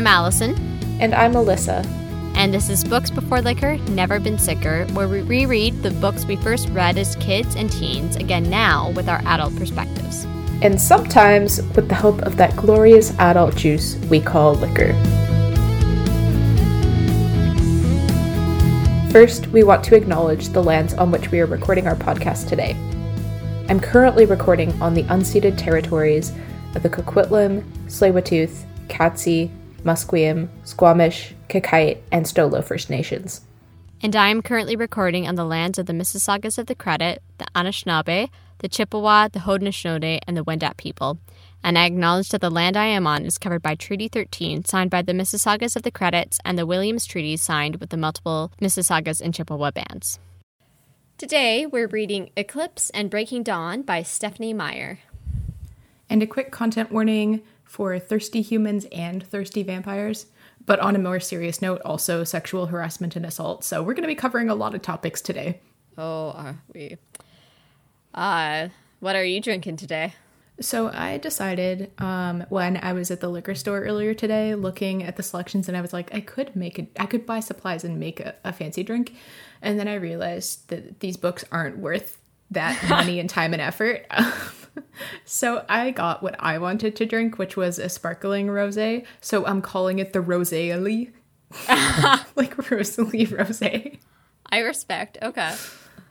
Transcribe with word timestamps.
I'm 0.00 0.06
Allison. 0.06 0.56
And 0.98 1.14
I'm 1.14 1.34
Alyssa. 1.34 1.84
And 2.34 2.54
this 2.54 2.70
is 2.70 2.84
Books 2.84 3.10
Before 3.10 3.42
Liquor, 3.42 3.76
Never 3.90 4.18
Been 4.18 4.38
Sicker, 4.38 4.86
where 4.94 5.06
we 5.06 5.20
reread 5.20 5.82
the 5.82 5.90
books 5.90 6.24
we 6.24 6.36
first 6.36 6.70
read 6.70 6.96
as 6.96 7.16
kids 7.16 7.54
and 7.54 7.70
teens, 7.70 8.16
again 8.16 8.48
now 8.48 8.92
with 8.92 9.10
our 9.10 9.20
adult 9.26 9.54
perspectives. 9.56 10.24
And 10.62 10.80
sometimes 10.80 11.60
with 11.76 11.90
the 11.90 11.94
help 11.94 12.22
of 12.22 12.38
that 12.38 12.56
glorious 12.56 13.10
adult 13.18 13.56
juice 13.56 13.96
we 14.08 14.22
call 14.22 14.54
liquor. 14.54 14.94
First, 19.12 19.48
we 19.48 19.64
want 19.64 19.84
to 19.84 19.96
acknowledge 19.96 20.48
the 20.48 20.62
lands 20.62 20.94
on 20.94 21.10
which 21.10 21.30
we 21.30 21.40
are 21.40 21.46
recording 21.46 21.86
our 21.86 21.96
podcast 21.96 22.48
today. 22.48 22.74
I'm 23.68 23.80
currently 23.80 24.24
recording 24.24 24.72
on 24.80 24.94
the 24.94 25.04
unceded 25.04 25.58
territories 25.58 26.32
of 26.74 26.82
the 26.82 26.88
Coquitlam, 26.88 27.62
Tsleil-Waututh, 27.88 28.64
Katzie, 28.88 29.50
Musqueam, 29.84 30.48
Squamish, 30.64 31.34
Qayqayt, 31.48 31.98
and 32.12 32.26
Stolo 32.26 32.62
First 32.62 32.90
Nations. 32.90 33.42
And 34.02 34.16
I 34.16 34.28
am 34.28 34.40
currently 34.40 34.76
recording 34.76 35.28
on 35.28 35.34
the 35.34 35.44
lands 35.44 35.78
of 35.78 35.86
the 35.86 35.92
Mississaugas 35.92 36.58
of 36.58 36.66
the 36.66 36.74
Credit, 36.74 37.22
the 37.38 37.46
Anishinaabe, 37.54 38.30
the 38.58 38.68
Chippewa, 38.68 39.28
the 39.28 39.40
Haudenosaunee, 39.40 40.20
and 40.26 40.36
the 40.36 40.44
Wendat 40.44 40.76
people. 40.76 41.18
And 41.62 41.76
I 41.76 41.84
acknowledge 41.84 42.30
that 42.30 42.40
the 42.40 42.50
land 42.50 42.76
I 42.76 42.86
am 42.86 43.06
on 43.06 43.26
is 43.26 43.36
covered 43.36 43.62
by 43.62 43.74
Treaty 43.74 44.08
13, 44.08 44.64
signed 44.64 44.90
by 44.90 45.02
the 45.02 45.12
Mississaugas 45.12 45.76
of 45.76 45.82
the 45.82 45.90
Credits, 45.90 46.38
and 46.44 46.58
the 46.58 46.64
Williams 46.64 47.04
Treaty, 47.04 47.36
signed 47.36 47.76
with 47.76 47.90
the 47.90 47.98
multiple 47.98 48.52
Mississaugas 48.60 49.20
and 49.20 49.34
Chippewa 49.34 49.70
bands. 49.70 50.18
Today, 51.18 51.66
we're 51.66 51.86
reading 51.86 52.30
Eclipse 52.36 52.88
and 52.90 53.10
Breaking 53.10 53.42
Dawn 53.42 53.82
by 53.82 54.02
Stephenie 54.02 54.54
Meyer. 54.54 55.00
And 56.08 56.22
a 56.22 56.26
quick 56.26 56.50
content 56.50 56.90
warning 56.90 57.42
for 57.70 57.96
thirsty 58.00 58.42
humans 58.42 58.84
and 58.90 59.24
thirsty 59.24 59.62
vampires. 59.62 60.26
But 60.66 60.80
on 60.80 60.96
a 60.96 60.98
more 60.98 61.20
serious 61.20 61.62
note, 61.62 61.80
also 61.84 62.24
sexual 62.24 62.66
harassment 62.66 63.14
and 63.14 63.24
assault. 63.24 63.62
So 63.62 63.80
we're 63.80 63.94
going 63.94 64.02
to 64.02 64.08
be 64.08 64.16
covering 64.16 64.50
a 64.50 64.56
lot 64.56 64.74
of 64.74 64.82
topics 64.82 65.20
today. 65.20 65.60
Oh, 65.96 66.32
are 66.32 66.56
we? 66.74 66.98
Uh, 68.12 68.68
what 68.98 69.14
are 69.14 69.24
you 69.24 69.40
drinking 69.40 69.76
today? 69.76 70.14
So 70.60 70.90
I 70.92 71.18
decided 71.18 71.92
um, 71.98 72.44
when 72.48 72.76
I 72.76 72.92
was 72.92 73.12
at 73.12 73.20
the 73.20 73.30
liquor 73.30 73.54
store 73.54 73.82
earlier 73.82 74.14
today, 74.14 74.56
looking 74.56 75.04
at 75.04 75.16
the 75.16 75.22
selections, 75.22 75.68
and 75.68 75.76
I 75.76 75.80
was 75.80 75.92
like, 75.92 76.12
I 76.12 76.20
could 76.20 76.56
make 76.56 76.78
it. 76.78 76.88
I 76.98 77.06
could 77.06 77.24
buy 77.24 77.38
supplies 77.38 77.84
and 77.84 78.00
make 78.00 78.18
a, 78.18 78.34
a 78.44 78.52
fancy 78.52 78.82
drink, 78.82 79.14
and 79.62 79.78
then 79.78 79.86
I 79.88 79.94
realized 79.94 80.68
that 80.68 81.00
these 81.00 81.16
books 81.16 81.44
aren't 81.52 81.78
worth 81.78 82.18
that 82.50 82.82
money 82.90 83.20
and 83.20 83.30
time 83.30 83.52
and 83.52 83.62
effort. 83.62 84.06
so 85.24 85.64
I 85.68 85.90
got 85.90 86.22
what 86.22 86.36
I 86.38 86.58
wanted 86.58 86.96
to 86.96 87.06
drink, 87.06 87.38
which 87.38 87.56
was 87.56 87.78
a 87.78 87.88
sparkling 87.88 88.48
rosé. 88.48 89.04
So 89.20 89.46
I'm 89.46 89.62
calling 89.62 89.98
it 89.98 90.12
the 90.12 90.20
Rosalie, 90.20 91.10
like 92.36 92.70
Rosalie 92.70 93.26
Rosé. 93.26 93.98
I 94.46 94.58
respect. 94.58 95.18
Okay. 95.22 95.54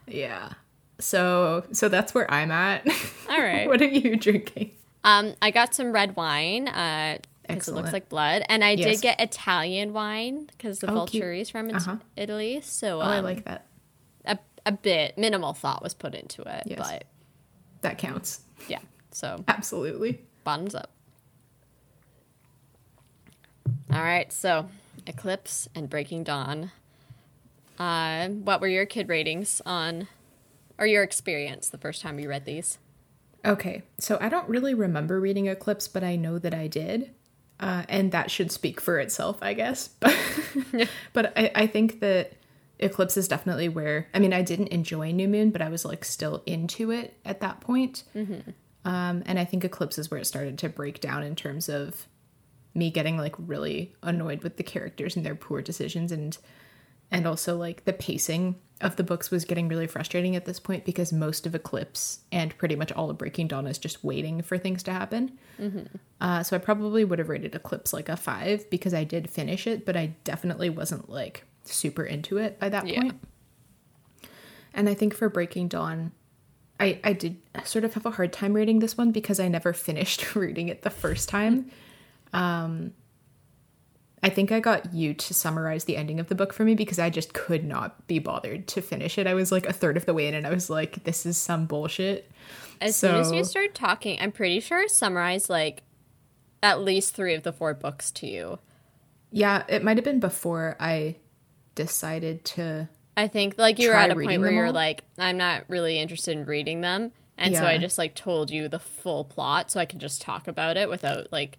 Yeah. 0.06 0.52
So 0.98 1.64
so 1.72 1.88
that's 1.88 2.14
where 2.14 2.30
I'm 2.30 2.50
at. 2.50 2.86
All 3.28 3.40
right. 3.40 3.66
what 3.68 3.80
are 3.80 3.86
you 3.86 4.16
drinking? 4.16 4.72
Um, 5.04 5.34
I 5.40 5.50
got 5.50 5.74
some 5.74 5.92
red 5.92 6.16
wine. 6.16 6.68
Uh, 6.68 7.18
because 7.48 7.68
it 7.68 7.74
looks 7.74 7.92
like 7.92 8.08
blood, 8.08 8.44
and 8.48 8.62
I 8.62 8.72
yes. 8.72 8.86
did 8.86 9.02
get 9.02 9.20
Italian 9.20 9.92
wine 9.92 10.46
because 10.46 10.78
the 10.78 10.88
oh, 10.88 11.04
is 11.04 11.50
from 11.50 11.68
uh-huh. 11.74 11.96
Italy. 12.16 12.60
So 12.62 13.00
um, 13.00 13.08
oh, 13.08 13.10
I 13.10 13.18
um, 13.18 13.24
like 13.24 13.44
that. 13.44 13.66
A, 14.24 14.38
a 14.66 14.72
bit 14.72 15.18
minimal 15.18 15.52
thought 15.52 15.82
was 15.82 15.92
put 15.92 16.14
into 16.14 16.42
it, 16.42 16.62
yes. 16.66 16.78
but 16.78 17.04
that 17.82 17.98
counts. 17.98 18.42
Yeah. 18.68 18.80
So 19.10 19.44
absolutely. 19.48 20.20
Bottoms 20.44 20.74
up. 20.74 20.90
All 23.92 24.02
right. 24.02 24.32
So 24.32 24.68
Eclipse 25.06 25.68
and 25.74 25.88
Breaking 25.88 26.24
Dawn. 26.24 26.70
Uh, 27.78 28.28
what 28.28 28.60
were 28.60 28.68
your 28.68 28.84
kid 28.84 29.08
ratings 29.08 29.62
on, 29.64 30.06
or 30.78 30.86
your 30.86 31.02
experience 31.02 31.70
the 31.70 31.78
first 31.78 32.02
time 32.02 32.18
you 32.18 32.28
read 32.28 32.44
these? 32.44 32.78
Okay, 33.42 33.82
so 33.98 34.18
I 34.20 34.28
don't 34.28 34.46
really 34.50 34.74
remember 34.74 35.18
reading 35.18 35.46
Eclipse, 35.46 35.88
but 35.88 36.04
I 36.04 36.16
know 36.16 36.38
that 36.38 36.52
I 36.52 36.66
did. 36.66 37.10
Uh, 37.58 37.84
and 37.88 38.12
that 38.12 38.30
should 38.30 38.52
speak 38.52 38.80
for 38.80 38.98
itself, 38.98 39.38
I 39.42 39.54
guess. 39.54 39.88
But, 39.88 40.16
but 41.12 41.32
I, 41.36 41.50
I 41.54 41.66
think 41.66 42.00
that 42.00 42.32
Eclipse 42.80 43.16
is 43.16 43.28
definitely 43.28 43.68
where 43.68 44.08
I 44.12 44.18
mean 44.18 44.32
I 44.32 44.42
didn't 44.42 44.68
enjoy 44.68 45.12
New 45.12 45.28
Moon, 45.28 45.50
but 45.50 45.62
I 45.62 45.68
was 45.68 45.84
like 45.84 46.04
still 46.04 46.42
into 46.46 46.90
it 46.90 47.18
at 47.24 47.40
that 47.40 47.60
point. 47.60 48.04
Mm-hmm. 48.14 48.50
Um, 48.84 49.22
and 49.26 49.38
I 49.38 49.44
think 49.44 49.64
Eclipse 49.64 49.98
is 49.98 50.10
where 50.10 50.20
it 50.20 50.26
started 50.26 50.58
to 50.58 50.68
break 50.68 51.00
down 51.00 51.22
in 51.22 51.36
terms 51.36 51.68
of 51.68 52.06
me 52.74 52.90
getting 52.90 53.18
like 53.18 53.34
really 53.38 53.94
annoyed 54.02 54.42
with 54.42 54.56
the 54.56 54.62
characters 54.62 55.16
and 55.16 55.26
their 55.26 55.34
poor 55.34 55.60
decisions 55.60 56.12
and 56.12 56.38
and 57.10 57.26
also 57.26 57.56
like 57.56 57.84
the 57.84 57.92
pacing 57.92 58.56
of 58.80 58.96
the 58.96 59.02
books 59.02 59.30
was 59.30 59.44
getting 59.44 59.68
really 59.68 59.86
frustrating 59.86 60.36
at 60.36 60.46
this 60.46 60.58
point 60.58 60.84
because 60.84 61.12
most 61.12 61.46
of 61.46 61.54
Eclipse 61.54 62.20
and 62.32 62.56
pretty 62.56 62.76
much 62.76 62.90
all 62.92 63.10
of 63.10 63.18
Breaking 63.18 63.46
Dawn 63.46 63.66
is 63.66 63.78
just 63.78 64.02
waiting 64.02 64.40
for 64.40 64.56
things 64.56 64.82
to 64.84 64.92
happen. 64.92 65.38
Mm-hmm. 65.60 65.96
Uh, 66.20 66.42
so 66.42 66.56
I 66.56 66.60
probably 66.60 67.04
would 67.04 67.18
have 67.18 67.28
rated 67.28 67.54
Eclipse 67.54 67.92
like 67.92 68.08
a 68.08 68.16
five 68.16 68.68
because 68.70 68.94
I 68.94 69.04
did 69.04 69.28
finish 69.28 69.66
it, 69.66 69.84
but 69.84 69.96
I 69.96 70.14
definitely 70.24 70.70
wasn't 70.70 71.10
like 71.10 71.44
super 71.64 72.04
into 72.04 72.38
it 72.38 72.58
by 72.58 72.68
that 72.68 72.86
yeah. 72.86 73.02
point. 73.02 73.20
And 74.72 74.88
I 74.88 74.94
think 74.94 75.14
for 75.14 75.28
Breaking 75.28 75.68
Dawn, 75.68 76.12
I, 76.78 76.98
I 77.04 77.12
did 77.12 77.36
sort 77.64 77.84
of 77.84 77.94
have 77.94 78.06
a 78.06 78.10
hard 78.10 78.32
time 78.32 78.54
reading 78.54 78.78
this 78.78 78.96
one 78.96 79.10
because 79.10 79.40
I 79.40 79.48
never 79.48 79.72
finished 79.74 80.34
reading 80.34 80.68
it 80.68 80.82
the 80.82 80.90
first 80.90 81.28
time. 81.28 81.70
Um, 82.32 82.92
I 84.22 84.28
think 84.28 84.52
I 84.52 84.60
got 84.60 84.92
you 84.92 85.14
to 85.14 85.34
summarize 85.34 85.84
the 85.84 85.96
ending 85.96 86.20
of 86.20 86.28
the 86.28 86.34
book 86.34 86.52
for 86.52 86.62
me 86.62 86.74
because 86.74 86.98
I 86.98 87.08
just 87.08 87.32
could 87.32 87.64
not 87.64 88.06
be 88.06 88.18
bothered 88.18 88.68
to 88.68 88.82
finish 88.82 89.16
it. 89.16 89.26
I 89.26 89.34
was 89.34 89.50
like 89.50 89.66
a 89.66 89.72
third 89.72 89.96
of 89.96 90.04
the 90.04 90.12
way 90.12 90.28
in 90.28 90.34
and 90.34 90.46
I 90.46 90.50
was 90.50 90.68
like, 90.68 91.04
this 91.04 91.24
is 91.24 91.38
some 91.38 91.66
bullshit. 91.66 92.30
As 92.82 92.96
so, 92.96 93.08
soon 93.08 93.20
as 93.20 93.32
you 93.32 93.44
started 93.44 93.74
talking, 93.74 94.18
I'm 94.20 94.32
pretty 94.32 94.60
sure 94.60 94.78
I 94.78 94.86
summarized 94.88 95.48
like 95.48 95.82
at 96.62 96.82
least 96.82 97.14
three 97.14 97.34
of 97.34 97.44
the 97.44 97.52
four 97.52 97.72
books 97.72 98.10
to 98.12 98.26
you. 98.26 98.58
Yeah, 99.32 99.64
it 99.68 99.82
might 99.82 99.96
have 99.96 100.04
been 100.04 100.20
before 100.20 100.76
I 100.78 101.16
decided 101.84 102.44
to. 102.44 102.88
I 103.16 103.28
think 103.28 103.56
like 103.58 103.78
you 103.78 103.88
were 103.88 103.94
at 103.94 104.10
a 104.10 104.14
point 104.14 104.40
where 104.40 104.50
you're 104.50 104.72
like, 104.72 105.02
I'm 105.18 105.36
not 105.36 105.64
really 105.68 105.98
interested 105.98 106.36
in 106.36 106.44
reading 106.44 106.80
them, 106.80 107.12
and 107.36 107.52
yeah. 107.52 107.60
so 107.60 107.66
I 107.66 107.78
just 107.78 107.98
like 107.98 108.14
told 108.14 108.50
you 108.50 108.68
the 108.68 108.78
full 108.78 109.24
plot 109.24 109.70
so 109.70 109.80
I 109.80 109.84
could 109.84 109.98
just 109.98 110.22
talk 110.22 110.48
about 110.48 110.76
it 110.76 110.88
without 110.88 111.32
like 111.32 111.58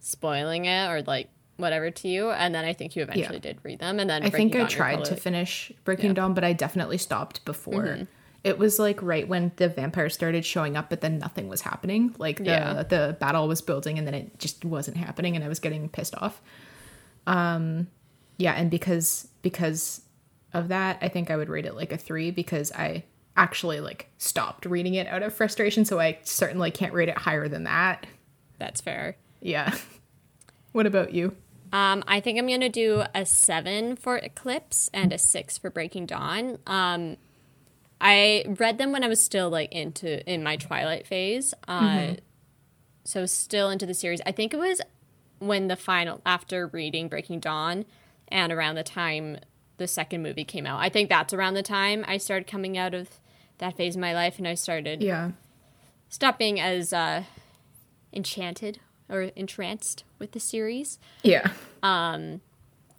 spoiling 0.00 0.64
it 0.64 0.88
or 0.88 1.02
like 1.02 1.28
whatever 1.56 1.90
to 1.90 2.08
you. 2.08 2.30
And 2.30 2.54
then 2.54 2.64
I 2.64 2.72
think 2.72 2.96
you 2.96 3.02
eventually 3.02 3.36
yeah. 3.36 3.40
did 3.40 3.58
read 3.62 3.80
them, 3.80 4.00
and 4.00 4.08
then 4.08 4.22
I 4.22 4.30
think 4.30 4.54
I 4.54 4.64
tried 4.64 5.04
to 5.06 5.16
finish 5.16 5.72
Breaking 5.84 6.10
yeah. 6.10 6.14
Dawn, 6.14 6.34
but 6.34 6.44
I 6.44 6.52
definitely 6.52 6.98
stopped 6.98 7.44
before. 7.44 7.84
Mm-hmm. 7.84 8.04
It 8.42 8.58
was 8.58 8.78
like 8.78 9.02
right 9.02 9.28
when 9.28 9.52
the 9.56 9.68
vampires 9.68 10.14
started 10.14 10.46
showing 10.46 10.76
up, 10.76 10.88
but 10.88 11.02
then 11.02 11.18
nothing 11.18 11.48
was 11.48 11.60
happening. 11.60 12.14
Like 12.18 12.38
the 12.38 12.86
the 12.88 13.16
battle 13.20 13.46
was 13.48 13.60
building, 13.60 13.98
and 13.98 14.06
then 14.06 14.14
it 14.14 14.38
just 14.38 14.64
wasn't 14.64 14.96
happening, 14.96 15.36
and 15.36 15.44
I 15.44 15.48
was 15.48 15.58
getting 15.58 15.88
pissed 15.88 16.14
off. 16.16 16.40
Um, 17.26 17.88
yeah, 18.40 18.54
and 18.54 18.70
because 18.70 19.28
because 19.42 20.00
of 20.52 20.68
that, 20.68 20.98
I 21.02 21.08
think 21.08 21.30
I 21.30 21.36
would 21.36 21.48
rate 21.48 21.66
it 21.66 21.74
like 21.74 21.92
a 21.92 21.98
three 21.98 22.30
because 22.30 22.72
I 22.72 23.04
actually 23.36 23.80
like 23.80 24.08
stopped 24.18 24.64
reading 24.64 24.94
it 24.94 25.06
out 25.06 25.22
of 25.22 25.34
frustration. 25.34 25.84
So 25.84 26.00
I 26.00 26.18
certainly 26.22 26.70
can't 26.70 26.92
rate 26.92 27.08
it 27.08 27.18
higher 27.18 27.48
than 27.48 27.64
that. 27.64 28.06
That's 28.58 28.80
fair. 28.80 29.16
Yeah. 29.40 29.74
what 30.72 30.86
about 30.86 31.12
you? 31.12 31.36
Um, 31.72 32.02
I 32.08 32.20
think 32.20 32.38
I'm 32.38 32.48
gonna 32.48 32.68
do 32.68 33.04
a 33.14 33.24
seven 33.26 33.94
for 33.94 34.16
Eclipse 34.16 34.88
and 34.92 35.12
a 35.12 35.18
six 35.18 35.58
for 35.58 35.70
Breaking 35.70 36.06
Dawn. 36.06 36.58
Um, 36.66 37.18
I 38.00 38.44
read 38.58 38.78
them 38.78 38.90
when 38.90 39.04
I 39.04 39.08
was 39.08 39.22
still 39.22 39.50
like 39.50 39.70
into 39.70 40.26
in 40.28 40.42
my 40.42 40.56
Twilight 40.56 41.06
phase. 41.06 41.52
Uh, 41.68 41.80
mm-hmm. 41.80 42.14
so 43.04 43.26
still 43.26 43.68
into 43.68 43.84
the 43.84 43.94
series. 43.94 44.22
I 44.24 44.32
think 44.32 44.54
it 44.54 44.58
was 44.58 44.80
when 45.38 45.68
the 45.68 45.76
final 45.76 46.20
after 46.24 46.66
reading 46.68 47.08
Breaking 47.08 47.38
Dawn 47.38 47.84
and 48.30 48.52
around 48.52 48.74
the 48.74 48.82
time 48.82 49.38
the 49.76 49.86
second 49.86 50.22
movie 50.22 50.44
came 50.44 50.66
out. 50.66 50.80
I 50.80 50.88
think 50.88 51.08
that's 51.08 51.32
around 51.32 51.54
the 51.54 51.62
time 51.62 52.04
I 52.06 52.18
started 52.18 52.46
coming 52.46 52.76
out 52.76 52.94
of 52.94 53.08
that 53.58 53.76
phase 53.76 53.94
of 53.96 54.00
my 54.00 54.14
life 54.14 54.38
and 54.38 54.46
I 54.46 54.54
started 54.54 55.02
yeah 55.02 55.32
stop 56.08 56.38
being 56.38 56.60
as 56.60 56.92
uh, 56.92 57.24
enchanted 58.12 58.80
or 59.08 59.22
entranced 59.36 60.04
with 60.18 60.32
the 60.32 60.40
series. 60.40 60.98
Yeah. 61.22 61.52
Um 61.82 62.42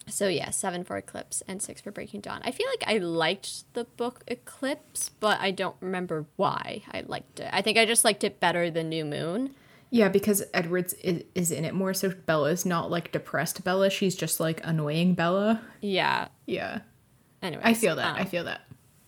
so 0.08 0.28
yeah, 0.28 0.50
seven 0.50 0.84
for 0.84 0.98
Eclipse 0.98 1.44
and 1.48 1.62
six 1.62 1.80
for 1.80 1.92
Breaking 1.92 2.22
Dawn. 2.22 2.42
I 2.44 2.52
feel 2.52 2.68
like 2.68 2.84
I 2.88 2.98
liked 2.98 3.72
the 3.74 3.86
book 3.86 4.24
Eclipse, 4.28 5.10
but 5.20 5.40
I 5.40 5.52
don't 5.52 5.76
remember 5.80 6.26
why 6.36 6.82
I 6.92 7.04
liked 7.06 7.40
it. 7.40 7.50
I 7.54 7.62
think 7.62 7.78
I 7.78 7.86
just 7.86 8.04
liked 8.04 8.24
it 8.24 8.40
better 8.40 8.72
than 8.72 8.90
New 8.90 9.06
Moon. 9.06 9.54
Yeah, 9.94 10.08
because 10.08 10.42
Edwards 10.54 10.94
is, 10.94 11.52
in 11.52 11.66
it 11.66 11.74
more, 11.74 11.94
so 11.94 12.10
Bella's 12.26 12.66
not 12.66 12.90
like 12.90 13.12
depressed 13.12 13.62
Bella. 13.66 13.90
She's 13.90 14.16
just 14.16 14.40
like 14.40 14.62
annoying 14.64 15.16
Bella. 15.16 15.62
Yeah. 15.82 16.30
Yeah. 16.46 16.80
Anyway, 17.42 17.62
I 17.66 17.74
feel 17.74 17.98
that. 17.98 18.16
Um, 18.16 18.16
I 18.16 18.24
feel 18.24 18.46
that. 18.46 18.62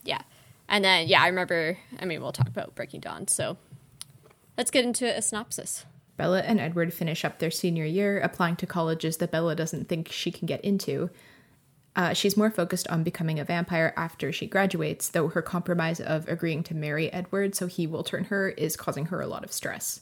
Yeah. 0.04 0.22
And 0.68 0.84
then, 0.84 1.08
yeah, 1.08 1.24
I 1.24 1.28
remember, 1.28 1.78
I 2.00 2.06
mean, 2.06 2.22
we'll 2.22 2.34
talk 2.34 2.50
about 2.50 2.76
Breaking 2.76 3.00
Dawn. 3.00 3.30
So 3.30 3.58
let's 4.58 4.72
get 4.72 4.84
into 4.84 5.06
a 5.06 5.22
synopsis. 5.22 5.86
Bella 6.18 6.42
and 6.42 6.60
Edward 6.60 6.94
finish 6.94 7.24
up 7.24 7.40
their 7.40 7.52
senior 7.52 7.86
year, 7.86 8.20
applying 8.20 8.58
to 8.58 8.68
colleges 8.68 9.18
that 9.18 9.32
Bella 9.32 9.56
doesn't 9.56 9.88
think 9.88 10.10
she 10.12 10.32
can 10.32 10.48
get 10.48 10.62
into. 10.66 11.10
Uh, 11.96 12.14
she's 12.14 12.36
more 12.36 12.52
focused 12.52 12.90
on 12.90 13.04
becoming 13.04 13.40
a 13.40 13.46
vampire 13.46 13.94
after 13.96 14.34
she 14.34 14.48
graduates, 14.48 15.10
though 15.10 15.30
her 15.30 15.42
compromise 15.42 16.02
of 16.02 16.28
agreeing 16.28 16.64
to 16.64 16.76
marry 16.76 17.12
Edward 17.14 17.56
so 17.56 17.68
he 17.68 17.88
will 17.88 18.04
turn 18.04 18.26
her 18.26 18.50
is 18.50 18.76
causing 18.76 19.06
her 19.06 19.22
a 19.22 19.28
lot 19.28 19.46
of 19.46 19.54
stress. 19.54 20.02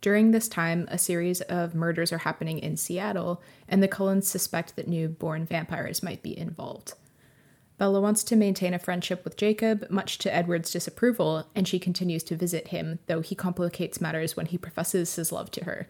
During 0.00 0.30
this 0.30 0.48
time, 0.48 0.86
a 0.90 0.98
series 0.98 1.40
of 1.42 1.74
murders 1.74 2.12
are 2.12 2.18
happening 2.18 2.58
in 2.58 2.76
Seattle, 2.76 3.42
and 3.68 3.82
the 3.82 3.88
Cullens 3.88 4.28
suspect 4.28 4.76
that 4.76 4.88
newborn 4.88 5.46
vampires 5.46 6.02
might 6.02 6.22
be 6.22 6.38
involved. 6.38 6.94
Bella 7.78 8.00
wants 8.00 8.24
to 8.24 8.36
maintain 8.36 8.72
a 8.72 8.78
friendship 8.78 9.22
with 9.24 9.36
Jacob, 9.36 9.86
much 9.90 10.16
to 10.18 10.34
Edward's 10.34 10.70
disapproval, 10.70 11.46
and 11.54 11.68
she 11.68 11.78
continues 11.78 12.22
to 12.24 12.36
visit 12.36 12.68
him, 12.68 13.00
though 13.06 13.20
he 13.20 13.34
complicates 13.34 14.00
matters 14.00 14.36
when 14.36 14.46
he 14.46 14.56
professes 14.56 15.14
his 15.16 15.30
love 15.30 15.50
to 15.50 15.64
her. 15.64 15.88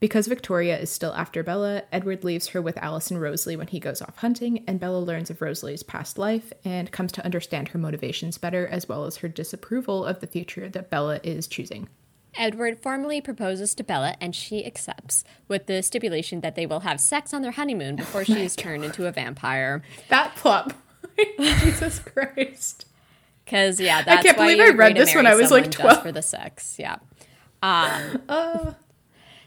Because 0.00 0.26
Victoria 0.26 0.76
is 0.76 0.90
still 0.90 1.14
after 1.14 1.42
Bella, 1.42 1.84
Edward 1.92 2.24
leaves 2.24 2.48
her 2.48 2.60
with 2.60 2.76
Alice 2.78 3.10
and 3.10 3.20
Rosalie 3.20 3.56
when 3.56 3.68
he 3.68 3.78
goes 3.78 4.02
off 4.02 4.18
hunting, 4.18 4.64
and 4.66 4.80
Bella 4.80 4.98
learns 4.98 5.30
of 5.30 5.40
Rosalie's 5.40 5.84
past 5.84 6.18
life 6.18 6.52
and 6.64 6.90
comes 6.90 7.12
to 7.12 7.24
understand 7.24 7.68
her 7.68 7.78
motivations 7.78 8.36
better, 8.36 8.66
as 8.66 8.88
well 8.88 9.04
as 9.04 9.18
her 9.18 9.28
disapproval 9.28 10.04
of 10.04 10.20
the 10.20 10.26
future 10.26 10.68
that 10.68 10.90
Bella 10.90 11.20
is 11.22 11.46
choosing. 11.46 11.88
Edward 12.36 12.80
formally 12.80 13.20
proposes 13.20 13.74
to 13.76 13.84
Bella 13.84 14.16
and 14.20 14.34
she 14.34 14.64
accepts, 14.64 15.24
with 15.48 15.66
the 15.66 15.82
stipulation 15.82 16.40
that 16.40 16.54
they 16.54 16.66
will 16.66 16.80
have 16.80 17.00
sex 17.00 17.32
on 17.34 17.42
their 17.42 17.52
honeymoon 17.52 17.96
before 17.96 18.24
she 18.24 18.42
is 18.42 18.56
turned 18.56 18.84
into 18.84 19.06
a 19.06 19.12
vampire. 19.12 19.82
That 20.08 20.34
plot 20.36 20.74
Jesus 21.38 21.98
Christ. 22.00 22.86
Because 23.44 23.80
yeah, 23.80 24.02
that's 24.02 24.20
I 24.20 24.22
can't 24.22 24.36
believe 24.36 24.60
I 24.60 24.70
read 24.70 24.96
this 24.96 25.14
when 25.14 25.26
I 25.26 25.34
was 25.34 25.50
like 25.50 25.70
12. 25.70 26.02
for 26.02 26.12
the 26.12 26.22
sex. 26.22 26.76
Yeah. 26.78 26.96
Um, 27.62 28.22
Uh, 28.28 28.74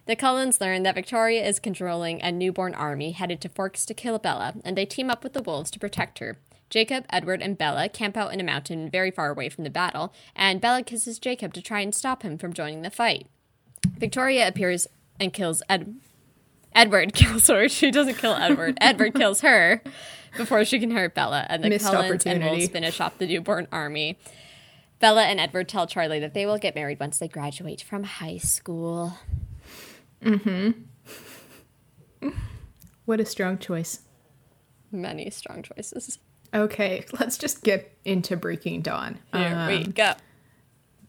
the 0.05 0.15
Cullens 0.15 0.61
learn 0.61 0.83
that 0.83 0.95
Victoria 0.95 1.45
is 1.45 1.59
controlling 1.59 2.21
a 2.21 2.31
newborn 2.31 2.73
army 2.73 3.11
headed 3.11 3.41
to 3.41 3.49
Forks 3.49 3.85
to 3.87 3.93
kill 3.93 4.17
Bella, 4.19 4.53
and 4.63 4.77
they 4.77 4.85
team 4.85 5.09
up 5.09 5.21
with 5.21 5.33
the 5.33 5.41
wolves 5.41 5.69
to 5.71 5.79
protect 5.79 6.19
her. 6.19 6.37
Jacob, 6.69 7.05
Edward, 7.09 7.41
and 7.41 7.57
Bella 7.57 7.89
camp 7.89 8.17
out 8.17 8.33
in 8.33 8.39
a 8.39 8.43
mountain 8.43 8.89
very 8.89 9.11
far 9.11 9.29
away 9.29 9.49
from 9.49 9.63
the 9.63 9.69
battle, 9.69 10.13
and 10.35 10.61
Bella 10.61 10.83
kisses 10.83 11.19
Jacob 11.19 11.53
to 11.53 11.61
try 11.61 11.79
and 11.79 11.95
stop 11.95 12.23
him 12.23 12.37
from 12.37 12.53
joining 12.53 12.81
the 12.81 12.89
fight. 12.89 13.27
Victoria 13.97 14.47
appears 14.47 14.87
and 15.19 15.33
kills 15.33 15.61
Ed- 15.69 15.95
Edward. 16.75 17.13
Kills 17.15 17.47
her. 17.47 17.67
She 17.67 17.89
doesn't 17.89 18.15
kill 18.15 18.33
Edward. 18.33 18.77
Edward 18.81 19.15
kills 19.15 19.41
her 19.41 19.81
before 20.35 20.63
she 20.63 20.79
can 20.79 20.91
hurt 20.91 21.15
Bella, 21.15 21.45
and 21.49 21.63
the 21.63 21.69
Missed 21.69 21.85
Cullens 21.85 22.25
and 22.25 22.43
wolves 22.43 22.67
finish 22.67 23.01
off 23.01 23.17
the 23.17 23.25
newborn 23.25 23.67
army. 23.71 24.19
Bella 24.99 25.23
and 25.23 25.39
Edward 25.39 25.69
tell 25.69 25.87
Charlie 25.87 26.19
that 26.19 26.33
they 26.33 26.45
will 26.45 26.57
get 26.57 26.75
married 26.75 26.99
once 26.99 27.17
they 27.17 27.27
graduate 27.27 27.81
from 27.81 28.03
high 28.03 28.37
school. 28.37 29.17
Mm-hmm. 30.23 30.71
what 33.05 33.19
a 33.19 33.25
strong 33.25 33.57
choice. 33.57 34.01
Many 34.91 35.29
strong 35.29 35.63
choices. 35.63 36.19
Okay, 36.53 37.05
let's 37.19 37.37
just 37.37 37.63
get 37.63 37.95
into 38.05 38.35
Breaking 38.37 38.81
Dawn. 38.81 39.19
Here 39.33 39.65
we 39.67 39.75
Um, 39.83 39.91
go. 39.91 40.13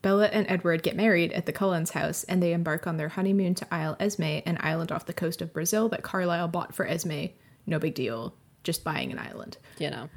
Bella 0.00 0.26
and 0.26 0.46
Edward 0.49 0.82
get 0.82 0.96
married 0.96 1.32
at 1.32 1.46
the 1.46 1.52
Cullens' 1.52 1.90
house, 1.90 2.23
and 2.25 2.43
they 2.43 2.52
embark 2.52 2.87
on 2.87 2.96
their 2.99 3.08
honeymoon 3.08 3.55
to 3.56 3.67
Isle 3.75 3.96
Esme, 3.99 4.23
an 4.46 4.56
island 4.61 4.93
off 4.93 5.06
the 5.06 5.12
coast 5.12 5.43
of 5.43 5.52
Brazil 5.52 5.88
that 5.88 6.02
Carlisle 6.02 6.49
bought 6.49 6.75
for 6.75 6.87
Esme. 6.87 7.26
No 7.67 7.79
big 7.79 7.94
deal, 7.94 8.35
just 8.62 8.85
buying 8.85 9.11
an 9.11 9.19
island. 9.19 9.58
You 9.79 9.90
know. 9.90 10.08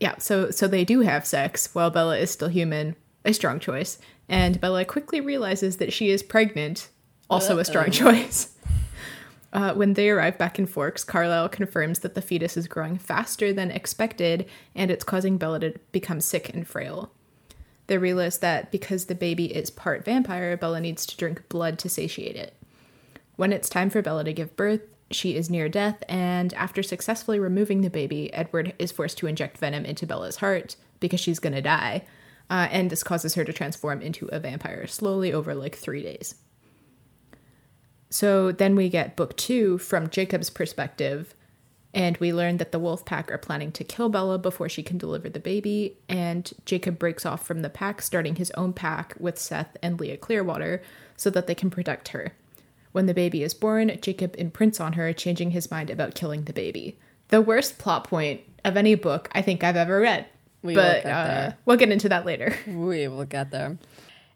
Yeah, 0.00 0.16
so 0.18 0.50
so 0.50 0.66
they 0.68 0.84
do 0.84 1.00
have 1.00 1.26
sex 1.26 1.74
while 1.74 1.90
Bella 1.90 2.16
is 2.18 2.30
still 2.30 2.48
human. 2.48 2.96
A 3.24 3.32
strong 3.34 3.58
choice. 3.60 3.98
And 4.28 4.60
Bella 4.60 4.84
quickly 4.84 5.20
realizes 5.20 5.78
that 5.78 5.92
she 5.92 6.10
is 6.10 6.22
pregnant. 6.22 6.88
Also 7.28 7.58
a 7.58 7.64
strong 7.64 7.90
choice. 7.90 8.52
Uh, 9.56 9.72
when 9.72 9.94
they 9.94 10.10
arrive 10.10 10.36
back 10.36 10.58
in 10.58 10.66
Forks, 10.66 11.02
Carlisle 11.02 11.48
confirms 11.48 12.00
that 12.00 12.14
the 12.14 12.20
fetus 12.20 12.58
is 12.58 12.68
growing 12.68 12.98
faster 12.98 13.54
than 13.54 13.70
expected 13.70 14.46
and 14.74 14.90
it's 14.90 15.02
causing 15.02 15.38
Bella 15.38 15.60
to 15.60 15.72
become 15.92 16.20
sick 16.20 16.52
and 16.52 16.68
frail. 16.68 17.10
They 17.86 17.96
realize 17.96 18.36
that 18.40 18.70
because 18.70 19.06
the 19.06 19.14
baby 19.14 19.46
is 19.46 19.70
part 19.70 20.04
vampire, 20.04 20.58
Bella 20.58 20.78
needs 20.78 21.06
to 21.06 21.16
drink 21.16 21.48
blood 21.48 21.78
to 21.78 21.88
satiate 21.88 22.36
it. 22.36 22.52
When 23.36 23.50
it's 23.50 23.70
time 23.70 23.88
for 23.88 24.02
Bella 24.02 24.24
to 24.24 24.32
give 24.34 24.56
birth, 24.56 24.82
she 25.10 25.36
is 25.36 25.48
near 25.48 25.70
death, 25.70 26.02
and 26.06 26.52
after 26.52 26.82
successfully 26.82 27.38
removing 27.38 27.80
the 27.80 27.88
baby, 27.88 28.30
Edward 28.34 28.74
is 28.78 28.92
forced 28.92 29.16
to 29.18 29.26
inject 29.26 29.56
venom 29.56 29.86
into 29.86 30.06
Bella's 30.06 30.36
heart 30.36 30.76
because 31.00 31.20
she's 31.20 31.38
gonna 31.38 31.62
die, 31.62 32.04
uh, 32.50 32.68
and 32.70 32.90
this 32.90 33.02
causes 33.02 33.36
her 33.36 33.44
to 33.44 33.54
transform 33.54 34.02
into 34.02 34.26
a 34.26 34.38
vampire 34.38 34.86
slowly 34.86 35.32
over 35.32 35.54
like 35.54 35.76
three 35.76 36.02
days. 36.02 36.34
So 38.10 38.52
then 38.52 38.76
we 38.76 38.88
get 38.88 39.16
book 39.16 39.36
two 39.36 39.78
from 39.78 40.10
Jacob's 40.10 40.50
perspective, 40.50 41.34
and 41.92 42.16
we 42.18 42.32
learn 42.32 42.58
that 42.58 42.72
the 42.72 42.78
wolf 42.78 43.04
pack 43.04 43.30
are 43.32 43.38
planning 43.38 43.72
to 43.72 43.84
kill 43.84 44.08
Bella 44.08 44.38
before 44.38 44.68
she 44.68 44.82
can 44.82 44.98
deliver 44.98 45.28
the 45.28 45.40
baby, 45.40 45.96
and 46.08 46.52
Jacob 46.64 46.98
breaks 46.98 47.26
off 47.26 47.46
from 47.46 47.62
the 47.62 47.70
pack, 47.70 48.02
starting 48.02 48.36
his 48.36 48.50
own 48.52 48.72
pack 48.72 49.14
with 49.18 49.38
Seth 49.38 49.76
and 49.82 49.98
Leah 49.98 50.16
Clearwater 50.16 50.82
so 51.16 51.30
that 51.30 51.46
they 51.46 51.54
can 51.54 51.70
protect 51.70 52.08
her. 52.08 52.32
When 52.92 53.06
the 53.06 53.14
baby 53.14 53.42
is 53.42 53.54
born, 53.54 53.98
Jacob 54.00 54.34
imprints 54.38 54.80
on 54.80 54.94
her, 54.94 55.12
changing 55.12 55.50
his 55.50 55.70
mind 55.70 55.90
about 55.90 56.14
killing 56.14 56.44
the 56.44 56.52
baby. 56.52 56.98
The 57.28 57.42
worst 57.42 57.78
plot 57.78 58.04
point 58.04 58.40
of 58.64 58.76
any 58.76 58.94
book 58.94 59.28
I 59.32 59.42
think 59.42 59.64
I've 59.64 59.76
ever 59.76 60.00
read. 60.00 60.26
We 60.62 60.74
but 60.74 61.04
uh, 61.04 61.52
we'll 61.64 61.76
get 61.76 61.92
into 61.92 62.08
that 62.08 62.24
later. 62.24 62.56
We 62.66 63.08
will 63.08 63.24
get 63.24 63.50
there. 63.50 63.78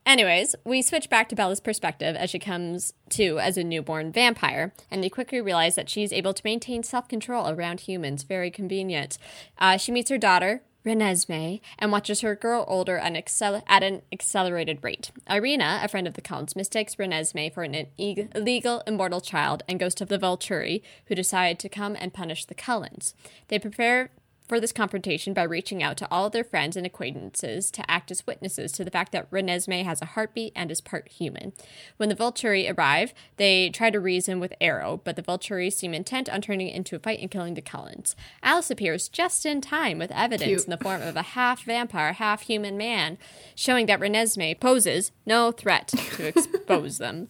Anyways, 0.07 0.57
we 0.65 0.83
switch 0.83 1.09
back 1.09 1.29
to 1.29 1.37
Bella's 1.37 1.61
perspective 1.61 2.17
as 2.17 2.31
she 2.31 2.39
comes 2.39 2.95
to 3.11 3.39
as 3.39 3.57
a 3.57 3.65
newborn 3.65 4.11
vampire, 4.13 4.73
and 4.91 5.05
they 5.05 5.09
quickly 5.09 5.41
realize 5.41 5.75
that 5.75 5.89
she's 5.89 6.13
able 6.13 6.35
to 6.35 6.43
maintain 6.45 6.83
self 6.83 7.07
control 7.07 7.49
around 7.49 7.81
humans. 7.81 8.23
Very 8.23 8.51
convenient. 8.51 9.19
Uh, 9.59 9.77
she 9.77 9.93
meets 9.93 10.11
her 10.11 10.19
daughter, 10.19 10.63
Renesmee, 10.85 11.61
and 11.79 11.93
watches 11.93 12.23
her 12.23 12.35
grow 12.35 12.65
older 12.65 12.97
and 12.97 13.17
excel- 13.17 13.63
at 13.69 13.83
an 13.83 14.03
accelerated 14.11 14.83
rate. 14.83 15.11
Irina, 15.29 15.81
a 15.83 15.89
friend 15.89 16.07
of 16.07 16.15
the 16.15 16.23
Cullens, 16.23 16.57
mistakes 16.57 16.97
Renesmee 16.97 17.53
for 17.53 17.63
an 17.63 17.87
illegal 17.99 18.83
immortal 18.87 19.21
child 19.21 19.63
and 19.69 19.79
goes 19.79 19.95
to 19.97 20.07
the 20.07 20.19
Volturi, 20.19 20.83
who 21.07 21.15
decide 21.15 21.59
to 21.59 21.69
come 21.69 21.97
and 22.01 22.15
punish 22.15 22.47
the 22.47 22.55
Cullens. 22.55 23.15
They 23.49 23.59
prepare 23.59 24.11
for 24.51 24.59
this 24.59 24.73
confrontation 24.73 25.33
by 25.33 25.45
reaching 25.45 25.81
out 25.81 25.97
to 25.97 26.09
all 26.11 26.27
of 26.27 26.33
their 26.33 26.43
friends 26.43 26.77
and 26.77 26.85
acquaintances 26.85 27.71
to 27.71 27.89
act 27.89 28.11
as 28.11 28.27
witnesses 28.27 28.73
to 28.73 28.85
the 28.85 28.91
fact 28.91 29.13
that 29.13 29.31
Renesmee 29.31 29.85
has 29.85 30.03
a 30.03 30.07
heartbeat 30.07 30.53
and 30.57 30.73
is 30.73 30.81
part 30.81 31.07
human. 31.07 31.53
When 31.99 32.09
the 32.09 32.17
Volturi 32.17 32.69
arrive, 32.69 33.15
they 33.37 33.71
try 33.71 33.91
to 33.91 34.01
reason 34.01 34.41
with 34.41 34.53
Aro, 34.61 35.01
but 35.05 35.15
the 35.15 35.23
Volturi 35.23 35.73
seem 35.73 35.95
intent 35.95 36.29
on 36.29 36.41
turning 36.41 36.67
it 36.67 36.75
into 36.75 36.97
a 36.97 36.99
fight 36.99 37.21
and 37.21 37.31
killing 37.31 37.55
the 37.55 37.63
Cullens. 37.63 38.17
Alice 38.43 38.73
appears 38.73 39.09
just 39.09 39.47
in 39.47 39.61
time 39.61 40.01
with 40.01 40.11
evidence 40.11 40.49
Cute. 40.49 40.65
in 40.65 40.71
the 40.71 40.79
form 40.79 41.01
of 41.01 41.15
a 41.15 41.23
half 41.23 41.63
vampire, 41.63 42.15
half 42.15 42.43
human 42.43 42.77
man, 42.77 43.19
showing 43.55 43.87
that 43.87 44.01
Renesmee 44.01 44.59
poses 44.59 45.13
no 45.25 45.53
threat 45.53 45.87
to 46.17 46.27
expose 46.27 46.99
them. 46.99 47.29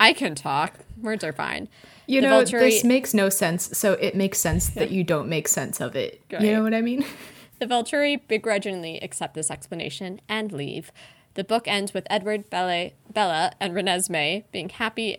I 0.00 0.14
can 0.14 0.34
talk. 0.34 0.78
Words 0.98 1.22
are 1.22 1.34
fine. 1.34 1.68
You 2.06 2.20
The 2.20 2.26
know, 2.28 2.42
Volturi- 2.42 2.60
this 2.60 2.84
makes 2.84 3.14
no 3.14 3.28
sense, 3.28 3.76
so 3.78 3.92
it 3.94 4.14
makes 4.16 4.38
sense 4.38 4.68
that 4.70 4.90
you 4.90 5.04
don't 5.04 5.28
make 5.28 5.46
sense 5.48 5.80
of 5.80 5.94
it. 5.96 6.20
Right. 6.32 6.42
You 6.42 6.52
know 6.52 6.62
what 6.62 6.74
I 6.74 6.80
mean? 6.80 7.04
The 7.58 7.68
Volturi 7.68 8.20
begrudgingly 8.26 8.98
accept 9.04 9.34
this 9.34 9.48
explanation 9.48 10.20
and 10.28 10.50
leave. 10.50 10.90
The 11.34 11.44
book 11.44 11.68
ends 11.68 11.94
with 11.94 12.04
Edward, 12.10 12.50
Bella, 12.50 12.90
Bella 13.14 13.52
and 13.60 13.72
Renesmee 13.72 14.42
being 14.50 14.68
happy 14.68 15.18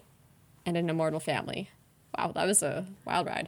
and 0.66 0.76
an 0.76 0.90
immortal 0.90 1.22
family. 1.22 1.70
Wow, 2.18 2.34
that 2.36 2.46
was 2.46 2.62
a 2.62 2.86
wild 3.06 3.28
ride. 3.28 3.48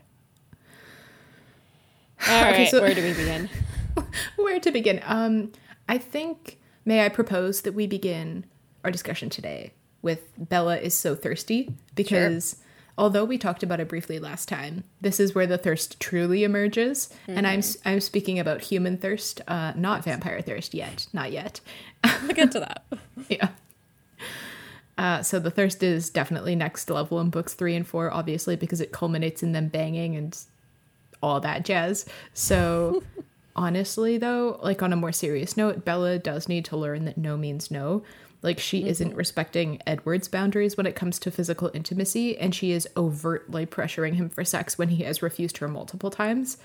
All 2.27 2.41
right, 2.41 2.53
Okay, 2.53 2.65
so- 2.67 2.81
where 2.81 2.93
do 2.93 3.03
we 3.03 3.13
begin? 3.13 3.49
Where 4.37 4.59
to 4.61 4.71
begin? 4.71 5.01
Um, 5.03 5.51
I 5.89 5.97
think 5.97 6.57
may 6.85 7.03
I 7.05 7.09
propose 7.09 7.61
that 7.63 7.73
we 7.73 7.87
begin 7.87 8.45
our 8.85 8.91
discussion 8.91 9.29
today 9.29 9.73
with 10.01 10.21
Bella 10.37 10.77
is 10.77 10.93
so 10.93 11.15
thirsty 11.15 11.73
because 11.95 12.57
although 12.97 13.25
we 13.25 13.37
talked 13.37 13.63
about 13.63 13.79
it 13.79 13.89
briefly 13.89 14.19
last 14.19 14.47
time, 14.47 14.83
this 15.01 15.19
is 15.19 15.35
where 15.35 15.47
the 15.47 15.57
thirst 15.57 15.99
truly 15.99 16.43
emerges, 16.43 17.09
and 17.27 17.45
I'm 17.45 17.61
I'm 17.83 17.99
speaking 17.99 18.39
about 18.39 18.61
human 18.61 18.97
thirst, 18.97 19.41
uh, 19.47 19.73
not 19.75 20.03
vampire 20.03 20.41
thirst 20.41 20.73
yet, 20.73 21.07
not 21.13 21.31
yet. 21.31 21.61
We'll 22.23 22.33
get 22.33 22.51
to 22.51 22.59
that. 22.59 22.83
yeah. 23.29 23.49
Uh, 24.97 25.21
so 25.21 25.39
the 25.39 25.51
thirst 25.51 25.83
is 25.83 26.09
definitely 26.09 26.55
next 26.55 26.89
level 26.89 27.19
in 27.19 27.29
books 27.29 27.53
three 27.53 27.75
and 27.75 27.85
four, 27.85 28.11
obviously, 28.11 28.55
because 28.55 28.79
it 28.79 28.91
culminates 28.91 29.43
in 29.43 29.51
them 29.51 29.67
banging 29.67 30.15
and 30.15 30.37
all 31.21 31.39
that 31.41 31.65
jazz. 31.65 32.05
So 32.33 33.03
honestly, 33.55 34.17
though, 34.17 34.59
like 34.63 34.81
on 34.81 34.93
a 34.93 34.95
more 34.95 35.11
serious 35.11 35.57
note, 35.57 35.83
Bella 35.83 36.17
does 36.17 36.47
need 36.47 36.65
to 36.65 36.77
learn 36.77 37.05
that 37.05 37.17
no 37.17 37.35
means 37.35 37.69
no. 37.69 38.03
Like 38.45 38.59
she 38.59 38.87
isn't 38.87 39.15
respecting 39.15 39.81
Edward's 39.85 40.27
boundaries 40.29 40.77
when 40.77 40.85
it 40.85 40.95
comes 40.95 41.19
to 41.19 41.31
physical 41.31 41.69
intimacy, 41.73 42.37
and 42.37 42.55
she 42.55 42.71
is 42.71 42.87
overtly 42.95 43.65
pressuring 43.65 44.13
him 44.13 44.29
for 44.29 44.45
sex 44.45 44.77
when 44.77 44.87
he 44.89 45.03
has 45.03 45.21
refused 45.21 45.57
her 45.57 45.67
multiple 45.67 46.09
times. 46.11 46.57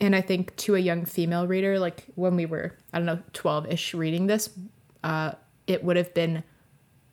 And 0.00 0.16
I 0.16 0.20
think 0.20 0.56
to 0.56 0.74
a 0.74 0.78
young 0.78 1.04
female 1.04 1.46
reader, 1.46 1.78
like 1.78 2.04
when 2.16 2.34
we 2.36 2.44
were, 2.46 2.76
I 2.92 2.98
don't 2.98 3.06
know, 3.06 3.18
12 3.34 3.70
ish 3.72 3.94
reading 3.94 4.26
this, 4.26 4.50
uh, 5.04 5.32
it 5.66 5.84
would 5.84 5.96
have 5.96 6.12
been, 6.12 6.42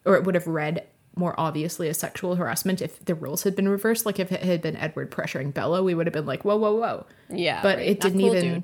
or 0.05 0.15
it 0.15 0.23
would 0.25 0.35
have 0.35 0.47
read 0.47 0.85
more 1.15 1.33
obviously 1.39 1.87
a 1.89 1.93
sexual 1.93 2.35
harassment 2.35 2.81
if 2.81 3.03
the 3.05 3.15
roles 3.15 3.43
had 3.43 3.55
been 3.55 3.69
reversed. 3.69 4.05
Like 4.05 4.19
if 4.19 4.31
it 4.31 4.43
had 4.43 4.61
been 4.61 4.75
Edward 4.75 5.11
pressuring 5.11 5.53
Bella, 5.53 5.83
we 5.83 5.93
would 5.93 6.07
have 6.07 6.13
been 6.13 6.25
like, 6.25 6.43
whoa, 6.43 6.57
whoa, 6.57 6.73
whoa. 6.73 7.05
Yeah, 7.29 7.61
But 7.61 7.77
right. 7.77 7.87
it 7.87 7.99
didn't 8.01 8.19
cool, 8.19 8.35
even. 8.35 8.53
dude. 8.55 8.63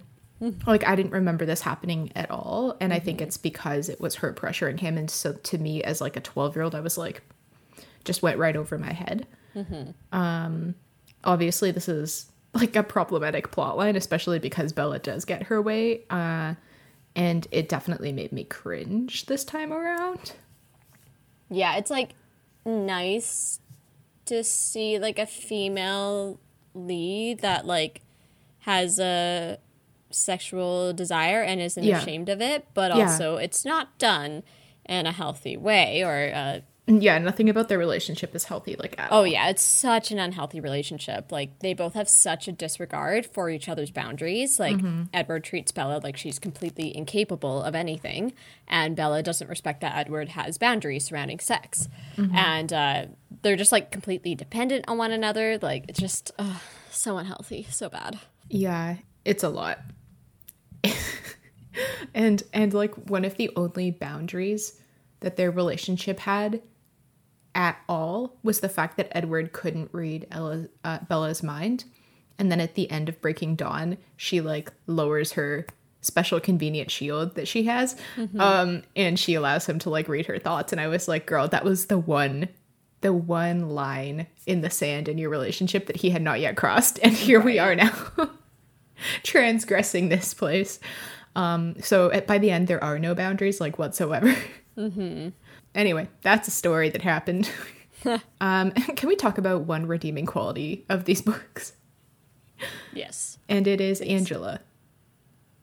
Like 0.66 0.88
I 0.88 0.96
didn't 0.96 1.12
remember 1.12 1.46
this 1.46 1.62
happening 1.62 2.12
at 2.16 2.32
all, 2.32 2.78
and 2.80 2.94
I 2.94 2.98
Mm-hmm. 2.98 3.06
think 3.06 3.22
it's 3.22 3.38
because 3.38 3.90
it 3.90 4.00
was 4.00 4.16
her 4.16 4.34
pressuring 4.34 4.80
him, 4.80 4.98
and 4.98 5.10
so 5.12 5.34
to 5.34 5.58
me, 5.58 5.84
as 5.84 6.00
like 6.00 6.16
a 6.16 6.22
twelve-year-old, 6.22 6.76
I 6.76 6.80
was 6.80 6.98
like, 6.98 7.22
just 8.06 8.24
went 8.24 8.38
right 8.38 8.56
over 8.56 8.78
my 8.78 8.94
head. 8.94 9.28
Mm-hmm. 9.56 9.92
Um, 10.18 10.76
obviously, 11.26 11.72
this 11.72 11.90
is 11.90 12.32
like 12.54 12.76
a 12.78 12.84
problematic 12.84 13.52
plot 13.52 13.78
line, 13.78 13.96
especially 13.98 14.40
because 14.40 14.72
Bella 14.72 15.00
does 15.00 15.26
get 15.26 15.44
her 15.44 15.62
way, 15.62 16.06
uh, 16.10 16.54
and 17.16 17.48
it 17.52 17.68
definitely 17.68 18.14
made 18.14 18.32
me 18.32 18.46
cringe 18.46 19.26
this 19.26 19.44
time 19.44 19.74
around. 19.74 20.34
Yeah, 21.50 21.76
it's 21.76 21.92
like 21.92 22.12
nice 22.66 23.60
to 24.26 24.44
see 24.44 25.00
like 25.00 25.20
a 25.20 25.26
female 25.26 26.40
lead 26.74 27.40
that 27.40 27.66
like 27.66 28.02
has 28.60 29.00
a 29.00 29.58
sexual 30.12 30.94
desire 30.94 31.42
and 31.42 31.62
isn't 31.62 31.84
Yeah. 31.84 32.00
ashamed 32.02 32.30
of 32.30 32.42
it, 32.42 32.68
but 32.74 32.96
Yeah. 32.96 33.04
also 33.12 33.38
it's 33.38 33.66
not 33.66 33.98
done 33.98 34.44
in 34.88 35.06
a 35.06 35.12
healthy 35.12 35.56
way 35.58 36.04
or 36.04 36.32
uh, 36.34 36.60
Yeah, 36.92 37.20
nothing 37.20 37.50
about 37.50 37.70
their 37.70 37.78
relationship 37.78 38.34
is 38.34 38.46
healthy. 38.46 38.76
Like 38.80 38.96
at 38.98 39.12
oh 39.12 39.18
all. 39.18 39.28
yeah, 39.28 39.50
it's 39.50 39.62
such 39.62 40.10
an 40.10 40.18
unhealthy 40.18 40.60
relationship. 40.60 41.32
Like 41.32 41.60
they 41.60 41.76
both 41.76 41.94
have 41.94 42.10
such 42.10 42.48
a 42.48 42.52
disregard 42.52 43.28
for 43.28 43.52
each 43.52 43.70
other's 43.70 43.92
boundaries. 43.92 44.60
Like 44.60 44.78
Edward 45.14 45.44
treats 45.44 45.72
Bella 45.72 46.00
like 46.04 46.18
she's 46.18 46.40
completely 46.40 46.98
incapable 46.98 47.62
of 47.62 47.76
anything, 47.76 48.34
and 48.68 48.96
Bella 48.96 49.22
doesn't 49.22 49.48
respect 49.48 49.82
that 49.82 49.96
Edward 49.96 50.30
has 50.30 50.58
boundaries 50.58 51.06
surrounding 51.06 51.38
sex, 51.40 51.88
and 52.18 52.74
uh, 52.74 53.06
they're 53.44 53.56
just 53.56 53.72
like 53.72 53.92
completely 53.92 54.34
dependent 54.34 54.86
on 54.88 54.98
one 54.98 55.12
another. 55.12 55.60
Like 55.62 55.86
it's 55.90 56.00
just 56.00 56.32
so 56.90 57.20
unhealthy, 57.20 57.68
so 57.70 57.88
bad. 57.90 58.18
Yeah, 58.50 58.96
it's 59.26 59.44
a 59.44 59.50
lot. 59.50 59.78
and 62.14 62.44
and 62.54 62.74
like 62.74 62.96
one 63.10 63.26
of 63.26 63.38
the 63.38 63.52
only 63.56 63.92
boundaries 63.92 64.80
that 65.22 65.36
their 65.36 65.52
relationship 65.52 66.20
had 66.20 66.62
at 67.56 67.78
all 67.90 68.38
was 68.44 68.60
the 68.60 68.70
fact 68.70 68.98
that 68.98 69.16
Edward 69.16 69.54
couldn't 69.54 69.90
read 69.92 70.28
Ella, 70.32 70.68
uh, 70.84 71.00
Bella's 71.08 71.44
mind. 71.44 71.84
And 72.38 72.52
then 72.52 72.62
at 72.62 72.76
the 72.76 72.90
end 72.90 73.10
of 73.10 73.20
Breaking 73.22 73.56
Dawn, 73.56 73.98
she 74.16 74.40
like 74.40 74.72
lowers 74.88 75.34
her 75.34 75.66
special 76.02 76.40
convenient 76.40 76.90
shield 76.90 77.36
that 77.36 77.46
she 77.46 77.64
has 77.64 77.94
um 78.38 78.84
and 78.96 79.20
she 79.20 79.34
allows 79.34 79.66
him 79.66 79.78
to 79.80 79.90
like 79.90 80.08
read 80.08 80.26
her 80.28 80.40
thoughts. 80.40 80.72
And 80.72 80.80
I 80.80 80.88
was 80.88 81.10
like 81.10 81.26
girl 81.26 81.50
that 81.50 81.66
was 81.66 81.88
the 81.88 81.98
one 81.98 82.48
the 83.02 83.12
one 83.12 83.70
line 83.70 84.28
in 84.46 84.62
the 84.62 84.70
sand 84.70 85.10
in 85.10 85.18
your 85.18 85.30
relationship 85.30 85.88
that 85.88 85.98
he 85.98 86.10
had 86.10 86.22
not 86.22 86.40
yet 86.40 86.56
crossed 86.56 87.00
and 87.04 87.14
here 87.14 87.42
we 87.42 87.60
are 87.60 87.76
now 87.76 87.92
transgressing 89.24 90.10
this 90.10 90.34
place 90.34 90.80
um 91.36 91.76
so 91.82 92.12
at, 92.12 92.26
by 92.28 92.38
the 92.38 92.50
end 92.52 92.68
there 92.68 92.84
are 92.84 93.00
no 93.00 93.14
boundaries 93.16 93.60
like 93.62 93.78
whatsoever 93.80 94.36
Mm-hmm. 94.78 95.30
anyway 95.76 96.08
that's 96.22 96.48
a 96.48 96.52
story 96.52 96.90
that 96.90 97.02
happened 97.02 97.50
um 98.42 98.72
can 98.72 99.10
we 99.10 99.16
talk 99.16 99.38
about 99.38 99.62
one 99.64 99.86
redeeming 99.88 100.26
quality 100.26 100.86
of 100.90 101.06
these 101.06 101.22
books 101.22 101.74
Yes. 102.94 103.38
and 103.48 103.68
it 103.68 103.80
is 103.80 104.02
Angela. 104.02 104.60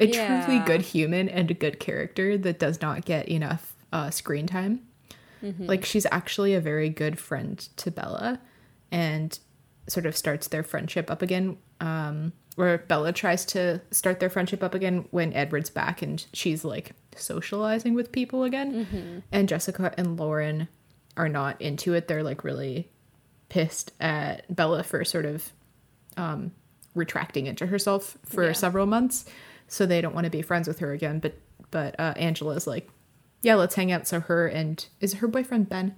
A 0.00 0.06
truly 0.10 0.60
good 0.60 0.80
human 0.82 1.28
and 1.28 1.50
a 1.50 1.54
good 1.54 1.78
character 1.80 2.38
that 2.38 2.58
does 2.58 2.80
not 2.80 3.04
get 3.04 3.28
enough 3.28 3.74
uh, 3.92 4.10
screen 4.10 4.46
time. 4.46 4.80
Like 5.58 5.84
she's 5.84 6.06
actually 6.10 6.54
a 6.54 6.60
very 6.60 6.88
good 6.88 7.18
friend 7.20 7.56
to 7.76 7.90
Bella, 7.90 8.40
and 8.90 9.38
sort 9.86 10.04
of 10.06 10.16
starts 10.16 10.48
their 10.48 10.62
friendship 10.64 11.08
up 11.10 11.22
again. 11.22 11.56
Um, 11.80 12.32
where 12.56 12.78
Bella 12.78 13.12
tries 13.12 13.44
to 13.46 13.80
start 13.90 14.18
their 14.20 14.28
friendship 14.30 14.62
up 14.62 14.74
again 14.74 15.06
when 15.10 15.32
Edward's 15.32 15.70
back 15.70 16.02
and 16.02 16.24
she's 16.32 16.64
like 16.64 16.92
socializing 17.14 17.94
with 17.94 18.12
people 18.12 18.42
again. 18.44 19.22
And 19.32 19.48
Jessica 19.48 19.92
and 19.96 20.18
Lauren 20.18 20.68
are 21.16 21.28
not 21.28 21.60
into 21.62 21.94
it. 21.94 22.08
They're 22.08 22.22
like 22.22 22.44
really 22.44 22.90
pissed 23.48 23.92
at 24.00 24.54
Bella 24.54 24.82
for 24.82 25.04
sort 25.04 25.24
of 25.24 25.52
um, 26.16 26.52
retracting 26.94 27.46
into 27.46 27.66
herself 27.66 28.16
for 28.24 28.46
Yeah. 28.46 28.52
several 28.52 28.86
months, 28.86 29.24
so 29.68 29.84
they 29.86 30.00
don't 30.00 30.14
want 30.14 30.24
to 30.24 30.30
be 30.30 30.42
friends 30.42 30.66
with 30.66 30.78
her 30.80 30.92
again. 30.92 31.18
But 31.20 31.34
but 31.70 31.98
uh, 32.00 32.14
Angela's 32.16 32.66
like, 32.66 32.88
yeah, 33.42 33.54
let's 33.56 33.74
hang 33.74 33.92
out. 33.92 34.06
So 34.08 34.20
her 34.20 34.46
and 34.46 34.84
is 35.00 35.14
her 35.14 35.28
boyfriend 35.28 35.68
Ben, 35.68 35.94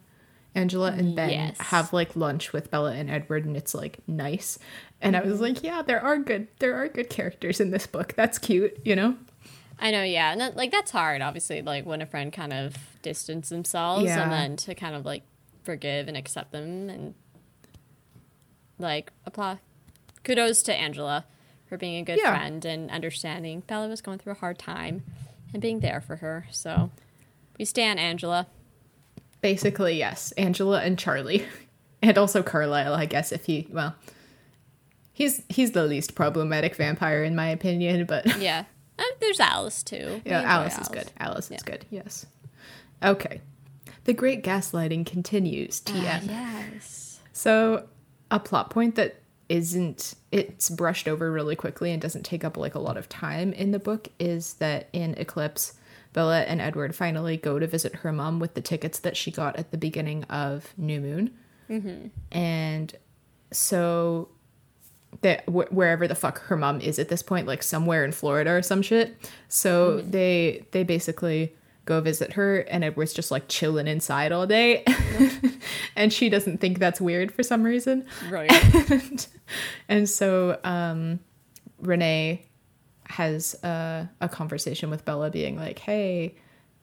Angela 0.54 0.90
and 0.92 1.14
Ben 1.14 1.30
Yes. 1.30 1.58
have 1.60 1.92
like 1.92 2.16
lunch 2.16 2.52
with 2.52 2.70
Bella 2.70 2.92
and 2.92 3.10
Edward, 3.10 3.44
and 3.44 3.56
it's 3.56 3.74
like 3.74 3.98
nice. 4.08 4.58
And 5.00 5.16
I 5.16 5.20
Mm-hmm. 5.20 5.30
was 5.30 5.40
like, 5.40 5.62
yeah, 5.62 5.82
there 5.82 6.00
are 6.00 6.18
good 6.18 6.48
there 6.58 6.74
are 6.74 6.88
good 6.88 7.10
characters 7.10 7.60
in 7.60 7.70
this 7.70 7.86
book. 7.86 8.14
That's 8.16 8.38
cute, 8.38 8.76
you 8.84 8.96
know. 8.96 9.16
I 9.80 9.92
know, 9.92 10.02
yeah, 10.02 10.32
and 10.32 10.40
that, 10.40 10.56
like 10.56 10.72
that's 10.72 10.90
hard. 10.90 11.22
Obviously, 11.22 11.62
like 11.62 11.86
when 11.86 12.02
a 12.02 12.06
friend 12.06 12.32
kind 12.32 12.52
of 12.52 12.74
distance 13.02 13.48
themselves, 13.50 14.04
Yeah. 14.06 14.22
and 14.24 14.32
then 14.32 14.56
to 14.56 14.74
kind 14.74 14.96
of 14.96 15.04
like 15.04 15.22
forgive 15.62 16.08
and 16.08 16.16
accept 16.16 16.50
them, 16.50 16.88
and 16.90 17.14
like 18.78 19.12
apply. 19.26 19.58
Kudos 20.24 20.62
to 20.64 20.74
Angela 20.74 21.24
for 21.66 21.76
being 21.76 21.96
a 21.96 22.02
good 22.02 22.18
Yeah. 22.18 22.36
friend 22.36 22.64
and 22.64 22.90
understanding. 22.90 23.60
Bella 23.60 23.88
was 23.88 24.00
going 24.00 24.18
through 24.18 24.32
a 24.32 24.36
hard 24.36 24.58
time, 24.58 25.04
and 25.52 25.62
being 25.62 25.80
there 25.80 26.00
for 26.00 26.16
her. 26.16 26.46
So 26.50 26.90
we 27.58 27.64
stand 27.64 28.00
Angela. 28.00 28.46
Basically, 29.40 29.96
yes, 29.98 30.32
Angela 30.32 30.80
and 30.82 30.98
Charlie, 30.98 31.46
and 32.02 32.18
also 32.18 32.42
Carlisle. 32.42 32.94
I 32.94 33.06
guess 33.06 33.32
if 33.32 33.44
he 33.46 33.68
well, 33.70 33.94
he's 35.12 35.42
he's 35.48 35.72
the 35.72 35.84
least 35.84 36.14
problematic 36.14 36.76
vampire 36.76 37.22
in 37.24 37.34
my 37.36 37.48
opinion, 37.48 38.04
but 38.06 38.26
Yeah, 38.40 38.64
Uh, 38.98 39.02
there's 39.20 39.40
Alice 39.40 39.82
too. 39.82 40.20
We 40.24 40.30
Yeah, 40.30 40.40
enjoy 40.40 40.48
Alice, 40.50 40.78
is 40.78 40.88
good. 40.88 41.12
Alice 41.18 41.50
is 41.50 41.62
good. 41.62 41.84
Yes. 41.90 42.26
Okay. 43.02 43.40
The 44.04 44.12
great 44.14 44.42
gaslighting 44.42 45.06
continues. 45.06 45.80
TM. 45.82 46.22
Ah, 46.28 46.60
yes. 46.72 47.20
So, 47.32 47.86
a 48.30 48.40
plot 48.40 48.70
point 48.70 48.94
that 48.96 49.16
isn't 49.48 50.14
it's 50.32 50.68
brushed 50.68 51.06
over 51.08 51.30
really 51.30 51.56
quickly 51.56 51.90
and 51.92 52.02
doesn't 52.02 52.24
take 52.24 52.44
up 52.44 52.56
like 52.56 52.74
a 52.74 52.78
lot 52.78 52.96
of 52.96 53.08
time 53.08 53.52
in 53.52 53.70
the 53.70 53.78
book 53.78 54.08
is 54.18 54.54
that 54.54 54.88
in 54.92 55.14
Eclipse, 55.14 55.72
Bella 56.12 56.40
and 56.42 56.60
Edward 56.60 56.94
finally 56.94 57.36
go 57.36 57.58
to 57.58 57.66
visit 57.66 57.96
her 57.96 58.12
mom 58.12 58.38
with 58.40 58.54
the 58.54 58.60
tickets 58.62 58.98
that 59.00 59.16
she 59.16 59.30
got 59.30 59.56
at 59.56 59.70
the 59.70 59.78
beginning 59.78 60.24
of 60.24 60.72
New 60.76 61.00
Moon, 61.00 61.30
and 62.32 62.94
so 63.52 64.28
that 65.22 65.44
wh- 65.46 65.72
wherever 65.72 66.06
the 66.06 66.14
fuck 66.14 66.40
her 66.42 66.56
mom 66.56 66.80
is 66.80 66.98
at 66.98 67.08
this 67.08 67.22
point, 67.22 67.46
like 67.46 67.62
somewhere 67.62 68.04
in 68.04 68.12
Florida 68.12 68.50
or 68.50 68.62
some 68.62 68.82
shit. 68.82 69.30
So 69.48 70.00
they 70.02 70.66
they 70.72 70.82
basically 70.82 71.54
go 71.84 72.00
visit 72.00 72.34
her, 72.34 72.58
and 72.60 72.84
Edward's 72.84 73.14
just 73.14 73.30
like 73.30 73.48
chilling 73.48 73.86
inside 73.86 74.32
all 74.32 74.46
day, 74.46 74.84
and 75.96 76.12
she 76.12 76.28
doesn't 76.28 76.58
think 76.60 76.78
that's 76.78 77.00
weird 77.00 77.32
for 77.32 77.42
some 77.42 77.62
reason. 77.62 78.06
Right. 78.30 78.50
and, 78.90 79.26
and 79.88 80.08
so 80.08 80.58
um, 80.64 81.20
Renee 81.80 82.44
has 83.08 83.54
uh, 83.64 84.06
a 84.20 84.28
conversation 84.28 84.90
with 84.90 85.04
Bella, 85.04 85.30
being 85.30 85.56
like, 85.56 85.78
"Hey." 85.80 86.34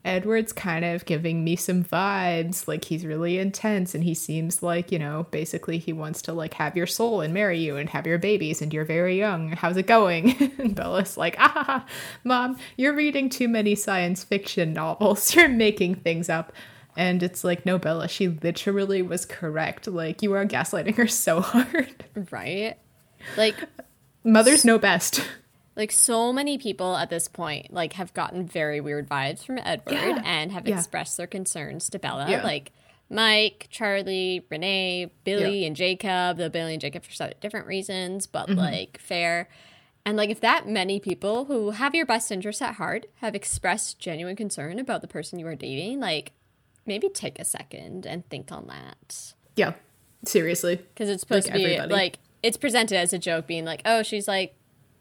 Edward's 0.05 0.53
kind 0.53 0.85
of 0.85 1.03
giving 1.05 1.43
me 1.43 1.55
some 1.55 1.83
vibes. 1.83 2.67
Like 2.67 2.85
he's 2.85 3.05
really 3.07 3.39
intense 3.39 3.95
and 3.95 4.03
he 4.03 4.13
seems 4.13 4.61
like, 4.61 4.91
you 4.91 4.99
know, 4.99 5.25
basically 5.31 5.79
he 5.79 5.91
wants 5.93 6.21
to 6.23 6.33
like 6.33 6.53
have 6.53 6.77
your 6.77 6.85
soul 6.85 7.21
and 7.21 7.33
marry 7.33 7.59
you 7.59 7.75
and 7.75 7.89
have 7.89 8.05
your 8.05 8.19
babies 8.19 8.61
and 8.61 8.71
you're 8.71 8.85
very 8.85 9.17
young. 9.17 9.53
How's 9.53 9.77
it 9.77 9.87
going? 9.87 10.35
and 10.59 10.75
Bella's 10.75 11.17
like, 11.17 11.35
ah, 11.39 11.83
mom, 12.23 12.57
you're 12.77 12.93
reading 12.93 13.29
too 13.29 13.47
many 13.47 13.73
science 13.73 14.23
fiction 14.23 14.73
novels. 14.73 15.33
You're 15.35 15.49
making 15.49 15.95
things 15.95 16.29
up. 16.29 16.53
And 16.95 17.23
it's 17.23 17.43
like, 17.43 17.65
no, 17.65 17.79
Bella, 17.79 18.07
she 18.07 18.27
literally 18.27 19.01
was 19.01 19.25
correct. 19.25 19.87
Like 19.87 20.21
you 20.21 20.33
are 20.33 20.45
gaslighting 20.45 20.95
her 20.97 21.07
so 21.07 21.41
hard. 21.41 22.05
right. 22.29 22.77
Like 23.35 23.55
Mothers 24.23 24.63
know 24.63 24.77
best. 24.77 25.27
Like 25.75 25.91
so 25.91 26.31
many 26.31 26.57
people 26.57 26.95
at 26.95 27.09
this 27.09 27.27
point 27.27 27.73
like 27.73 27.93
have 27.93 28.13
gotten 28.13 28.45
very 28.47 28.79
weird 28.79 29.09
vibes 29.09 29.43
from 29.45 29.57
Edward 29.59 29.93
Yeah. 29.93 30.21
and 30.25 30.51
have 30.51 30.67
Yeah. 30.67 30.77
expressed 30.77 31.17
their 31.17 31.27
concerns 31.27 31.89
to 31.89 31.99
Bella. 31.99 32.27
Yeah. 32.29 32.43
Like 32.43 32.71
Mike, 33.09 33.67
Charlie, 33.69 34.45
Renee, 34.49 35.11
Billy, 35.23 35.65
and 35.65 35.75
Jacob. 35.75 36.37
The 36.37 36.49
Billy 36.49 36.73
and 36.73 36.81
Jacob 36.81 37.03
for 37.03 37.29
different 37.39 37.67
reasons, 37.67 38.25
but 38.25 38.47
Mm-hmm. 38.49 38.59
like 38.59 38.97
fair. 38.99 39.47
And 40.05 40.17
like 40.17 40.29
if 40.29 40.39
that 40.41 40.67
many 40.67 40.99
people 40.99 41.45
who 41.45 41.71
have 41.71 41.93
your 41.95 42.05
best 42.05 42.31
interests 42.31 42.61
at 42.61 42.75
heart 42.75 43.07
have 43.21 43.35
expressed 43.35 43.99
genuine 43.99 44.35
concern 44.35 44.79
about 44.79 45.01
the 45.01 45.07
person 45.07 45.39
you 45.39 45.47
are 45.47 45.55
dating, 45.55 45.99
like 45.99 46.31
maybe 46.85 47.09
take 47.09 47.37
a 47.39 47.45
second 47.45 48.05
and 48.05 48.27
think 48.29 48.51
on 48.51 48.67
that. 48.67 49.33
Yeah. 49.55 49.73
Seriously. 50.25 50.75
Because 50.77 51.09
it's 51.09 51.21
supposed 51.21 51.47
Like 51.47 51.53
to 51.53 51.59
be 51.59 51.65
everybody. 51.75 51.93
like 51.93 52.19
it's 52.43 52.57
presented 52.57 52.97
as 52.97 53.13
a 53.13 53.17
joke, 53.19 53.47
being 53.47 53.65
like, 53.65 53.81
"Oh, 53.85 54.03
she's 54.03 54.27
like 54.27 54.55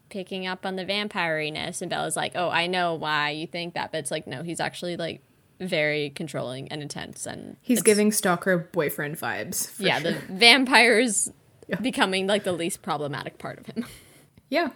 picking 0.09 0.45
up 0.47 0.65
on 0.65 0.75
the 0.75 0.85
vampireiness," 0.85 1.81
and 1.81 1.89
Bella's 1.89 2.15
like, 2.15 2.33
"Oh, 2.35 2.49
I 2.49 2.67
know 2.67 2.93
why 2.95 3.31
you 3.31 3.47
think 3.47 3.73
that," 3.73 3.91
but 3.91 3.97
it's 3.99 4.11
like, 4.11 4.27
no, 4.27 4.43
he's 4.43 4.59
actually 4.59 4.97
like 4.97 5.21
very 5.59 6.09
controlling 6.09 6.67
and 6.69 6.81
intense 6.81 7.25
and 7.25 7.55
He's 7.61 7.81
giving 7.81 8.11
stalker 8.11 8.57
boyfriend 8.57 9.17
vibes. 9.17 9.71
yeah 9.79 9.99
sure. 9.99 10.11
the 10.11 10.19
vampires 10.33 11.29
Yeah. 11.69 11.79
becoming 11.79 12.27
like 12.27 12.43
the 12.43 12.51
least 12.51 12.81
problematic 12.81 13.37
part 13.37 13.59
of 13.59 13.65
him 13.67 13.85
Yeah. 14.49 14.69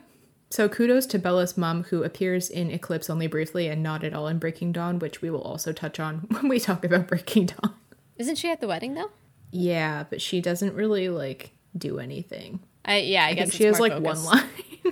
So 0.49 0.67
kudos 0.69 1.05
to 1.07 1.19
Bella's 1.19 1.57
mom, 1.57 1.83
who 1.83 2.01
appears 2.03 2.49
in 2.49 2.71
Eclipse 2.71 3.07
only 3.09 3.27
briefly 3.27 3.67
and 3.67 3.83
not 3.83 4.03
at 4.03 4.13
all 4.15 4.27
in 4.27 4.39
Breaking 4.39 4.71
Dawn, 4.71 4.97
which 4.97 5.21
we 5.21 5.29
will 5.29 5.41
also 5.43 5.71
touch 5.73 5.99
on 5.99 6.25
when 6.31 6.47
we 6.47 6.59
talk 6.59 6.83
about 6.85 7.07
Breaking 7.07 7.45
Dawn. 7.47 7.73
isn't 8.17 8.37
she 8.37 8.49
at 8.49 8.61
the 8.61 8.67
wedding 8.67 8.93
though 8.95 9.11
Yeah, 9.51 10.05
but 10.09 10.21
she 10.21 10.39
doesn't 10.41 10.73
really 10.75 11.09
like 11.09 11.51
do 11.77 11.99
anything. 11.99 12.61
I 12.85 12.99
yeah 12.99 13.25
I, 13.25 13.27
I 13.27 13.33
guess 13.33 13.49
think 13.49 13.57
she 13.57 13.65
has 13.65 13.79
like 13.81 13.99
one 14.01 14.23
line. 14.23 14.45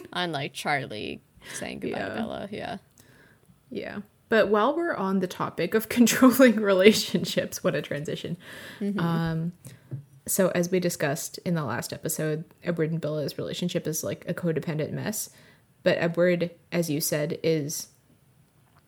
on 0.14 0.32
like 0.32 0.54
Charlie 0.54 1.22
saying 1.54 1.80
goodbye 1.80 2.00
Yeah. 2.00 2.10
to 2.10 2.16
Bella 2.16 2.50
yeah 2.52 2.78
yeah. 3.70 4.00
But 4.30 4.50
while 4.50 4.76
we're 4.76 4.94
on 4.96 5.20
the 5.20 5.28
topic 5.28 5.74
of 5.74 5.90
controlling 5.98 6.58
relationships, 6.58 7.64
what 7.64 7.76
a 7.76 7.82
transition. 7.82 8.38
Um, 8.98 9.54
so 10.26 10.50
as 10.50 10.70
we 10.72 10.80
discussed 10.80 11.38
in 11.40 11.54
the 11.56 11.64
last 11.64 11.92
episode, 11.94 12.44
Edward 12.64 12.92
and 12.92 13.00
Bella's 13.02 13.38
relationship 13.38 13.88
is 13.88 14.04
like 14.04 14.26
a 14.28 14.34
codependent 14.34 14.92
mess. 14.92 15.30
But 15.84 15.98
Edward, 15.98 16.52
as 16.72 16.90
you 16.90 17.00
said, 17.02 17.40
is 17.44 17.88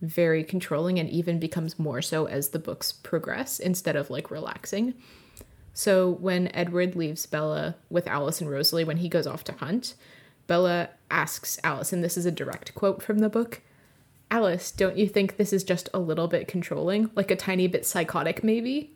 very 0.02 0.44
controlling 0.44 0.98
and 1.00 1.10
even 1.10 1.40
becomes 1.40 1.78
more 1.80 2.02
so 2.02 2.26
as 2.26 2.50
the 2.50 2.60
books 2.60 2.92
progress 2.92 3.60
instead 3.60 3.96
of 3.96 4.10
like 4.10 4.32
relaxing. 4.32 4.94
So 5.74 6.10
when 6.10 6.54
Edward 6.54 6.96
leaves 6.96 7.26
Bella 7.26 7.76
with 7.90 8.08
Alice 8.08 8.42
and 8.42 8.50
Rosalie 8.50 8.84
when 8.86 8.98
he 8.98 9.08
goes 9.10 9.28
off 9.28 9.44
to 9.46 9.54
hunt, 9.54 9.96
Bella 10.50 10.90
asks 11.12 11.60
Alice, 11.64 11.94
and 11.94 12.04
this 12.04 12.18
is 12.18 12.26
a 12.26 12.32
direct 12.32 12.74
quote 12.74 13.04
from 13.04 13.20
the 13.20 13.30
book 13.30 13.62
Alice, 14.32 14.72
don't 14.72 14.98
you 14.98 15.08
think 15.08 15.38
this 15.38 15.54
is 15.54 15.64
just 15.64 15.90
a 15.94 16.00
little 16.00 16.28
bit 16.28 16.48
controlling? 16.48 17.12
Like 17.16 17.30
a 17.30 17.36
tiny 17.36 17.68
bit 17.68 17.86
psychotic, 17.86 18.44
maybe? 18.44 18.92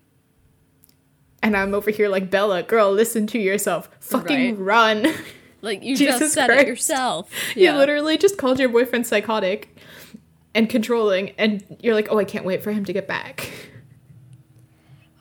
And 1.44 1.56
I'm 1.56 1.76
over 1.76 1.92
here 1.92 2.10
like, 2.10 2.32
Bella, 2.32 2.64
girl, 2.64 2.92
listen 2.92 3.28
to 3.28 3.40
yourself. 3.40 3.88
Fucking 4.00 4.58
run. 4.64 5.14
like 5.62 5.84
you 5.84 5.96
just 5.96 6.34
said 6.34 6.48
Christ. 6.48 6.64
it 6.64 6.68
yourself 6.68 7.32
You 7.56 7.72
literally 7.74 8.18
just 8.18 8.38
called 8.38 8.60
your 8.60 8.70
boyfriend 8.70 9.06
psychotic 9.06 9.78
and 10.56 10.68
controlling, 10.68 11.32
and 11.38 11.64
you're 11.82 11.96
like, 11.96 12.08
oh, 12.10 12.18
I 12.18 12.26
can't 12.26 12.46
wait 12.46 12.64
for 12.64 12.72
him 12.72 12.84
to 12.86 12.94
get 12.94 13.08
back. 13.08 13.52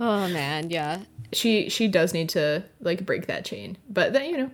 oh 0.01 0.29
man 0.29 0.71
yeah 0.71 1.01
She 1.33 1.69
she 1.69 1.89
does 1.89 2.15
need 2.15 2.31
to 2.31 2.65
like 2.81 3.05
break 3.05 3.27
that 3.27 3.45
chain, 3.45 3.77
but 3.91 4.15
then 4.15 4.31
you 4.31 4.39
know, 4.39 4.51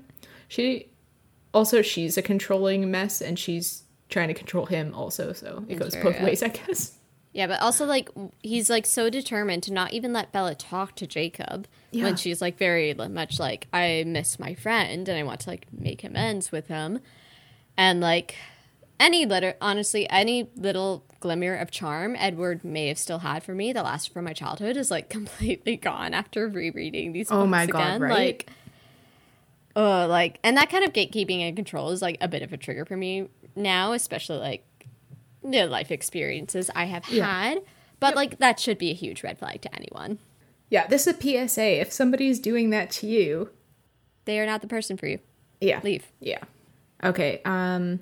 she 0.48 0.88
also 1.54 1.82
she's 1.82 2.16
a 2.18 2.22
controlling 2.22 2.90
mess, 2.90 3.20
and 3.20 3.38
she's 3.38 3.82
trying 4.08 4.28
to 4.28 4.34
control 4.34 4.66
him 4.66 4.94
also. 4.94 5.32
So 5.32 5.64
it 5.68 5.76
goes 5.76 5.94
both 5.96 6.20
ways, 6.20 6.42
I 6.42 6.48
guess. 6.48 6.92
Yeah, 7.32 7.46
but 7.46 7.60
also 7.60 7.84
like 7.84 8.08
he's 8.42 8.70
like 8.70 8.86
so 8.86 9.10
determined 9.10 9.62
to 9.64 9.72
not 9.72 9.92
even 9.92 10.12
let 10.12 10.32
Bella 10.32 10.54
talk 10.54 10.96
to 10.96 11.06
Jacob 11.06 11.68
Yeah. 11.90 12.04
when 12.04 12.16
she's 12.16 12.40
like 12.40 12.56
very 12.56 12.92
much 12.94 13.38
like 13.38 13.68
I 13.72 14.02
miss 14.06 14.38
my 14.40 14.54
friend 14.54 15.08
and 15.08 15.18
I 15.18 15.22
want 15.22 15.40
to 15.40 15.50
like 15.50 15.66
make 15.70 16.02
amends 16.04 16.50
with 16.50 16.68
him, 16.68 17.00
and 17.76 18.00
like 18.00 18.34
any 18.98 19.26
little 19.26 19.52
honestly 19.60 20.08
any 20.10 20.48
little 20.56 21.04
glimmer 21.20 21.54
of 21.54 21.70
charm 21.70 22.16
Edward 22.18 22.64
may 22.64 22.88
have 22.88 22.98
still 22.98 23.18
had 23.20 23.42
for 23.44 23.54
me 23.54 23.72
that 23.72 23.84
lasted 23.84 24.12
from 24.12 24.24
my 24.24 24.32
childhood 24.32 24.76
is 24.76 24.90
like 24.90 25.08
completely 25.18 25.76
gone 25.76 26.14
after 26.14 26.48
rereading 26.48 27.12
these. 27.12 27.30
Oh 27.30 27.40
books 27.40 27.50
my 27.50 27.66
God, 27.66 27.80
again. 27.88 28.00
right? 28.00 28.10
Like, 28.10 28.50
oh, 29.78 30.06
like 30.08 30.38
and 30.42 30.56
that 30.56 30.68
kind 30.70 30.84
of 30.84 30.92
gatekeeping 30.92 31.40
and 31.40 31.54
control 31.56 31.90
is 31.90 32.02
like 32.02 32.18
a 32.20 32.28
bit 32.28 32.42
of 32.42 32.52
a 32.52 32.56
trigger 32.56 32.84
for 32.84 32.96
me 32.96 33.28
now, 33.56 33.92
especially 33.92 34.38
like 34.38 34.64
the 35.42 35.66
life 35.66 35.90
experiences 35.90 36.70
I 36.74 36.84
have 36.86 37.08
Yeah. 37.08 37.24
had. 37.24 37.62
But 38.00 38.14
like 38.16 38.38
that 38.38 38.60
should 38.60 38.76
be 38.78 38.90
a 38.90 38.94
huge 38.94 39.22
red 39.22 39.38
flag 39.38 39.62
to 39.62 39.74
anyone. 39.74 40.18
Yeah, 40.70 40.86
this 40.86 41.06
is 41.06 41.14
a 41.16 41.20
PSA. 41.48 41.80
If 41.80 41.92
somebody's 41.92 42.38
doing 42.38 42.70
that 42.70 42.90
to 42.92 43.06
you, 43.06 43.50
They 44.26 44.38
are 44.38 44.46
not 44.46 44.60
the 44.60 44.68
person 44.68 44.96
for 44.98 45.06
you. 45.06 45.18
yeah, 45.60 45.80
Leave. 45.82 46.06
Yeah. 46.20 46.40
Okay. 47.02 47.40
Um, 47.44 48.00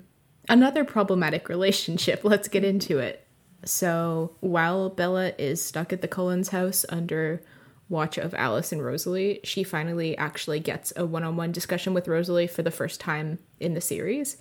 another 0.49 0.83
problematic 0.83 1.47
relationship. 1.55 2.21
Let's 2.23 2.47
get 2.47 2.63
into 2.65 2.97
it. 2.99 3.25
So 3.65 4.35
while 4.39 4.89
Bella 4.89 5.33
is 5.37 5.63
stuck 5.63 5.91
at 5.93 6.01
the 6.01 6.07
Cullens 6.07 6.49
house 6.49 6.85
under 6.89 7.41
watch 7.89 8.17
of 8.17 8.33
Alice 8.33 8.71
and 8.71 8.83
Rosalie, 8.83 9.39
she 9.43 9.63
finally 9.63 10.17
actually 10.17 10.59
gets 10.59 10.91
a 10.95 11.05
one-on-one 11.05 11.51
discussion 11.51 11.93
with 11.93 12.07
Rosalie 12.07 12.47
for 12.47 12.61
the 12.61 12.71
first 12.71 12.99
time 12.99 13.39
in 13.59 13.73
the 13.73 13.81
series. 13.81 14.37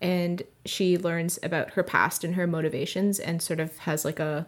And 0.00 0.42
she 0.64 0.96
learns 0.96 1.38
about 1.42 1.72
her 1.72 1.82
past 1.82 2.24
and 2.24 2.34
her 2.34 2.46
motivations 2.46 3.18
and 3.18 3.42
sort 3.42 3.60
of 3.60 3.76
has 3.78 4.04
like 4.04 4.20
a 4.20 4.46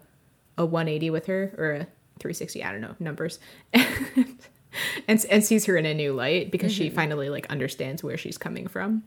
a 0.58 0.66
180 0.66 1.10
with 1.10 1.26
her 1.26 1.54
or 1.56 1.72
a 1.72 1.86
360, 2.18 2.62
I 2.62 2.72
don't 2.72 2.80
know, 2.82 2.94
numbers. 2.98 3.38
and 3.72 5.26
and 5.30 5.44
sees 5.44 5.64
her 5.64 5.76
in 5.76 5.86
a 5.86 5.94
new 5.94 6.12
light 6.12 6.50
because 6.50 6.72
she 6.72 6.90
finally 6.90 7.30
like 7.30 7.46
understands 7.50 8.04
where 8.04 8.16
she's 8.16 8.38
coming 8.38 8.66
from. 8.66 9.02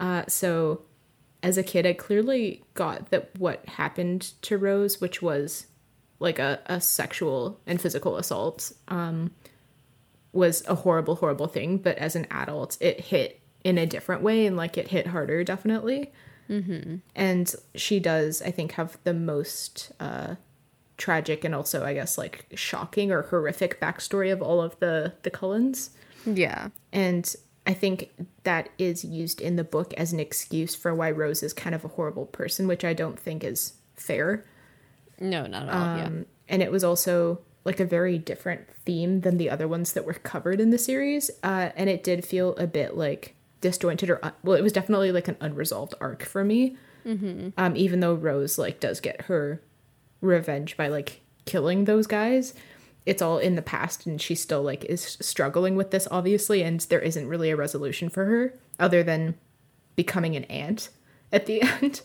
Uh, 0.00 0.24
so 0.26 0.82
as 1.42 1.56
a 1.56 1.62
kid, 1.62 1.86
I 1.86 1.92
clearly 1.92 2.64
got 2.74 3.10
that 3.10 3.30
what 3.38 3.66
happened 3.68 4.32
to 4.42 4.58
Rose, 4.58 5.00
which 5.00 5.22
was 5.22 5.66
like 6.18 6.38
a, 6.38 6.60
a 6.66 6.80
sexual 6.80 7.60
and 7.66 7.80
physical 7.80 8.16
assault, 8.16 8.72
um, 8.88 9.30
was 10.32 10.64
a 10.66 10.74
horrible, 10.74 11.16
horrible 11.16 11.46
thing. 11.46 11.78
But 11.78 11.98
as 11.98 12.16
an 12.16 12.26
adult, 12.30 12.76
it 12.80 13.00
hit 13.00 13.40
in 13.62 13.78
a 13.78 13.86
different 13.86 14.22
way 14.22 14.46
and 14.46 14.56
like 14.56 14.76
it 14.76 14.88
hit 14.88 15.06
harder, 15.08 15.44
definitely. 15.44 16.12
Mm-hmm. 16.50 16.96
And 17.14 17.54
she 17.74 18.00
does, 18.00 18.42
I 18.42 18.50
think, 18.50 18.72
have 18.72 18.98
the 19.04 19.14
most 19.14 19.92
uh, 19.98 20.34
tragic 20.96 21.44
and 21.44 21.54
also, 21.54 21.84
I 21.84 21.94
guess, 21.94 22.18
like 22.18 22.46
shocking 22.54 23.10
or 23.10 23.22
horrific 23.22 23.80
backstory 23.80 24.32
of 24.32 24.42
all 24.42 24.60
of 24.60 24.78
the 24.80 25.14
the 25.22 25.30
Cullens. 25.30 25.90
Yeah. 26.26 26.68
And 26.92 27.34
I 27.66 27.72
think 27.72 28.10
that 28.44 28.68
is 28.78 29.04
used 29.04 29.40
in 29.40 29.56
the 29.56 29.64
book 29.64 29.94
as 29.94 30.12
an 30.12 30.20
excuse 30.20 30.74
for 30.74 30.94
why 30.94 31.10
Rose 31.10 31.42
is 31.42 31.52
kind 31.52 31.74
of 31.74 31.84
a 31.84 31.88
horrible 31.88 32.26
person, 32.26 32.66
which 32.66 32.84
I 32.84 32.92
don't 32.92 33.18
think 33.18 33.42
is 33.42 33.74
fair. 33.94 34.44
No, 35.20 35.46
not 35.46 35.68
at 35.68 35.74
all. 35.74 35.96
yeah. 35.98 36.04
Um, 36.06 36.26
and 36.48 36.62
it 36.62 36.70
was 36.70 36.84
also 36.84 37.40
like 37.64 37.80
a 37.80 37.84
very 37.84 38.18
different 38.18 38.68
theme 38.84 39.20
than 39.22 39.38
the 39.38 39.48
other 39.48 39.66
ones 39.66 39.92
that 39.94 40.04
were 40.04 40.14
covered 40.14 40.60
in 40.60 40.70
the 40.70 40.78
series. 40.78 41.30
Uh, 41.42 41.70
and 41.76 41.88
it 41.88 42.02
did 42.04 42.24
feel 42.24 42.54
a 42.56 42.66
bit 42.66 42.96
like 42.96 43.34
disjointed 43.60 44.10
or, 44.10 44.22
un- 44.24 44.32
well, 44.42 44.56
it 44.56 44.62
was 44.62 44.72
definitely 44.72 45.12
like 45.12 45.28
an 45.28 45.36
unresolved 45.40 45.94
arc 46.00 46.22
for 46.24 46.44
me. 46.44 46.76
Um, 47.06 47.76
even 47.76 48.00
though 48.00 48.14
Rose 48.14 48.56
like 48.58 48.80
does 48.80 49.00
get 49.00 49.22
her 49.22 49.60
revenge 50.22 50.76
by 50.76 50.88
like 50.88 51.20
killing 51.44 51.84
those 51.84 52.06
guys 52.06 52.54
it's 53.04 53.20
all 53.20 53.36
in 53.36 53.54
the 53.56 53.60
past 53.62 54.06
and 54.06 54.20
she 54.20 54.34
still 54.34 54.62
like 54.62 54.84
is 54.86 55.18
struggling 55.20 55.76
with 55.76 55.90
this 55.90 56.08
obviously 56.10 56.62
and 56.62 56.80
there 56.88 57.00
isn't 57.00 57.28
really 57.28 57.50
a 57.50 57.56
resolution 57.56 58.08
for 58.08 58.24
her 58.24 58.54
other 58.80 59.02
than 59.02 59.34
becoming 59.96 60.34
an 60.36 60.44
aunt 60.44 60.88
at 61.30 61.44
the 61.44 61.60
end 61.82 62.00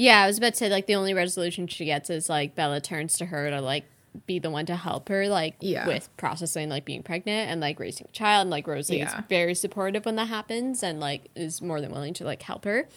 Yeah, 0.00 0.22
I 0.22 0.26
was 0.28 0.38
about 0.38 0.52
to 0.52 0.56
say 0.56 0.68
like 0.68 0.86
the 0.86 0.94
only 0.94 1.12
resolution 1.12 1.66
she 1.66 1.84
gets 1.86 2.08
is 2.08 2.28
like 2.28 2.54
Bella 2.54 2.80
turns 2.80 3.18
to 3.18 3.26
her 3.26 3.50
to 3.50 3.60
like 3.60 3.84
be 4.26 4.38
the 4.38 4.48
one 4.50 4.64
to 4.66 4.76
help 4.76 5.08
her 5.08 5.28
like 5.28 5.56
Yeah. 5.60 5.86
with 5.88 6.08
processing 6.16 6.68
like 6.68 6.84
being 6.84 7.02
pregnant 7.02 7.50
and 7.50 7.60
like 7.60 7.78
raising 7.80 8.06
a 8.08 8.12
child 8.12 8.42
and 8.42 8.50
like 8.50 8.66
Rosalie 8.66 8.98
Yeah. 9.00 9.18
is 9.18 9.24
very 9.28 9.54
supportive 9.56 10.04
when 10.06 10.14
that 10.16 10.28
happens 10.28 10.82
and 10.84 11.00
like 11.00 11.28
is 11.34 11.60
more 11.60 11.80
than 11.80 11.90
willing 11.90 12.14
to 12.14 12.24
like 12.24 12.42
help 12.42 12.64
her. 12.64 12.88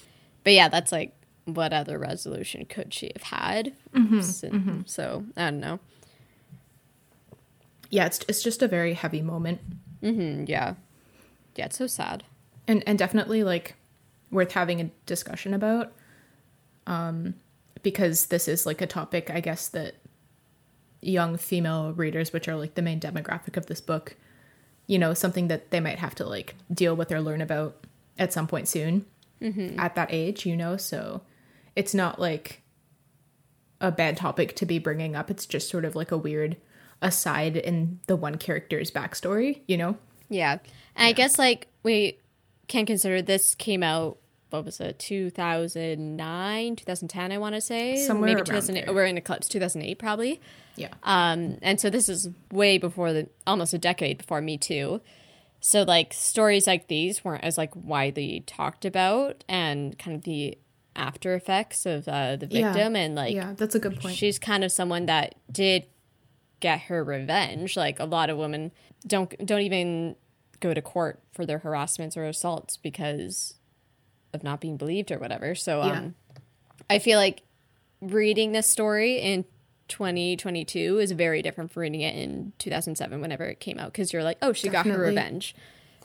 But 0.44 0.54
yeah, 0.54 0.70
that's 0.70 0.92
like 0.92 1.14
what 1.46 1.74
other 1.74 1.98
resolution 1.98 2.66
could 2.66 2.94
she 2.94 3.12
have 3.16 3.24
had? 3.24 3.74
so, 4.22 4.62
so, 4.86 5.26
I 5.36 5.50
don't 5.50 5.60
know. 5.60 5.80
yeah 7.90 8.06
it's, 8.06 8.20
it's 8.28 8.44
just 8.44 8.62
a 8.62 8.68
very 8.68 8.94
heavy 8.94 9.22
moment 9.22 9.60
Mm, 10.04 10.48
yeah. 10.50 10.74
Yeah, 11.56 11.66
it's 11.66 11.78
so 11.78 11.86
sad. 11.88 12.24
and 12.68 12.84
and 12.88 12.98
definitely 12.98 13.44
like 13.44 13.76
worth 14.32 14.54
having 14.54 14.82
a 14.82 14.86
discussion 15.06 15.54
about 15.54 15.92
um 16.92 17.34
because 17.84 18.28
this 18.28 18.48
is 18.48 18.66
like 18.66 18.82
a 18.82 18.88
topic 18.88 19.30
i 19.32 19.40
guess 19.40 19.68
that 19.70 19.96
young 21.02 21.38
female 21.38 21.94
readers 21.94 22.32
which 22.32 22.48
are 22.48 22.56
like 22.56 22.76
the 22.76 22.82
main 22.82 23.00
demographic 23.00 23.58
of 23.58 23.66
this 23.66 23.82
book 23.82 24.16
you 24.88 25.00
know 25.00 25.14
something 25.14 25.48
that 25.48 25.72
they 25.72 25.80
might 25.80 26.00
have 26.00 26.14
to 26.14 26.26
like 26.26 26.56
deal 26.72 26.96
with 26.96 27.12
or 27.12 27.22
learn 27.22 27.42
about 27.42 27.86
at 28.20 28.34
some 28.34 28.46
point 28.46 28.68
soon 28.68 29.06
at 29.78 29.96
that 29.96 30.10
age 30.12 30.46
you 30.46 30.56
know? 30.56 30.78
So 30.78 31.22
it's 31.76 31.94
not 31.94 32.20
like 32.20 32.62
a 33.80 33.92
bad 33.92 34.18
topic 34.18 34.56
to 34.58 34.66
be 34.66 34.78
bringing 34.78 35.16
up. 35.16 35.32
It's 35.32 35.48
just 35.48 35.70
sort 35.70 35.86
of 35.86 35.96
like 35.96 36.12
a 36.12 36.18
weird 36.18 36.58
aside 37.02 37.58
in 37.58 38.00
the 38.06 38.16
one 38.16 38.38
character's 38.38 38.92
backstory 38.92 39.62
you 39.68 39.78
know? 39.78 39.98
Yeah. 40.30 40.60
And 40.96 41.08
I 41.08 41.14
guess 41.14 41.40
like 41.40 41.68
we 41.84 42.20
can 42.68 42.86
consider 42.86 43.22
this 43.22 43.56
came 43.56 43.84
out 43.84 44.18
what 44.52 44.64
was 44.66 44.80
it 44.80 45.00
2009 45.00 46.76
2010 46.76 47.32
i 47.32 47.38
want 47.38 47.56
to 47.56 47.62
say 47.62 47.96
Somewhere 47.98 48.28
maybe 48.30 48.38
around 48.42 48.46
2008 48.46 48.86
there. 48.86 48.94
we're 48.96 49.06
in 49.06 49.18
eclipse 49.18 49.48
2008 49.48 49.98
probably 50.00 50.40
yeah 50.76 50.90
um 51.04 51.58
and 51.62 51.80
so 51.80 51.90
this 51.90 52.08
is 52.10 52.30
way 52.52 52.78
before 52.78 53.14
the 53.14 53.28
almost 53.48 53.74
a 53.74 53.78
decade 53.78 54.18
before 54.18 54.42
me 54.42 54.58
too 54.58 55.02
so 55.60 55.84
like 55.84 56.14
stories 56.14 56.68
like 56.68 56.88
these 56.88 57.24
weren't 57.24 57.44
as 57.44 57.58
like 57.58 57.72
widely 57.76 58.44
talked 58.48 58.86
about 58.86 59.44
and 59.48 59.98
kind 60.00 60.16
of 60.16 60.24
the 60.24 60.58
after 60.96 61.36
effects 61.36 61.86
of 61.86 62.06
uh, 62.10 62.36
the 62.36 62.48
Yeah. 62.50 62.74
victim, 62.74 62.98
and 62.98 63.16
like 63.16 63.34
yeah, 63.34 63.54
that's 63.56 63.76
a 63.76 63.80
good 63.80 63.98
point. 64.02 64.14
she's 64.18 64.38
kind 64.38 64.62
of 64.66 64.74
someone 64.74 65.06
that 65.06 65.36
did 65.50 65.86
get 66.60 66.82
her 66.82 67.02
revenge. 67.02 67.78
Like 67.78 67.98
a 68.02 68.04
lot 68.06 68.30
of 68.30 68.38
women 68.38 68.72
don't 69.08 69.34
don't 69.46 69.62
even 69.62 70.18
go 70.60 70.74
to 70.74 70.82
court 70.82 71.22
for 71.32 71.46
their 71.46 71.60
harassments 71.60 72.18
or 72.18 72.26
assaults 72.26 72.76
because 72.76 73.54
of 74.34 74.44
not 74.44 74.60
being 74.62 74.78
believed 74.78 75.12
or 75.12 75.20
whatever. 75.20 75.56
So 75.56 75.84
Yeah. 75.84 75.98
um 76.00 76.16
I 76.90 77.00
feel 77.00 77.18
like 77.18 77.42
reading 78.02 78.52
this 78.52 78.68
story 78.68 79.18
in 79.20 79.46
2022 79.88 81.00
is 81.00 81.12
very 81.12 81.42
different 81.42 81.72
from 81.72 81.82
reading 81.82 82.02
it 82.02 82.16
in 82.16 82.54
2007 82.58 83.22
whenever 83.22 83.46
it 83.46 83.60
came 83.60 83.78
out 83.80 83.92
because 83.92 84.12
you're 84.12 84.24
like, 84.24 84.38
"Oh, 84.42 84.54
she 84.54 84.68
got 84.70 84.86
her 84.86 84.98
revenge." 85.00 85.56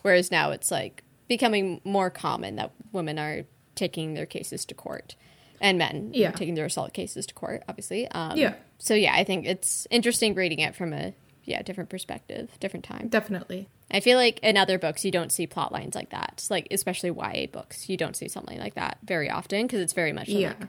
Whereas 0.03 0.31
now 0.31 0.51
it's 0.51 0.71
like 0.71 1.03
becoming 1.29 1.81
more 1.85 2.11
common 2.11 2.57
that 2.57 2.71
women 2.93 3.19
are 3.19 3.45
taking 3.75 4.15
their 4.15 4.27
cases 4.27 4.65
to 4.67 4.75
court 4.75 5.17
and 5.61 5.79
men 5.79 6.11
Yeah. 6.15 6.31
taking 6.33 6.55
their 6.55 6.67
assault 6.67 6.93
cases 6.93 7.27
to 7.27 7.35
court, 7.35 7.63
obviously. 7.69 8.07
Um, 8.09 8.37
Yeah. 8.37 8.55
So 8.79 8.95
yeah, 8.95 9.15
I 9.15 9.25
think 9.25 9.47
it's 9.47 9.87
interesting 9.91 10.35
reading 10.35 10.59
it 10.61 10.75
from 10.75 10.93
a 10.93 11.15
yeah 11.45 11.63
different 11.63 11.91
perspective, 11.91 12.51
different 12.61 12.85
time. 12.85 13.09
Definitely. 13.09 13.69
I 13.91 14.01
feel 14.01 14.19
like 14.19 14.41
in 14.41 14.57
other 14.57 14.79
books 14.79 15.05
you 15.05 15.11
don't 15.13 15.31
see 15.31 15.47
plot 15.47 15.71
lines 15.73 15.95
like 15.95 16.11
that, 16.11 16.45
like 16.51 16.67
especially 16.71 17.11
YA 17.11 17.47
books. 17.47 17.89
You 17.89 17.97
don't 17.97 18.17
see 18.17 18.29
something 18.29 18.59
like 18.59 18.75
that 18.75 18.99
very 19.05 19.31
often 19.31 19.63
because 19.67 19.81
it's 19.81 19.93
very 19.93 20.13
much 20.13 20.29
Yeah, 20.29 20.49
like, 20.59 20.69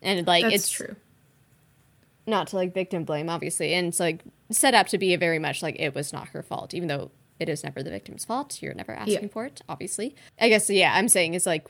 and 0.00 0.26
like 0.26 0.42
that's 0.44 0.54
it's 0.54 0.70
true. 0.70 0.96
not 2.26 2.48
to 2.48 2.56
like 2.56 2.72
victim 2.74 3.04
blame, 3.04 3.28
obviously, 3.28 3.74
and 3.74 3.88
it's 3.88 4.00
like 4.00 4.22
set 4.50 4.74
up 4.74 4.86
to 4.88 4.98
be 4.98 5.12
a 5.14 5.18
very 5.18 5.38
much 5.38 5.62
like 5.62 5.76
it 5.78 5.94
was 5.94 6.12
not 6.12 6.28
her 6.28 6.42
fault, 6.42 6.72
even 6.74 6.88
though 6.88 7.10
it 7.38 7.48
is 7.48 7.62
never 7.64 7.82
the 7.82 7.90
victim's 7.90 8.24
fault. 8.24 8.62
You're 8.62 8.74
never 8.74 8.92
asking 8.92 9.22
Yeah. 9.24 9.28
for 9.28 9.44
it, 9.46 9.60
obviously. 9.68 10.14
I 10.40 10.48
guess 10.48 10.70
yeah, 10.70 10.94
I'm 10.94 11.08
saying 11.08 11.34
is 11.34 11.44
like 11.46 11.66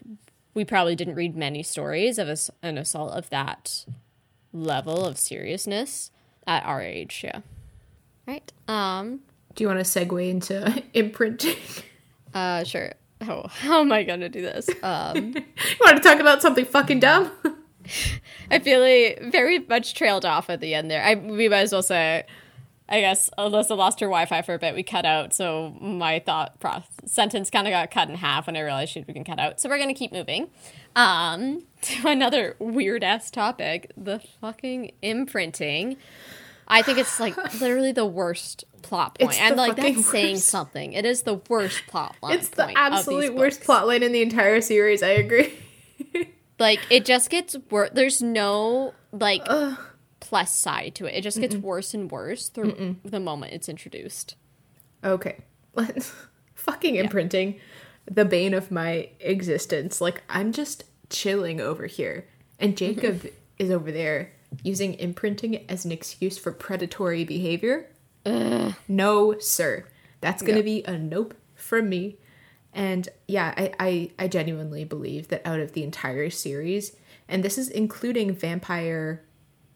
we 0.55 0.65
probably 0.65 0.95
didn't 0.95 1.15
read 1.17 1.35
many 1.35 1.63
stories 1.65 2.19
of 2.19 2.29
ass- 2.29 2.51
an 2.63 2.79
assault 2.79 3.13
of 3.13 3.29
that 3.31 3.87
level 4.53 5.05
of 5.05 5.19
seriousness 5.19 6.11
at 6.47 6.63
our 6.65 6.81
age. 6.81 7.23
Yeah. 7.25 7.41
Right. 8.27 8.53
Um. 8.69 9.21
Do 9.55 9.65
you 9.65 9.69
want 9.69 9.85
to 9.85 9.85
segue 9.85 10.29
into 10.29 10.83
imprinting? 10.95 11.57
Uh. 12.35 12.65
Sure. 12.65 12.93
Oh, 13.21 13.47
how 13.49 13.81
am 13.81 13.93
I 13.93 14.03
gonna 14.03 14.29
do 14.29 14.43
this? 14.43 14.69
Um. 14.83 15.33
you 15.35 15.77
want 15.81 15.97
to 15.97 16.03
talk 16.03 16.21
about 16.21 16.43
something 16.43 16.65
fucking 16.65 17.01
dumb? 17.01 17.31
I 18.51 18.59
feel 18.59 18.81
like 18.81 19.33
very 19.33 19.59
much 19.59 19.95
trailed 19.95 20.25
off 20.25 20.51
at 20.51 20.61
the 20.61 20.75
end 20.75 20.91
there. 20.91 21.03
I 21.03 21.15
we 21.15 21.49
might 21.49 21.61
as 21.61 21.73
well 21.73 21.83
say, 21.83 22.25
I 22.89 23.01
guess 23.01 23.31
Alyssa 23.39 23.77
lost 23.77 24.01
her 24.01 24.07
Wi-Fi 24.07 24.43
for 24.43 24.55
a 24.55 24.59
bit. 24.59 24.75
We 24.75 24.83
cut 24.83 25.05
out, 25.05 25.33
so 25.33 25.75
my 25.81 26.19
thought 26.19 26.61
process 26.61 26.89
sentence 27.07 27.51
kind 27.51 27.67
of 27.67 27.73
got 27.73 27.91
cut 27.91 28.09
in 28.09 28.17
half 28.17 28.47
when 28.47 28.57
I 28.57 28.61
realized 28.61 28.93
she'd 28.93 29.07
been 29.07 29.25
cut 29.25 29.41
out. 29.41 29.61
So 29.61 29.69
we're 29.69 29.79
gonna 29.79 29.95
keep 29.95 30.13
moving. 30.13 30.51
Um, 30.95 31.63
to 31.83 32.09
another 32.09 32.57
weird 32.59 33.03
ass 33.03 33.31
topic: 33.31 33.91
the 33.97 34.21
fucking 34.41 34.93
imprinting. 35.01 35.97
I 36.69 36.83
think 36.83 36.99
it's 36.99 37.21
like 37.21 37.37
literally 37.61 37.93
the 37.93 38.07
worst 38.07 38.65
plot 38.83 39.19
point, 39.19 39.33
It's 39.33 39.41
and 39.41 39.57
like 39.57 39.77
that's 39.77 40.07
saying 40.07 40.39
something. 40.39 40.93
It 40.93 41.05
is 41.05 41.23
the 41.23 41.41
worst 41.49 41.87
plot 41.87 42.17
line. 42.23 42.35
It's 42.39 42.49
the 42.49 42.67
point 42.67 42.77
absolute 42.77 43.35
worst 43.35 43.61
books. 43.61 43.83
plotline 43.83 44.03
in 44.03 44.13
the 44.13 44.23
entire 44.23 44.61
series. 44.61 45.03
I 45.03 45.11
agree. 45.11 45.53
like 46.59 46.81
it 46.91 47.05
just 47.05 47.31
gets 47.31 47.57
worse 47.71 47.91
there's 47.93 48.23
no 48.23 48.95
like 49.13 49.47
plus 50.21 50.55
side 50.55 50.95
to 50.95 51.07
it 51.07 51.15
it 51.15 51.21
just 51.23 51.41
gets 51.41 51.57
worse 51.57 51.95
and 51.95 52.11
worse 52.11 52.49
through 52.49 52.97
the 53.05 53.19
moment 53.19 53.53
it's 53.53 53.69
introduced 53.69 54.37
Okay. 55.05 55.39
Let's 55.75 56.13
fucking 56.55 56.97
imprinting 56.97 57.59
the 58.11 58.25
bane 58.25 58.55
of 58.55 58.71
my 58.71 59.09
existence. 59.21 60.01
Like 60.01 60.23
I'm 60.29 60.53
just 60.53 60.85
chilling 61.09 61.61
over 61.61 61.87
here 61.87 62.29
and 62.59 62.75
mm-hmm. 62.75 63.01
Jacob 63.01 63.27
is 63.59 63.71
over 63.71 63.91
there 63.91 64.33
using 64.63 64.95
imprinting 64.95 65.65
as 65.71 65.85
an 65.85 65.93
excuse 65.93 66.39
for 66.39 66.53
predatory 66.53 67.25
behavior. 67.25 67.89
No, 68.89 69.39
sir. 69.39 69.85
That's 70.21 70.43
going 70.43 70.57
to 70.57 70.63
be 70.63 70.85
a 70.85 70.97
nope 70.97 71.35
from 71.55 71.89
me. 71.89 72.17
And 72.73 73.09
yeah, 73.29 73.53
I, 73.57 73.73
I 73.79 74.11
I 74.19 74.29
genuinely 74.29 74.85
believe 74.85 75.29
that 75.29 75.43
out 75.45 75.61
of 75.61 75.73
the 75.73 75.83
entire 75.83 76.31
series, 76.31 76.97
and 77.29 77.43
this 77.45 77.59
is 77.59 77.69
including 77.69 78.35
vampire 78.35 79.23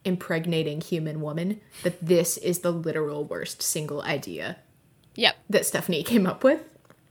impregnating 0.03 0.81
human 0.81 1.21
woman, 1.21 1.59
that 1.83 2.03
this 2.03 2.37
is 2.37 2.59
the 2.59 2.71
literal 2.71 3.23
worst 3.25 3.61
single 3.61 4.01
idea 4.01 4.57
yep 5.15 5.35
that 5.49 5.65
Stephenie 5.65 6.03
came 6.03 6.25
up 6.25 6.43
with. 6.43 6.61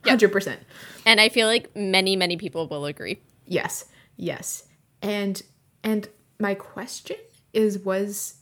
Yep. 0.05 0.19
100%. 0.19 0.57
and 1.05 1.19
i 1.19 1.27
feel 1.27 1.47
like 1.47 1.75
many 1.75 2.15
many 2.15 2.37
people 2.37 2.67
will 2.67 2.85
agree 2.85 3.19
Yes. 3.47 3.85
Yes. 4.15 4.65
And 5.01 5.41
and 5.83 6.09
my 6.39 6.53
question 6.53 7.15
is 7.53 7.79
was 7.79 8.35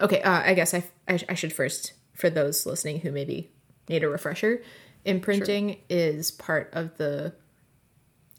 Okay, 0.00 0.20
uh, 0.22 0.42
I 0.44 0.54
guess 0.54 0.74
I, 0.74 0.84
I 1.06 1.20
I 1.28 1.34
should 1.34 1.52
first 1.52 1.92
for 2.14 2.28
those 2.28 2.66
listening 2.66 3.00
who 3.00 3.12
maybe 3.12 3.50
need 3.88 4.02
a 4.02 4.08
refresher, 4.08 4.62
imprinting 5.04 5.78
is 5.88 6.30
part 6.30 6.70
of 6.72 6.96
the 6.96 7.32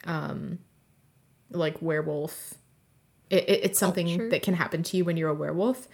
um 0.05 0.59
like 1.51 1.81
werewolf 1.81 2.55
it, 3.29 3.47
it, 3.47 3.59
it's 3.63 3.79
something 3.79 4.07
Culture? 4.07 4.29
that 4.29 4.41
can 4.41 4.53
happen 4.53 4.83
to 4.83 4.97
you 4.97 5.05
when 5.05 5.17
you're 5.17 5.29
a 5.29 5.33
werewolf 5.33 5.87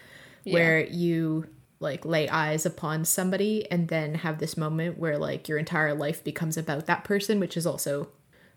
where 0.45 0.83
you 0.83 1.45
like 1.79 2.05
lay 2.05 2.27
eyes 2.27 2.65
upon 2.65 3.05
somebody 3.05 3.69
and 3.69 3.87
then 3.87 4.15
have 4.15 4.39
this 4.39 4.57
moment 4.57 4.97
where 4.97 5.17
like 5.17 5.47
your 5.47 5.57
entire 5.57 5.93
life 5.93 6.23
becomes 6.23 6.57
about 6.57 6.87
that 6.87 7.03
person 7.03 7.39
which 7.39 7.55
is 7.55 7.67
also 7.67 8.09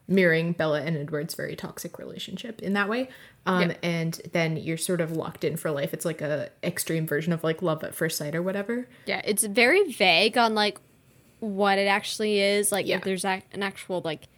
mirroring 0.08 0.52
Bella 0.52 0.82
and 0.82 0.96
Edward's 0.96 1.34
very 1.34 1.54
toxic 1.56 1.98
relationship 1.98 2.60
in 2.60 2.72
that 2.74 2.88
way. 2.88 3.08
Um, 3.46 3.70
Yeah. 3.70 3.76
and 3.82 4.20
then 4.32 4.56
you're 4.56 4.76
sort 4.76 5.00
of 5.00 5.12
locked 5.12 5.44
in 5.44 5.56
for 5.56 5.70
life. 5.70 5.94
It's 5.94 6.04
like 6.04 6.20
a 6.20 6.50
extreme 6.62 7.06
version 7.06 7.32
of 7.32 7.42
like 7.44 7.62
love 7.62 7.82
at 7.84 7.94
first 7.94 8.18
sight 8.18 8.34
or 8.34 8.42
whatever. 8.42 8.86
yeah 9.06 9.20
it's 9.24 9.44
very 9.44 9.90
vague 9.92 10.36
on 10.36 10.54
like 10.54 10.78
what 11.40 11.78
it 11.78 11.86
actually 11.88 12.40
is 12.40 12.70
like 12.70 12.86
Yeah. 12.86 12.98
if 12.98 13.04
there's 13.04 13.24
an 13.24 13.42
actual 13.62 14.00
like 14.04 14.28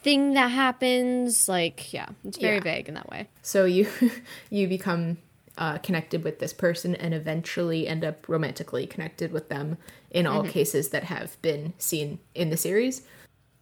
thing 0.00 0.34
that 0.34 0.48
happens 0.50 1.48
like 1.48 1.92
yeah 1.92 2.06
it's 2.24 2.38
very 2.38 2.56
Yeah. 2.56 2.62
vague 2.62 2.88
in 2.88 2.94
that 2.94 3.08
way 3.10 3.28
So 3.42 3.64
you 3.64 3.88
you 4.50 4.68
become 4.68 5.18
uh, 5.58 5.76
connected 5.78 6.22
with 6.22 6.38
this 6.38 6.52
person 6.52 6.94
and 6.94 7.12
eventually 7.12 7.88
end 7.88 8.04
up 8.04 8.28
romantically 8.28 8.86
connected 8.86 9.32
with 9.32 9.48
them 9.48 9.76
in 10.10 10.24
all 10.24 10.44
cases 10.44 10.90
that 10.90 11.02
have 11.04 11.36
been 11.42 11.72
seen 11.78 12.20
in 12.32 12.50
the 12.50 12.56
series. 12.56 13.02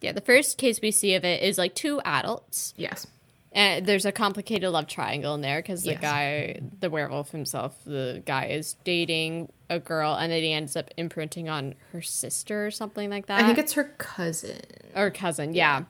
Yeah 0.01 0.11
the 0.11 0.21
first 0.21 0.57
case 0.57 0.79
we 0.81 0.91
see 0.91 1.15
of 1.15 1.23
it 1.25 1.41
is 1.43 1.57
like 1.57 1.75
two 1.75 1.99
adults 2.05 2.73
Yes. 2.77 3.07
And 3.53 3.87
there's 3.87 4.05
a 4.05 4.11
complicated 4.11 4.69
love 4.69 4.85
triangle 4.87 5.33
in 5.33 5.41
there 5.41 5.59
because 5.59 5.81
the 5.81 5.91
Yes. 5.91 6.01
guy, 6.01 6.59
the 6.79 6.91
werewolf 6.91 7.31
himself, 7.31 7.73
the 7.85 8.21
guy 8.23 8.47
is 8.47 8.75
dating 8.83 9.51
a 9.67 9.79
girl, 9.79 10.13
and 10.13 10.31
then 10.31 10.43
he 10.43 10.53
ends 10.53 10.75
up 10.75 10.91
imprinting 10.95 11.49
on 11.49 11.73
her 11.91 12.01
sister 12.01 12.67
or 12.67 12.71
something 12.71 13.09
like 13.09 13.25
that. 13.27 13.41
I 13.41 13.47
think 13.47 13.57
it's 13.57 13.73
her 13.73 13.85
cousin. 13.97 14.59
or 14.95 15.09
cousin, 15.09 15.55
yeah. 15.55 15.85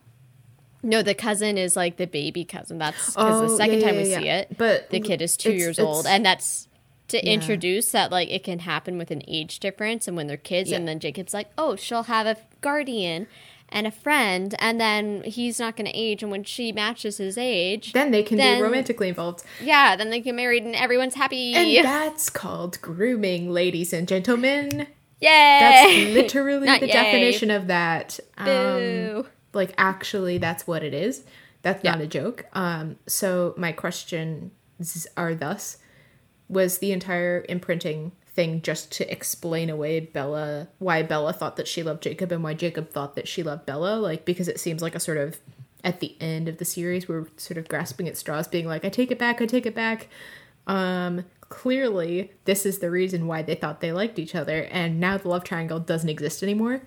No, 0.83 1.01
the 1.01 1.15
cousin 1.15 1.57
is 1.57 1.75
like 1.75 1.97
the 1.97 2.05
baby 2.07 2.45
cousin. 2.45 2.77
That's 2.77 3.07
because 3.09 3.41
Oh, 3.41 3.49
the 3.49 3.57
second 3.57 3.79
yeah, 3.81 3.85
time 3.87 3.95
yeah, 3.95 4.03
we 4.03 4.09
yeah. 4.11 4.19
see 4.19 4.29
it, 4.29 4.57
But 4.57 4.89
the 4.91 4.99
kid 5.01 5.21
is 5.21 5.35
two 5.35 5.49
it's- 5.49 5.61
years 5.61 5.79
it's- 5.79 5.93
old, 5.93 6.05
and 6.05 6.25
that's 6.25 6.69
to 7.09 7.17
Yeah. 7.17 7.33
introduce 7.33 7.91
that 7.91 8.11
like 8.11 8.29
it 8.29 8.43
can 8.43 8.59
happen 8.59 8.97
with 8.97 9.11
an 9.11 9.23
age 9.27 9.59
difference, 9.59 10.07
and 10.07 10.15
when 10.15 10.27
they're 10.27 10.37
kids, 10.37 10.69
Yeah. 10.69 10.77
and 10.77 10.87
then 10.87 10.99
Jacob's 10.99 11.33
like, 11.33 11.47
oh, 11.57 11.75
she'll 11.75 12.03
have 12.03 12.27
a 12.27 12.37
guardian 12.61 13.27
and 13.69 13.85
a 13.85 13.91
friend, 13.91 14.55
and 14.59 14.79
then 14.79 15.23
he's 15.23 15.59
not 15.59 15.75
going 15.75 15.85
to 15.91 15.97
age, 15.97 16.23
and 16.23 16.31
when 16.31 16.43
she 16.43 16.71
matches 16.71 17.17
his 17.17 17.37
age, 17.37 17.93
Then 17.93 18.11
they 18.11 18.23
can 18.23 18.37
Then- 18.37 18.59
be 18.59 18.61
romantically 18.63 19.09
involved. 19.09 19.43
yeah, 19.61 19.95
then 19.95 20.09
they 20.09 20.21
get 20.21 20.35
married 20.35 20.63
and 20.63 20.75
everyone's 20.75 21.15
happy. 21.15 21.53
And 21.53 21.85
that's 21.85 22.29
called 22.29 22.79
grooming, 22.81 23.51
ladies 23.51 23.91
and 23.93 24.07
gentlemen. 24.07 24.87
Yay! 25.19 25.29
That's 25.59 26.13
literally 26.13 26.67
the 26.79 26.87
yay. 26.87 26.93
definition 26.93 27.51
of 27.51 27.67
that. 27.67 28.19
Um, 28.37 29.25
like 29.53 29.73
actually 29.77 30.37
that's 30.37 30.67
what 30.67 30.83
it 30.83 30.93
is. 30.93 31.23
That's 31.63 31.83
Yeah. 31.83 31.91
not 31.93 32.01
a 32.01 32.07
joke. 32.07 32.45
Um 32.53 32.97
so 33.07 33.53
my 33.57 33.71
questions 33.71 34.51
are 35.17 35.33
thus 35.33 35.77
was 36.47 36.77
the 36.77 36.91
entire 36.91 37.43
imprinting 37.49 38.11
thing 38.37 38.61
just 38.61 38.91
to 38.91 39.11
explain 39.11 39.67
away 39.67 39.99
Bella 39.99 40.67
why 40.77 41.01
Bella 41.01 41.33
thought 41.33 41.55
that 41.55 41.67
she 41.67 41.81
loved 41.81 42.03
Jacob 42.03 42.31
and 42.31 42.43
why 42.43 42.53
Jacob 42.53 42.91
thought 42.91 43.15
that 43.15 43.27
she 43.27 43.41
loved 43.41 43.65
Bella 43.65 43.95
like 43.95 44.25
because 44.25 44.47
it 44.47 44.59
seems 44.59 44.83
like 44.83 44.93
a 44.93 44.99
sort 44.99 45.17
of 45.17 45.39
at 45.83 46.01
the 46.01 46.15
end 46.21 46.47
of 46.47 46.59
the 46.59 46.63
series 46.63 47.07
we're 47.07 47.25
sort 47.35 47.57
of 47.57 47.67
grasping 47.67 48.07
at 48.07 48.15
straws 48.15 48.47
being 48.47 48.67
like 48.67 48.85
I 48.85 48.89
take 48.89 49.09
it 49.09 49.17
back 49.17 49.41
I 49.41 49.47
take 49.47 49.65
it 49.65 49.73
back. 49.73 50.07
Um 50.67 51.25
clearly 51.49 52.31
this 52.45 52.63
is 52.63 52.77
the 52.77 52.91
reason 52.91 53.25
why 53.25 53.41
they 53.41 53.55
thought 53.55 53.81
they 53.81 53.91
liked 53.91 54.19
each 54.19 54.35
other 54.35 54.65
and 54.65 54.99
now 54.99 55.17
the 55.17 55.29
love 55.29 55.43
triangle 55.43 55.79
doesn't 55.79 56.07
exist 56.07 56.43
anymore. 56.43 56.83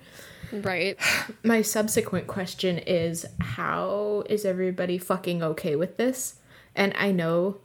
Right. 0.53 0.97
my 1.43 1.61
subsequent 1.63 2.27
question 2.27 2.77
is 2.77 3.25
how 3.41 4.23
is 4.29 4.45
everybody 4.45 4.97
fucking 4.97 5.43
okay 5.43 5.75
with 5.75 5.97
this? 5.97 6.35
And 6.77 6.93
i 6.95 7.11
know 7.11 7.57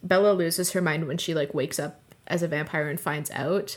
bella 0.00 0.32
loses 0.32 0.70
her 0.70 0.80
mind 0.80 1.08
when 1.08 1.18
she 1.18 1.34
like 1.34 1.52
wakes 1.52 1.80
up 1.80 2.00
as 2.28 2.42
a 2.42 2.48
vampire 2.48 2.88
and 2.88 2.98
finds 3.00 3.30
out 3.32 3.76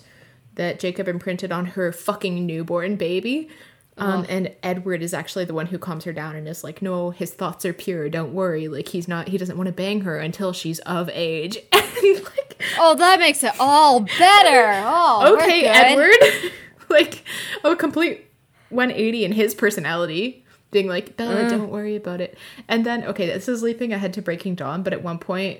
that 0.55 0.79
jacob 0.79 1.07
imprinted 1.07 1.51
on 1.51 1.65
her 1.67 1.91
fucking 1.91 2.45
newborn 2.45 2.95
baby 2.95 3.49
Um, 3.97 4.25
and 4.29 4.55
Edward 4.63 5.01
is 5.01 5.13
actually 5.13 5.43
the 5.43 5.53
one 5.53 5.65
who 5.65 5.77
calms 5.77 6.05
her 6.05 6.13
down 6.13 6.37
and 6.37 6.47
is 6.47 6.63
like, 6.63 6.81
"No, 6.81 7.09
his 7.09 7.33
thoughts 7.33 7.65
are 7.65 7.73
pure. 7.73 8.07
Don't 8.09 8.33
worry. 8.33 8.69
Like 8.69 8.87
he's 8.87 9.09
not. 9.09 9.27
He 9.27 9.37
doesn't 9.37 9.57
want 9.57 9.67
to 9.67 9.73
bang 9.73 9.99
her 10.07 10.17
until 10.17 10.53
she's 10.53 10.79
of 10.79 11.09
age." 11.13 11.57
Like, 12.01 12.63
Oh, 12.79 12.95
that 12.95 13.19
makes 13.19 13.43
it 13.43 13.51
all 13.59 13.99
better. 13.99 14.81
Oh, 14.85 15.35
okay. 15.35 15.65
Edward. 15.65 16.51
like 16.89 17.25
oh, 17.65 17.75
complete 17.75 18.25
180 18.69 19.25
in 19.25 19.31
his 19.33 19.53
personality, 19.53 20.45
being 20.71 20.87
like, 20.87 21.17
Bella, 21.17 21.35
Mm. 21.43 21.49
don't 21.49 21.69
worry 21.69 21.97
about 21.97 22.21
it. 22.21 22.37
And 22.69 22.85
then, 22.85 23.03
okay, 23.03 23.27
this 23.27 23.49
is 23.49 23.61
leaping 23.63 23.91
ahead 23.91 24.13
to 24.13 24.21
Breaking 24.21 24.55
Dawn, 24.55 24.81
but 24.81 24.93
at 24.93 25.03
one 25.03 25.19
point, 25.19 25.59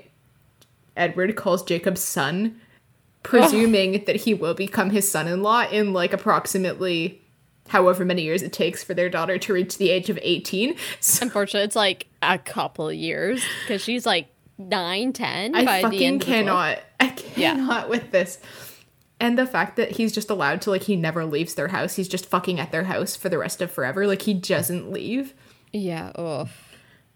Edward 0.96 1.36
calls 1.36 1.62
Jacob's 1.62 2.02
son, 2.02 2.58
presuming 3.22 4.04
that 4.06 4.16
he 4.16 4.34
will 4.34 4.54
become 4.54 4.90
his 4.90 5.10
son 5.10 5.26
in 5.28 5.42
law 5.42 5.68
in 5.70 5.92
like 5.92 6.12
approximately 6.12 7.20
however 7.68 8.04
many 8.04 8.22
years 8.22 8.42
it 8.42 8.52
takes 8.52 8.82
for 8.82 8.94
their 8.94 9.08
daughter 9.08 9.38
to 9.38 9.52
reach 9.52 9.78
the 9.78 9.90
age 9.90 10.10
of 10.10 10.18
18. 10.22 10.74
So 11.00 11.22
Unfortunately, 11.24 11.64
it's 11.64 11.76
like 11.76 12.06
a 12.22 12.38
couple 12.38 12.92
years 12.92 13.42
because 13.62 13.82
she's 13.82 14.04
like 14.06 14.28
nine, 14.58 15.12
ten 15.12 15.54
I 15.54 15.64
by 15.64 15.76
the 15.78 15.82
fucking 15.84 16.02
end. 16.02 16.22
of 16.22 16.26
the 16.26 16.32
book. 16.32 16.34
cannot. 16.46 16.78
I 16.98 17.14
Yeah. 17.36 17.54
cannot 17.54 17.88
with 17.88 18.10
this. 18.10 18.38
And 19.20 19.38
the 19.38 19.46
fact 19.46 19.76
that 19.76 19.92
he's 19.92 20.12
just 20.12 20.30
allowed 20.30 20.62
to 20.62 20.70
like 20.70 20.84
he 20.84 20.96
never 20.96 21.24
leaves 21.26 21.54
their 21.54 21.68
house. 21.68 21.94
He's 21.96 22.08
just 22.08 22.26
fucking 22.26 22.58
at 22.58 22.72
their 22.72 22.84
house 22.84 23.14
for 23.16 23.28
the 23.28 23.38
rest 23.38 23.60
of 23.60 23.70
forever. 23.70 24.06
Like 24.06 24.22
he 24.22 24.32
doesn't 24.34 24.90
leave. 24.90 25.34
Yeah. 25.72 26.10
Oh. 26.16 26.48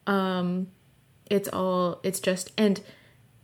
Um 0.06 0.68
it's 1.30 1.48
all 1.48 2.00
it's 2.02 2.20
just 2.20 2.52
and 2.58 2.80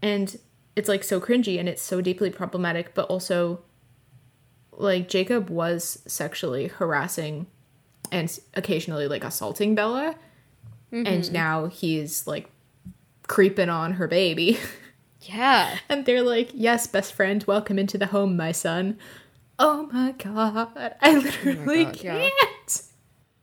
and 0.02 0.38
it's 0.80 0.88
like 0.88 1.04
so 1.04 1.20
cringy 1.20 1.60
and 1.60 1.68
it's 1.68 1.82
so 1.82 2.00
deeply 2.00 2.30
problematic, 2.30 2.94
but 2.94 3.04
also 3.08 3.60
like 4.72 5.10
Jacob 5.10 5.50
was 5.50 5.98
sexually 6.06 6.68
harassing 6.68 7.46
and 8.10 8.40
occasionally 8.54 9.06
like 9.06 9.22
assaulting 9.22 9.74
Bella. 9.74 10.16
And 10.90 11.06
mm-hmm. 11.06 11.32
now 11.34 11.66
he's 11.66 12.26
like 12.26 12.48
creeping 13.28 13.68
on 13.68 13.92
her 13.92 14.08
baby. 14.08 14.58
Yeah. 15.24 15.76
And 15.90 16.06
they're 16.06 16.22
like, 16.22 16.48
"Yes, 16.54 16.86
best 16.86 17.12
friend, 17.12 17.44
welcome 17.46 17.78
into 17.78 17.98
the 17.98 18.06
home, 18.06 18.38
my 18.38 18.52
son." 18.52 18.96
Oh 19.58 19.86
my 19.92 20.12
god, 20.12 20.96
I 21.02 21.14
oh 21.14 21.18
literally 21.18 21.84
God, 21.84 21.94
can't. 21.94 22.82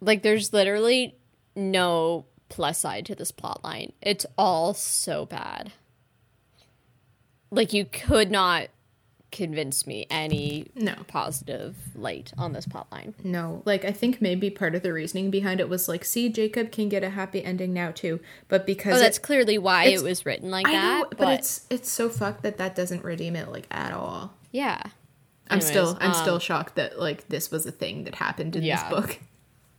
Like, 0.02 0.24
there's 0.24 0.54
literally 0.54 1.20
no 1.56 2.26
plus 2.50 2.80
side 2.80 3.06
to 3.06 3.14
this 3.14 3.30
plot 3.30 3.64
line. 3.64 3.94
It's 4.02 4.26
all 4.40 4.74
so 4.74 5.28
bad. 5.28 5.72
Like, 7.52 7.74
you 7.74 7.86
could 7.86 8.30
not 8.32 8.68
convince 9.30 9.86
me 9.86 10.08
any 10.10 10.68
No. 10.74 10.94
positive 11.08 11.76
light 11.96 12.32
on 12.38 12.54
this 12.54 12.66
plot 12.66 12.88
line. 12.92 13.14
No, 13.26 13.62
like 13.66 13.84
I 13.84 13.92
think 13.92 14.22
maybe 14.22 14.50
part 14.50 14.74
of 14.74 14.84
the 14.84 14.94
reasoning 14.94 15.30
behind 15.30 15.60
it 15.60 15.68
was 15.68 15.90
like, 15.90 16.06
"See, 16.06 16.30
Jacob 16.30 16.72
can 16.72 16.88
get 16.88 17.04
a 17.04 17.10
happy 17.10 17.44
ending 17.44 17.74
now 17.74 17.92
too," 17.92 18.22
but 18.48 18.66
because 18.66 18.96
Oh, 18.98 19.00
that's 19.00 19.18
it- 19.18 19.22
clearly 19.24 19.58
why 19.58 19.86
it 19.88 20.02
was 20.02 20.26
written 20.26 20.50
like 20.50 20.66
I 20.68 20.72
that. 20.72 21.00
know, 21.00 21.08
but, 21.18 21.40
it's 21.40 21.66
it's 21.70 21.90
so 21.92 22.08
fucked 22.10 22.42
that 22.44 22.58
that 22.58 22.74
doesn't 22.74 23.04
redeem 23.04 23.36
it 23.36 23.50
like 23.50 23.68
at 23.70 23.92
all. 23.92 24.34
yeah. 24.52 24.82
I'm 25.50 25.62
still 25.62 25.98
I'm 26.02 26.12
um, 26.12 26.22
still 26.22 26.40
shocked 26.40 26.76
that 26.76 26.98
like 27.00 27.28
this 27.30 27.52
was 27.52 27.66
a 27.66 27.72
thing 27.72 28.04
that 28.06 28.16
happened 28.16 28.56
in 28.56 28.64
Yeah. 28.64 28.90
this 28.90 28.90
book. 29.00 29.20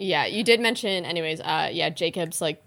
Yeah, 0.01 0.27
you 0.27 0.45
did 0.45 0.61
mention, 0.61 1.05
anyways. 1.05 1.41
Uh, 1.41 1.71
yeah, 1.73 1.89
Jacob's 1.91 2.41
like 2.41 2.63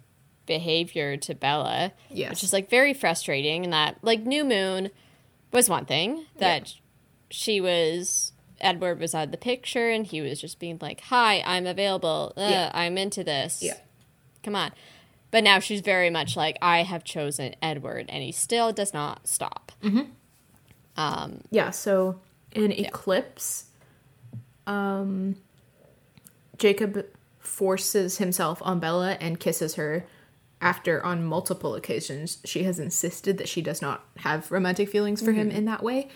behavior 0.46 1.18
to 1.18 1.36
Bella, 1.36 1.94
Yes. 2.10 2.30
which 2.30 2.44
is 2.44 2.54
like 2.54 2.70
very 2.70 2.94
frustrating. 2.94 3.64
And 3.64 3.74
that 3.74 3.98
like 4.02 4.22
New 4.24 4.44
Moon 4.44 4.90
was 5.52 5.70
one 5.70 5.86
thing 5.86 6.26
that 6.38 6.74
she 7.30 7.62
was. 7.62 8.32
Edward 8.60 9.00
was 9.00 9.16
out 9.16 9.24
of 9.26 9.32
the 9.32 9.38
picture, 9.38 9.90
and 9.90 10.06
he 10.06 10.22
was 10.22 10.40
just 10.40 10.60
being 10.60 10.78
like, 10.82 11.02
"Hi, 11.02 11.42
I'm 11.46 11.66
available. 11.66 12.32
Ugh, 12.38 12.52
Yeah. 12.52 12.72
I'm 12.76 12.96
into 12.98 13.24
this. 13.24 13.62
Yeah. 13.64 13.78
come 14.44 14.56
on." 14.56 14.72
But 15.32 15.44
now 15.44 15.60
she's 15.60 15.82
very 15.82 16.10
much 16.12 16.36
like, 16.38 16.58
"I 16.62 16.84
have 16.84 17.04
chosen 17.04 17.56
Edward," 17.62 18.06
and 18.10 18.22
he 18.22 18.32
still 18.32 18.72
does 18.72 18.94
not 18.94 19.28
stop. 19.28 19.72
Mm-hmm. 19.82 20.02
Um, 20.98 21.42
yeah, 21.50 21.72
so 21.72 22.20
in 22.52 22.72
Eclipse, 22.72 23.66
um 24.68 25.38
Jacob 26.58 27.06
forces 27.40 28.18
himself 28.20 28.62
on 28.64 28.80
Bella 28.80 29.18
and 29.20 29.40
kisses 29.40 29.76
her 29.76 30.06
after 30.62 31.04
on 31.04 31.26
multiple 31.26 31.76
occasions 31.76 32.38
she 32.45 32.63
has 32.63 32.80
insisted 32.80 33.38
that 33.38 33.50
she 33.50 33.62
does 33.62 33.82
not 33.82 34.06
have 34.17 34.52
romantic 34.52 34.88
feelings 34.89 35.21
for 35.21 35.32
him 35.32 35.50
mm-hmm. 35.50 35.58
in 35.58 35.65
that 35.65 35.84
way. 35.84 36.08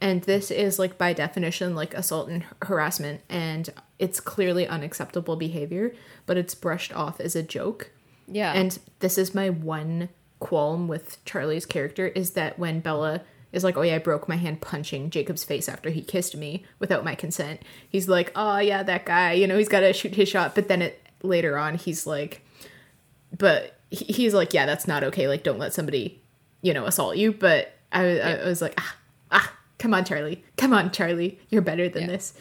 And 0.00 0.22
this 0.22 0.50
is 0.50 0.78
like 0.78 0.96
by 0.96 1.12
definition 1.12 1.74
like 1.74 1.92
assault 1.94 2.28
and 2.28 2.44
harassment 2.62 3.20
and 3.28 3.68
it's 3.98 4.18
clearly 4.18 4.66
unacceptable 4.66 5.36
behavior, 5.36 5.94
but 6.24 6.38
it's 6.38 6.54
brushed 6.54 6.94
off 6.96 7.20
as 7.20 7.36
a 7.36 7.42
joke. 7.42 7.90
Yeah, 8.26 8.52
And 8.52 8.78
this 9.00 9.18
is 9.18 9.34
my 9.34 9.50
one 9.50 10.08
qualm 10.40 10.88
with 10.88 11.22
Charlie's 11.24 11.66
character 11.66 12.06
is 12.08 12.30
that 12.30 12.58
when 12.58 12.80
Bella 12.80 13.22
is 13.52 13.64
like, 13.64 13.76
"Oh 13.76 13.82
yeah, 13.82 13.96
I 13.96 13.98
broke 13.98 14.28
my 14.28 14.36
hand 14.36 14.60
punching 14.60 15.10
Jacob's 15.10 15.44
face 15.44 15.68
after 15.68 15.90
he 15.90 16.00
kissed 16.00 16.36
me 16.36 16.64
without 16.78 17.04
my 17.04 17.14
consent," 17.14 17.60
he's 17.88 18.08
like, 18.08 18.32
"Oh 18.36 18.58
yeah, 18.58 18.82
that 18.82 19.04
guy, 19.04 19.32
you 19.32 19.46
know, 19.46 19.58
he's 19.58 19.68
got 19.68 19.80
to 19.80 19.92
shoot 19.92 20.14
his 20.14 20.28
shot." 20.28 20.54
But 20.54 20.68
then 20.68 20.80
it 20.82 21.04
later 21.22 21.58
on, 21.58 21.74
he's 21.74 22.06
like, 22.06 22.42
"But 23.36 23.79
he's 23.90 24.34
like, 24.34 24.54
yeah, 24.54 24.66
that's 24.66 24.86
not 24.86 25.04
okay. 25.04 25.28
Like, 25.28 25.42
don't 25.42 25.58
let 25.58 25.72
somebody, 25.74 26.20
you 26.62 26.72
know, 26.72 26.86
assault 26.86 27.16
you." 27.16 27.32
But 27.32 27.72
I, 27.92 28.20
I, 28.20 28.32
I 28.36 28.44
was 28.46 28.62
like, 28.62 28.74
ah, 28.78 28.96
ah, 29.30 29.52
come 29.78 29.94
on, 29.94 30.04
Charlie, 30.04 30.44
come 30.56 30.72
on, 30.72 30.90
Charlie, 30.90 31.38
you're 31.48 31.62
better 31.62 31.88
than 31.88 32.06
this. 32.06 32.34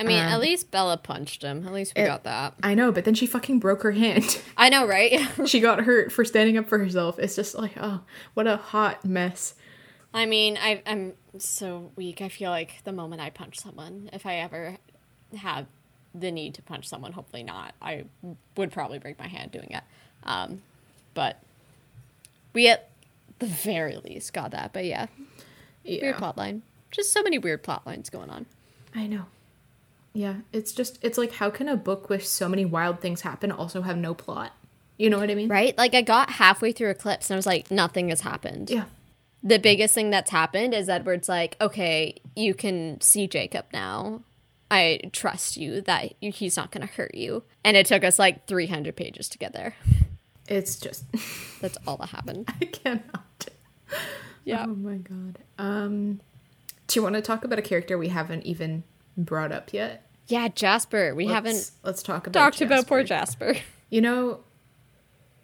I 0.00 0.04
mean, 0.04 0.18
um, 0.18 0.28
at 0.32 0.40
least 0.40 0.70
Bella 0.70 0.96
punched 0.96 1.42
him. 1.42 1.66
At 1.66 1.72
least 1.72 1.92
we 1.94 2.02
it- 2.02 2.06
got 2.06 2.24
that. 2.24 2.54
I 2.62 2.74
know, 2.74 2.90
but 2.90 3.04
then 3.04 3.14
she 3.14 3.26
fucking 3.26 3.60
broke 3.60 3.82
her 3.82 3.92
hand. 3.92 4.40
I 4.56 4.68
know, 4.68 4.86
right? 4.86 5.20
she 5.46 5.60
got 5.60 5.80
hurt 5.82 6.10
for 6.10 6.24
standing 6.24 6.56
up 6.56 6.68
for 6.68 6.78
herself. 6.78 7.18
It's 7.18 7.36
just 7.36 7.54
like, 7.54 7.72
oh, 7.80 8.00
what 8.34 8.46
a 8.46 8.56
hot 8.56 9.04
mess. 9.04 9.54
I 10.14 10.26
mean, 10.26 10.58
I, 10.60 10.82
I'm 10.86 11.14
so 11.38 11.92
weak. 11.96 12.20
I 12.20 12.28
feel 12.28 12.50
like 12.50 12.82
the 12.84 12.92
moment 12.92 13.22
I 13.22 13.30
punch 13.30 13.60
someone, 13.60 14.10
if 14.12 14.26
I 14.26 14.36
ever 14.36 14.76
have 15.36 15.66
the 16.14 16.30
need 16.30 16.54
to 16.54 16.62
punch 16.62 16.88
someone, 16.88 17.12
hopefully 17.12 17.42
not, 17.42 17.74
I 17.80 18.04
would 18.56 18.72
probably 18.72 18.98
break 18.98 19.18
my 19.18 19.28
hand 19.28 19.52
doing 19.52 19.70
it. 19.70 19.82
Um, 20.24 20.62
but 21.14 21.40
we 22.52 22.68
at 22.68 22.90
the 23.38 23.46
very 23.46 23.96
least 23.96 24.32
got 24.32 24.50
that. 24.52 24.72
But 24.72 24.84
yeah, 24.84 25.06
Yeah, 25.84 26.02
weird 26.02 26.16
plot 26.16 26.36
line. 26.36 26.62
Just 26.90 27.12
so 27.12 27.22
many 27.22 27.38
weird 27.38 27.62
plot 27.62 27.86
lines 27.86 28.10
going 28.10 28.30
on. 28.30 28.46
I 28.94 29.06
know. 29.06 29.24
Yeah, 30.14 30.36
it's 30.52 30.72
just 30.72 30.98
it's 31.02 31.16
like 31.16 31.32
how 31.32 31.48
can 31.50 31.68
a 31.68 31.76
book 31.76 32.08
with 32.10 32.26
so 32.26 32.48
many 32.48 32.64
wild 32.64 33.00
things 33.00 33.22
happen 33.22 33.50
also 33.50 33.82
have 33.82 33.96
no 33.96 34.12
plot? 34.14 34.52
You 34.98 35.08
know 35.10 35.18
what 35.18 35.30
I 35.30 35.34
mean? 35.34 35.48
Right? 35.48 35.76
Like 35.78 35.94
I 35.94 36.02
got 36.02 36.30
halfway 36.30 36.72
through 36.72 36.90
Eclipse 36.90 37.30
and 37.30 37.34
I 37.34 37.38
was 37.38 37.46
like, 37.46 37.70
nothing 37.70 38.10
has 38.10 38.20
happened. 38.20 38.70
Yeah. 38.70 38.84
the 39.42 39.58
biggest 39.58 39.94
thing 39.94 40.10
that's 40.10 40.30
happened 40.30 40.74
is 40.74 40.88
Edward's 40.88 41.28
like, 41.28 41.56
okay, 41.60 42.20
you 42.36 42.54
can 42.54 43.00
see 43.00 43.26
Jacob 43.26 43.64
now. 43.72 44.22
I 44.70 45.00
trust 45.12 45.56
you 45.56 45.80
that 45.82 46.12
he's 46.20 46.56
not 46.56 46.70
going 46.70 46.86
to 46.86 46.92
hurt 46.92 47.14
you. 47.14 47.42
And 47.64 47.76
it 47.76 47.86
took 47.86 48.04
us 48.04 48.18
like 48.18 48.46
300 48.46 48.94
pages 48.94 49.28
to 49.30 49.38
get 49.38 49.52
there. 49.52 49.74
It's 50.52 50.76
just 50.76 51.04
That's 51.60 51.78
all 51.86 51.96
that 51.98 52.10
happened. 52.10 52.48
I 52.60 52.64
cannot. 52.66 53.46
Yeah. 54.44 54.64
Oh 54.68 54.74
my 54.74 54.96
god. 54.96 55.38
Um 55.58 56.20
do 56.86 56.98
you 56.98 57.02
want 57.02 57.14
to 57.14 57.22
talk 57.22 57.44
about 57.44 57.58
a 57.58 57.62
character 57.62 57.96
we 57.96 58.08
haven't 58.08 58.44
even 58.44 58.84
brought 59.16 59.52
up 59.52 59.72
yet? 59.72 60.06
Yeah, 60.26 60.48
Jasper. 60.48 61.14
We 61.14 61.26
haven't 61.26 61.54
Let's, 61.54 61.72
let's 61.82 62.02
talk 62.02 62.26
about 62.26 62.38
talked 62.40 62.60
about 62.60 62.86
poor 62.86 63.02
Jasper. 63.02 63.54
Jasper. 63.54 63.66
You 63.90 64.00
know, 64.00 64.40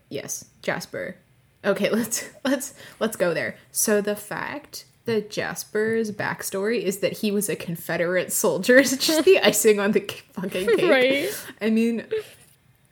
yes, 0.08 0.46
Jasper. 0.62 1.16
Okay, 1.62 1.90
let's 1.98 2.28
let's 2.44 2.72
let's 2.98 3.14
go 3.16 3.34
there. 3.34 3.56
So 3.72 4.00
the 4.00 4.16
fact 4.16 4.86
that 5.04 5.30
Jasper's 5.30 6.10
backstory 6.12 6.82
is 6.82 6.98
that 6.98 7.12
he 7.12 7.30
was 7.30 7.48
a 7.50 7.56
Confederate 7.56 8.32
soldier 8.32 8.78
is 8.78 8.96
just 8.96 9.24
the 9.26 9.38
icing 9.40 9.80
on 9.80 9.92
the 9.92 10.00
fucking 10.32 10.66
cake. 10.76 10.90
Right. 10.90 11.46
I 11.60 11.68
mean, 11.68 12.06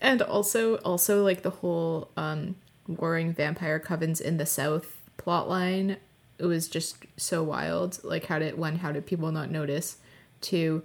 and 0.01 0.23
also 0.23 0.77
also 0.79 1.23
like 1.23 1.43
the 1.43 1.51
whole 1.51 2.11
um 2.17 2.57
warring 2.87 3.33
vampire 3.33 3.81
covens 3.81 4.21
in 4.21 4.37
the 4.37 4.47
South 4.47 5.01
plot 5.17 5.49
line. 5.49 5.97
It 6.39 6.47
was 6.47 6.69
just 6.69 6.97
so 7.17 7.43
wild. 7.43 8.03
Like 8.05 8.27
how 8.27 8.39
did 8.39 8.59
one, 8.59 8.77
how 8.77 8.93
did 8.93 9.07
people 9.07 9.33
not 9.33 9.51
notice? 9.51 9.97
Two, 10.41 10.83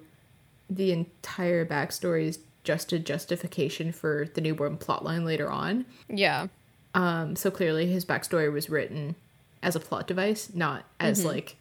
the 0.69 0.91
entire 0.91 1.65
backstory 1.65 2.27
is 2.27 2.39
just 2.63 2.93
a 2.93 2.99
justification 2.99 3.91
for 3.91 4.27
the 4.33 4.41
newborn 4.41 4.77
plotline 4.77 5.25
later 5.25 5.49
on. 5.49 5.85
Yeah. 6.07 6.47
Um, 6.93 7.35
so 7.35 7.51
clearly 7.51 7.87
his 7.87 8.05
backstory 8.05 8.51
was 8.51 8.69
written 8.69 9.15
as 9.63 9.75
a 9.75 9.79
plot 9.79 10.07
device, 10.07 10.51
not 10.53 10.85
as 10.99 11.25
like, 11.25 11.55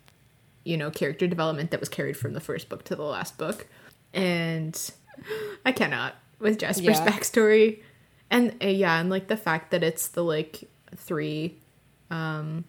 you 0.64 0.76
know, 0.76 0.90
character 0.90 1.26
development 1.26 1.70
that 1.70 1.80
was 1.80 1.88
carried 1.88 2.16
from 2.16 2.32
the 2.32 2.40
first 2.40 2.68
book 2.68 2.84
to 2.84 2.96
the 2.96 3.02
last 3.02 3.38
book. 3.38 3.66
And 4.12 4.90
I 5.64 5.72
cannot 5.72 6.14
with 6.40 6.58
Jasper's 6.58 6.98
Yeah. 6.98 7.06
backstory. 7.06 7.82
And 8.30 8.54
uh, 8.62 8.66
yeah, 8.68 8.98
and 9.00 9.10
like 9.10 9.28
the 9.28 9.36
fact 9.36 9.70
that 9.70 9.82
it's 9.82 10.08
the 10.08 10.24
like 10.24 10.68
three 10.96 11.56
um 12.10 12.64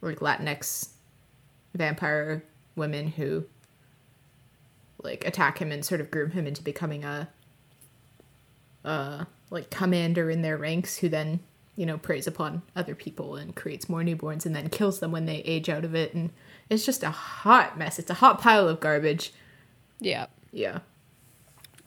like 0.00 0.18
Latinx 0.18 0.88
vampire 1.74 2.42
women 2.76 3.08
who 3.08 3.44
like 5.02 5.26
attack 5.26 5.58
him 5.58 5.70
and 5.72 5.84
sort 5.84 6.00
of 6.00 6.10
groom 6.10 6.30
him 6.32 6.46
into 6.46 6.62
becoming 6.62 7.04
a 7.04 7.28
uh 8.84 9.24
like 9.50 9.70
commander 9.70 10.30
in 10.30 10.42
their 10.42 10.56
ranks 10.56 10.98
who 10.98 11.08
then 11.08 11.40
you 11.76 11.86
know 11.86 11.98
preys 11.98 12.26
upon 12.26 12.62
other 12.76 12.94
people 12.94 13.36
and 13.36 13.54
creates 13.56 13.88
more 13.88 14.02
newborns 14.02 14.44
and 14.46 14.54
then 14.54 14.68
kills 14.68 15.00
them 15.00 15.12
when 15.12 15.26
they 15.26 15.36
age 15.38 15.68
out 15.68 15.84
of 15.84 15.94
it 15.94 16.14
and 16.14 16.30
it's 16.70 16.84
just 16.86 17.02
a 17.02 17.10
hot 17.10 17.78
mess 17.78 17.98
it's 17.98 18.10
a 18.10 18.14
hot 18.14 18.40
pile 18.40 18.68
of 18.68 18.80
garbage 18.80 19.32
Yeah. 20.00 20.26
yeah 20.52 20.80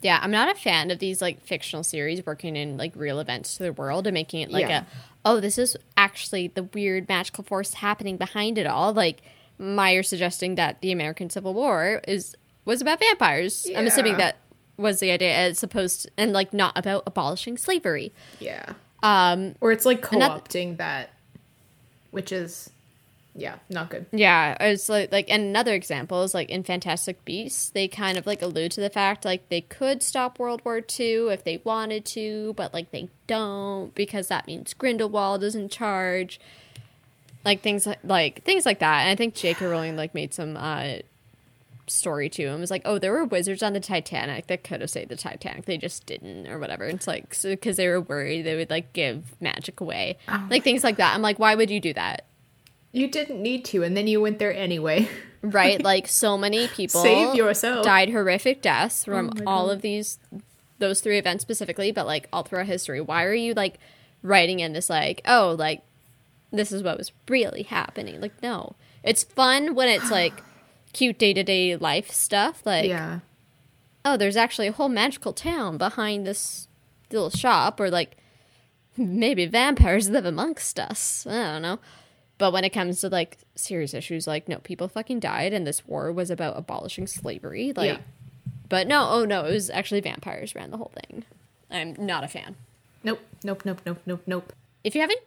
Yeah, 0.00 0.20
I'm 0.22 0.30
not 0.30 0.48
a 0.48 0.54
fan 0.58 0.90
of 0.90 0.98
these 1.00 1.20
like 1.20 1.40
fictional 1.42 1.82
series 1.82 2.24
working 2.24 2.54
in 2.56 2.76
like 2.76 2.92
real 2.94 3.18
events 3.18 3.56
to 3.56 3.64
the 3.64 3.72
world 3.72 4.06
and 4.06 4.14
making 4.14 4.40
it 4.42 4.50
like 4.50 4.68
Yeah. 4.68 4.82
a 4.82 4.86
oh, 5.24 5.40
this 5.40 5.58
is 5.58 5.76
actually 5.96 6.48
the 6.48 6.62
weird 6.62 7.08
magical 7.08 7.42
force 7.44 7.74
happening 7.74 8.16
behind 8.16 8.58
it 8.58 8.66
all. 8.66 8.92
Like 8.92 9.20
Meyer 9.58 10.02
suggesting 10.04 10.54
that 10.54 10.80
the 10.80 10.92
American 10.92 11.28
Civil 11.30 11.52
War 11.54 12.00
is 12.06 12.36
was 12.64 12.80
about 12.80 13.00
vampires. 13.00 13.66
I'm 13.76 13.86
assuming 13.86 14.16
that 14.18 14.36
was 14.76 15.00
the 15.00 15.10
idea 15.10 15.34
as 15.34 15.62
opposed 15.64 16.02
to, 16.02 16.10
and 16.16 16.32
like 16.32 16.52
not 16.54 16.76
about 16.78 17.02
abolishing 17.06 17.56
slavery. 17.58 18.12
yeah 18.38 18.74
Um 19.02 19.56
or 19.60 19.72
it's 19.72 19.84
like 19.84 20.00
co-opting 20.02 20.76
that 20.76 21.10
which 22.12 22.30
is 22.30 22.70
yeah 23.38 23.56
not 23.70 23.88
good 23.88 24.04
Yeah, 24.12 24.56
it's 24.60 24.88
like 24.88 25.12
like 25.12 25.30
and 25.30 25.42
another 25.44 25.72
example 25.72 26.22
is 26.24 26.34
like 26.34 26.50
in 26.50 26.64
Fantastic 26.64 27.24
Beasts, 27.24 27.70
they 27.70 27.86
kind 27.88 28.18
of 28.18 28.26
like 28.26 28.42
allude 28.42 28.72
to 28.72 28.80
the 28.80 28.90
fact 28.90 29.24
like 29.24 29.48
they 29.48 29.60
could 29.60 30.02
stop 30.02 30.38
World 30.38 30.60
War 30.64 30.78
II 30.78 31.28
if 31.30 31.44
they 31.44 31.60
wanted 31.64 32.04
to, 32.06 32.52
but 32.54 32.74
like 32.74 32.90
they 32.90 33.08
don't 33.26 33.94
because 33.94 34.28
that 34.28 34.46
means 34.46 34.74
Grindelwald 34.74 35.42
is 35.44 35.54
in 35.54 35.68
charge. 35.68 36.40
Like 37.44 37.62
things 37.62 37.86
like, 37.86 38.00
like 38.02 38.42
things 38.44 38.66
like 38.66 38.80
that. 38.80 39.02
And 39.02 39.10
I 39.10 39.14
think 39.14 39.34
J.K. 39.34 39.64
Rowling 39.66 39.96
like 39.96 40.14
made 40.14 40.34
some 40.34 40.56
uh 40.56 40.96
story 41.86 42.28
to 42.28 42.42
him 42.44 42.60
was 42.60 42.70
like, 42.70 42.82
oh, 42.84 42.98
there 42.98 43.12
were 43.12 43.24
wizards 43.24 43.62
on 43.62 43.72
the 43.72 43.80
Titanic 43.80 44.46
that 44.48 44.64
could 44.64 44.80
have 44.80 44.90
saved 44.90 45.10
the 45.10 45.16
Titanic. 45.16 45.64
They 45.64 45.78
just 45.78 46.04
didn't 46.06 46.46
or 46.48 46.58
whatever. 46.58 46.84
It's 46.84 47.06
like 47.06 47.34
because 47.42 47.76
they 47.76 47.88
were 47.88 48.00
worried 48.00 48.42
they 48.42 48.56
would 48.56 48.70
like 48.70 48.92
give 48.92 49.40
magic 49.40 49.80
away, 49.80 50.18
like 50.50 50.64
things 50.64 50.84
like 50.84 50.96
that. 50.96 51.14
I'm 51.14 51.22
like, 51.22 51.38
why 51.38 51.54
would 51.54 51.70
you 51.70 51.80
do 51.80 51.94
that? 51.94 52.24
You 52.98 53.08
didn't 53.08 53.40
need 53.40 53.64
to 53.66 53.82
and 53.82 53.96
then 53.96 54.06
you 54.06 54.20
went 54.20 54.38
there 54.38 54.54
anyway. 54.54 55.08
Right? 55.40 55.80
Like 55.80 56.08
so 56.08 56.36
many 56.36 56.66
people 56.66 57.00
Save 57.00 57.36
yourself. 57.36 57.84
died 57.84 58.10
horrific 58.10 58.60
deaths 58.60 59.04
from 59.04 59.30
oh 59.30 59.38
my 59.38 59.44
all 59.44 59.66
God. 59.66 59.74
of 59.74 59.82
these 59.82 60.18
those 60.80 61.00
three 61.00 61.16
events 61.16 61.42
specifically 61.42 61.92
but 61.92 62.06
like 62.06 62.28
all 62.32 62.42
throughout 62.42 62.66
history. 62.66 63.00
Why 63.00 63.22
are 63.22 63.32
you 63.32 63.54
like 63.54 63.78
writing 64.24 64.58
in 64.58 64.72
this 64.72 64.90
like 64.90 65.22
oh 65.26 65.54
like 65.56 65.82
this 66.50 66.72
is 66.72 66.82
what 66.82 66.98
was 66.98 67.12
really 67.28 67.62
happening? 67.62 68.20
Like 68.20 68.42
no. 68.42 68.74
It's 69.04 69.22
fun 69.22 69.76
when 69.76 69.88
it's 69.88 70.10
like 70.10 70.42
cute 70.92 71.20
day-to-day 71.20 71.76
life 71.76 72.10
stuff 72.10 72.62
like 72.66 72.88
yeah. 72.88 73.20
oh 74.04 74.16
there's 74.16 74.36
actually 74.36 74.66
a 74.66 74.72
whole 74.72 74.88
magical 74.88 75.32
town 75.32 75.78
behind 75.78 76.26
this 76.26 76.66
little 77.12 77.30
shop 77.30 77.78
or 77.78 77.92
like 77.92 78.16
maybe 78.96 79.46
vampires 79.46 80.10
live 80.10 80.24
amongst 80.24 80.80
us. 80.80 81.28
I 81.28 81.52
don't 81.52 81.62
know 81.62 81.78
but 82.38 82.52
when 82.52 82.64
it 82.64 82.70
comes 82.70 83.00
to 83.00 83.08
like 83.08 83.38
serious 83.56 83.92
issues 83.94 84.26
like 84.26 84.48
no 84.48 84.58
people 84.58 84.88
fucking 84.88 85.20
died 85.20 85.52
and 85.52 85.66
this 85.66 85.86
war 85.86 86.12
was 86.12 86.30
about 86.30 86.56
abolishing 86.56 87.06
slavery 87.06 87.72
like 87.76 87.90
Yeah. 87.92 87.98
but 88.68 88.86
no 88.86 89.06
oh 89.10 89.24
no 89.24 89.44
it 89.44 89.52
was 89.52 89.68
actually 89.70 90.00
vampires 90.00 90.54
ran 90.54 90.70
the 90.70 90.76
whole 90.78 90.92
thing. 90.94 91.24
I'm 91.70 91.94
not 91.98 92.24
a 92.24 92.28
fan. 92.28 92.56
Nope 93.04 93.20
nope 93.44 93.64
nope 93.64 93.80
nope 93.84 93.98
nope 94.06 94.22
nope. 94.26 94.52
If 94.84 94.94
you 94.94 95.00
haven't 95.02 95.20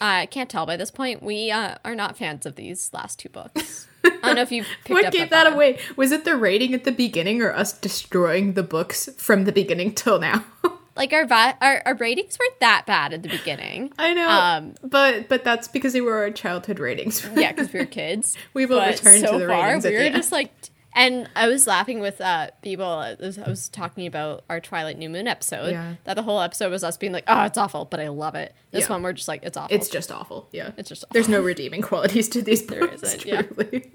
uh, 0.00 0.26
can't 0.26 0.50
tell 0.50 0.66
by 0.66 0.76
this 0.76 0.90
point 0.90 1.22
we 1.22 1.50
uh, 1.50 1.76
are 1.84 1.94
not 1.94 2.16
fans 2.18 2.44
of 2.46 2.56
these 2.56 2.90
last 2.92 3.18
two 3.18 3.28
books. 3.30 3.86
I 4.04 4.10
don't 4.22 4.36
know 4.36 4.42
if 4.42 4.52
you've 4.52 4.66
what 4.88 5.04
up 5.06 5.12
gave 5.12 5.30
that 5.30 5.44
that 5.44 5.52
away? 5.52 5.78
Was 5.96 6.12
it 6.12 6.24
the 6.24 6.36
rating 6.36 6.74
at 6.74 6.84
the 6.84 6.92
beginning 6.92 7.40
or 7.42 7.52
us 7.52 7.72
destroying 7.72 8.52
the 8.52 8.62
books 8.62 9.08
from 9.16 9.44
the 9.44 9.52
beginning 9.52 9.94
till 9.94 10.18
now 10.20 10.44
like 10.96 11.12
our, 11.12 11.26
vi- 11.26 11.54
our 11.60 11.82
our 11.86 11.94
ratings 11.94 12.38
weren't 12.38 12.60
that 12.60 12.84
bad 12.86 13.12
at 13.12 13.22
the 13.22 13.28
beginning 13.28 13.92
i 13.98 14.12
know 14.14 14.28
Um, 14.28 14.74
but 14.82 15.28
but 15.28 15.44
that's 15.44 15.68
because 15.68 15.92
they 15.92 16.00
were 16.00 16.16
our 16.16 16.30
childhood 16.30 16.78
ratings 16.78 17.24
yeah, 17.36 17.52
because 17.52 17.72
we 17.72 17.80
were 17.80 17.86
kids. 17.86 18.36
We 18.54 18.66
will 18.66 18.78
But 18.78 19.00
return 19.00 19.20
to 19.22 19.38
the 19.38 19.46
ratings 19.46 19.84
at 19.84 19.92
we 19.92 19.98
were 19.98 20.10
just 20.10 20.32
like, 20.32 20.50
and 20.94 21.28
I 21.36 21.46
was 21.48 21.66
laughing 21.66 22.00
with 22.00 22.20
uh, 22.22 22.48
people. 22.62 22.86
I 22.86 23.14
was, 23.20 23.38
I 23.38 23.46
was 23.48 23.68
talking 23.68 24.06
about 24.06 24.44
our 24.48 24.60
Twilight 24.60 24.96
New 24.96 25.10
Moon 25.10 25.26
episode. 25.28 25.72
Yeah. 25.72 25.96
That 26.04 26.14
the 26.14 26.22
whole 26.22 26.40
episode 26.40 26.70
was 26.70 26.82
us 26.82 26.96
being 26.96 27.12
like, 27.12 27.24
"Oh, 27.28 27.44
it's 27.44 27.58
awful," 27.58 27.84
but 27.84 28.00
I 28.00 28.08
love 28.08 28.34
it. 28.34 28.54
This 28.70 28.84
Yeah. 28.84 28.90
one, 28.94 29.02
we're 29.02 29.12
just 29.12 29.28
like, 29.28 29.42
"It's 29.42 29.58
awful." 29.58 29.76
it's 29.76 29.90
just 29.90 30.10
awful 30.10 30.48
yeah 30.52 30.70
It's 30.78 30.88
just 30.88 31.04
awful. 31.04 31.12
there's 31.12 31.28
no 31.28 31.42
redeeming 31.42 31.82
qualities 31.82 32.28
to 32.30 32.40
these 32.42 32.62
books 32.62 33.02
isn't, 33.02 33.26
yeah. 33.26 33.42
truly 33.42 33.90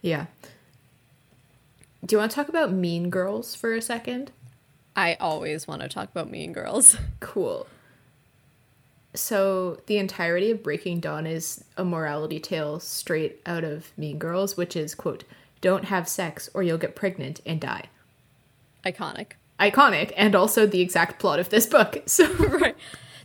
yeah 0.00 0.26
do 2.04 2.14
you 2.14 2.18
want 2.18 2.30
to 2.30 2.34
talk 2.34 2.48
about 2.48 2.72
mean 2.72 3.10
girls 3.10 3.54
for 3.54 3.74
a 3.74 3.80
second 3.82 4.30
I 4.94 5.14
always 5.14 5.66
want 5.66 5.82
to 5.82 5.88
talk 5.88 6.10
about 6.10 6.30
Mean 6.30 6.52
Girls. 6.52 6.96
Cool. 7.20 7.66
So 9.14 9.78
the 9.86 9.98
entirety 9.98 10.50
of 10.50 10.62
Breaking 10.62 10.98
Dawn 11.00 11.26
is 11.26 11.64
a 11.76 11.84
morality 11.84 12.40
tale 12.40 12.80
straight 12.80 13.40
out 13.44 13.62
of 13.64 13.92
Mean 13.96 14.18
Girls, 14.18 14.56
which 14.56 14.74
is 14.74 14.94
quote, 14.94 15.24
"Don't 15.60 15.84
have 15.86 16.08
sex 16.08 16.48
or 16.54 16.62
you'll 16.62 16.78
get 16.78 16.96
pregnant 16.96 17.40
and 17.44 17.60
die." 17.60 17.86
Iconic. 18.84 19.32
Iconic, 19.60 20.12
and 20.16 20.34
also 20.34 20.66
the 20.66 20.80
exact 20.80 21.20
plot 21.20 21.38
of 21.38 21.50
this 21.50 21.66
book. 21.66 22.02
So 22.06 22.32
right. 22.34 22.74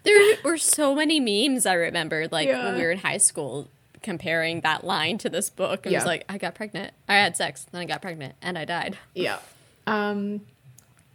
There 0.04 0.38
were 0.44 0.58
so 0.58 0.94
many 0.96 1.20
memes 1.20 1.66
I 1.66 1.74
remember, 1.74 2.28
like 2.32 2.48
Yeah. 2.48 2.66
when 2.66 2.76
we 2.76 2.82
were 2.82 2.92
in 2.92 3.00
high 3.00 3.18
school, 3.18 3.68
comparing 4.04 4.62
that 4.62 4.84
line 4.84 5.18
to 5.20 5.30
this 5.30 5.50
book. 5.50 5.86
It 5.86 5.92
Yeah. 5.94 5.98
was 6.00 6.06
like, 6.06 6.24
I 6.30 6.38
got 6.38 6.54
pregnant, 6.56 6.94
I 7.10 7.16
had 7.16 7.36
sex, 7.38 7.66
then 7.72 7.82
I 7.82 7.86
got 7.86 8.02
pregnant, 8.02 8.36
and 8.42 8.58
I 8.58 8.66
died. 8.66 8.98
yeah. 9.16 9.40
Um. 9.88 10.42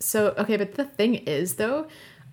So 0.03 0.35
okay, 0.39 0.57
but 0.57 0.75
the 0.75 0.85
thing 0.85 1.15
is, 1.15 1.55
though, 1.55 1.87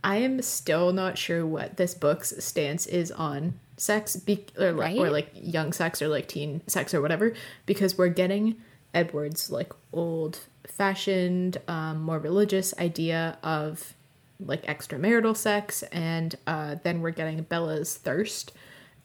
I 0.03 0.17
am 0.17 0.41
still 0.41 0.91
not 0.93 1.17
sure 1.17 1.45
what 1.45 1.77
this 1.77 1.93
book's 1.93 2.33
stance 2.43 2.87
is 2.87 3.11
on 3.11 3.59
sex, 3.77 4.15
be- 4.15 4.45
or, 4.57 4.71
like, 4.71 4.97
or 4.97 5.09
like 5.09 5.29
young 5.33 5.73
sex 5.73 6.01
or 6.01 6.07
like 6.07 6.27
teen 6.27 6.61
sex 6.67 6.93
or 6.93 7.01
whatever, 7.01 7.33
because 7.65 7.97
we're 7.97 8.09
getting 8.09 8.55
Edward's 8.93 9.49
like 9.49 9.71
old 9.93 10.39
fashioned, 10.67 11.57
um, 11.67 12.01
more 12.01 12.19
religious 12.19 12.73
idea 12.79 13.37
of 13.43 13.93
like 14.39 14.65
extramarital 14.65 15.35
sex, 15.35 15.83
and 15.91 16.35
uh, 16.47 16.75
then 16.83 17.01
we're 17.01 17.11
getting 17.11 17.41
Bella's 17.43 17.95
thirst. 17.97 18.51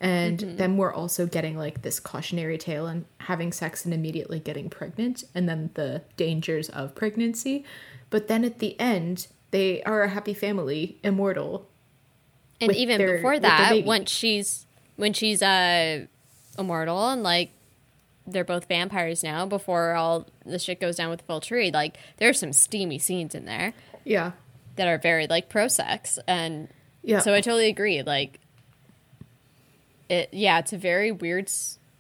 And 0.01 0.39
then 0.59 0.77
we're 0.77 0.93
also 0.93 1.27
getting 1.27 1.57
like 1.57 1.81
this 1.81 1.99
cautionary 1.99 2.59
tale 2.59 2.87
on 2.87 3.07
having 3.19 3.53
sex 3.53 3.87
and 3.87 3.95
immediately 3.95 4.39
getting 4.39 4.69
pregnant, 4.69 5.25
and 5.35 5.49
then 5.49 5.71
the 5.75 6.03
dangers 6.17 6.69
of 6.69 6.95
pregnancy. 6.95 7.65
But 8.11 8.29
then 8.29 8.45
at 8.45 8.59
the 8.59 8.79
end, 8.81 9.27
they 9.51 9.83
are 9.85 10.03
a 10.03 10.09
happy 10.09 10.35
family, 10.35 10.99
immortal. 11.03 11.69
And 12.61 12.75
even 12.75 12.99
their- 12.99 13.17
before 13.17 13.39
that, 13.41 13.85
when 13.85 14.07
she's 14.07 14.67
when 14.97 15.13
she's 15.13 15.43
uh 15.43 16.07
immortal 16.59 17.09
and 17.11 17.23
like 17.23 17.51
they're 18.27 18.45
both 18.45 18.67
vampires 18.69 19.23
now, 19.23 19.45
before 19.45 19.95
all 19.95 20.27
the 20.47 20.59
shit 20.59 20.81
goes 20.81 20.97
down 20.97 21.11
with 21.11 21.27
Volturi, 21.27 21.73
like 21.75 21.97
there's 22.19 22.39
some 22.39 22.53
steamy 22.53 22.99
scenes 22.99 23.35
in 23.35 23.45
there 23.45 23.75
Yeah. 24.05 24.33
that 24.77 24.87
are 24.89 24.99
very 24.99 25.27
like 25.27 25.49
pro 25.49 25.69
sex 25.69 26.19
and 26.27 26.69
Yeah. 27.03 27.19
so 27.19 27.35
I 27.35 27.41
totally 27.41 27.69
agree. 27.69 28.03
Like 28.03 28.39
it 30.09 30.29
yeah, 30.33 30.59
it's 30.59 30.73
a 30.73 30.79
very 30.79 31.11
weird 31.13 31.51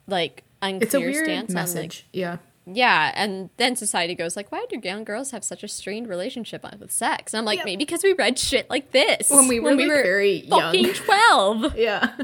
like 0.07 0.45
unclear 0.63 0.83
It's 0.87 0.95
a 0.95 1.01
weird 1.01 1.25
stance 1.27 1.51
on 1.51 1.55
like 1.57 1.63
message. 1.63 2.07
yeah. 2.13 2.39
Yeah, 2.67 3.13
and 3.15 3.51
then 3.59 3.77
society 3.77 4.15
goes 4.15 4.37
like, 4.37 4.51
"Why 4.53 4.65
do 4.69 4.81
young 4.83 5.05
girls 5.05 5.31
have 5.33 5.45
such 5.45 5.63
a 5.63 5.69
strained 5.69 6.09
relationship 6.09 6.65
with 6.81 6.91
sex?" 6.91 7.33
And 7.35 7.39
I'm 7.39 7.45
like, 7.45 7.59
Yeah. 7.59 7.65
maybe 7.65 7.85
because 7.85 8.03
we 8.03 8.13
read 8.15 8.39
shit 8.39 8.69
like 8.71 8.91
this 8.93 9.29
When 9.31 9.49
we 9.49 9.61
were, 9.61 9.75
like, 9.75 9.87
very 9.87 10.45
young. 10.47 10.61
fucking 10.61 10.93
twelve. 10.95 11.77
Yeah. 11.79 12.15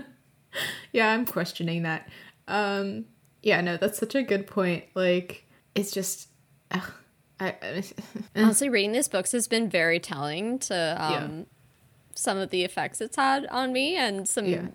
yeah, 0.92 1.10
I'm 1.12 1.26
questioning 1.26 1.82
that. 1.84 2.08
Um 2.48 3.04
yeah, 3.42 3.60
no, 3.60 3.76
that's 3.76 3.98
such 3.98 4.14
a 4.14 4.22
good 4.22 4.46
point. 4.46 4.84
Like 4.94 5.44
it's 5.74 5.90
just 5.92 6.28
ugh, 6.70 6.90
I, 7.40 7.54
I 7.62 7.82
Honestly, 8.36 8.68
reading 8.68 8.92
these 8.92 9.08
books 9.08 9.32
has 9.32 9.46
been 9.48 9.68
very 9.70 10.00
telling 10.00 10.58
to 10.60 10.96
um, 10.98 11.12
Yeah. 11.12 11.44
some 12.14 12.36
of 12.38 12.50
the 12.50 12.64
effects 12.64 13.00
it's 13.00 13.16
had 13.16 13.46
on 13.46 13.72
me, 13.72 13.96
and 13.96 14.28
some. 14.28 14.44
Yeah. 14.46 14.66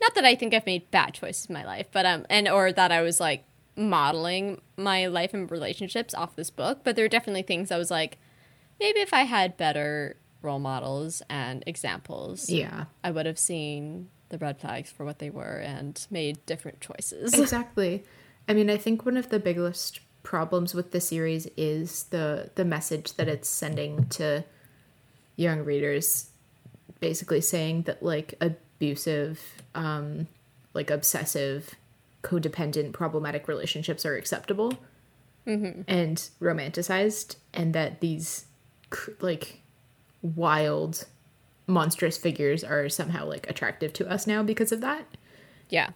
Not 0.00 0.14
that 0.14 0.24
I 0.24 0.34
think 0.34 0.54
I've 0.54 0.64
made 0.64 0.90
bad 0.90 1.12
choices 1.12 1.46
in 1.46 1.52
my 1.52 1.64
life, 1.66 1.86
but 1.92 2.06
um, 2.06 2.24
and 2.30 2.48
or 2.48 2.72
that 2.72 2.90
I 2.92 3.02
was 3.02 3.20
like 3.20 3.44
modeling 3.80 4.60
my 4.76 5.06
life 5.06 5.34
and 5.34 5.50
relationships 5.50 6.14
off 6.14 6.36
this 6.36 6.50
book, 6.50 6.80
but 6.84 6.96
there 6.96 7.04
are 7.04 7.08
definitely 7.08 7.42
things 7.42 7.70
I 7.70 7.78
was 7.78 7.90
like, 7.90 8.18
maybe 8.78 9.00
if 9.00 9.12
I 9.12 9.22
had 9.22 9.56
better 9.56 10.16
role 10.42 10.58
models 10.58 11.22
and 11.28 11.64
examples, 11.66 12.48
yeah. 12.48 12.84
I 13.02 13.10
would 13.10 13.26
have 13.26 13.38
seen 13.38 14.08
the 14.28 14.38
red 14.38 14.60
flags 14.60 14.90
for 14.90 15.04
what 15.04 15.18
they 15.18 15.30
were 15.30 15.58
and 15.58 16.06
made 16.10 16.44
different 16.46 16.80
choices. 16.80 17.34
Exactly. 17.38 18.04
I 18.48 18.54
mean, 18.54 18.70
I 18.70 18.76
think 18.76 19.04
one 19.04 19.16
of 19.16 19.30
the 19.30 19.38
biggest 19.38 20.00
problems 20.22 20.74
with 20.74 20.92
the 20.92 21.00
series 21.00 21.46
is 21.56 22.04
the 22.04 22.50
the 22.54 22.64
message 22.64 23.14
that 23.14 23.28
it's 23.28 23.48
sending 23.48 24.06
to 24.06 24.44
young 25.36 25.64
readers 25.64 26.30
basically 27.00 27.40
saying 27.40 27.82
that 27.82 28.02
like 28.02 28.34
abusive 28.40 29.40
um 29.74 30.26
like 30.74 30.90
obsessive 30.90 31.74
codependent 32.22 32.92
problematic 32.92 33.48
relationships 33.48 34.04
are 34.04 34.16
acceptable 34.16 34.78
mm-hmm. 35.46 35.82
and 35.88 36.28
romanticized, 36.40 37.36
and 37.54 37.74
that 37.74 38.00
these 38.00 38.46
like 39.20 39.60
wild, 40.22 41.06
monstrous 41.66 42.18
figures 42.18 42.64
are 42.64 42.88
somehow 42.88 43.26
like 43.26 43.48
attractive 43.48 43.92
to 43.94 44.10
us 44.10 44.26
now 44.26 44.42
because 44.42 44.72
of 44.72 44.80
that. 44.80 45.06
Yeah. 45.68 45.90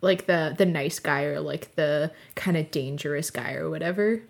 Like 0.00 0.26
the 0.26 0.54
the 0.56 0.66
nice 0.66 0.98
guy 0.98 1.24
or 1.24 1.40
like 1.40 1.74
the 1.74 2.10
kind 2.34 2.56
of 2.56 2.70
dangerous 2.70 3.30
guy 3.30 3.52
or 3.52 3.68
whatever. 3.70 4.22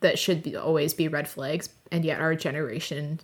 That 0.00 0.18
should 0.18 0.42
be 0.42 0.56
always 0.56 0.94
be 0.94 1.06
red 1.06 1.28
flags, 1.28 1.68
and 1.92 2.04
yet 2.04 2.20
our 2.20 2.34
generation. 2.34 3.20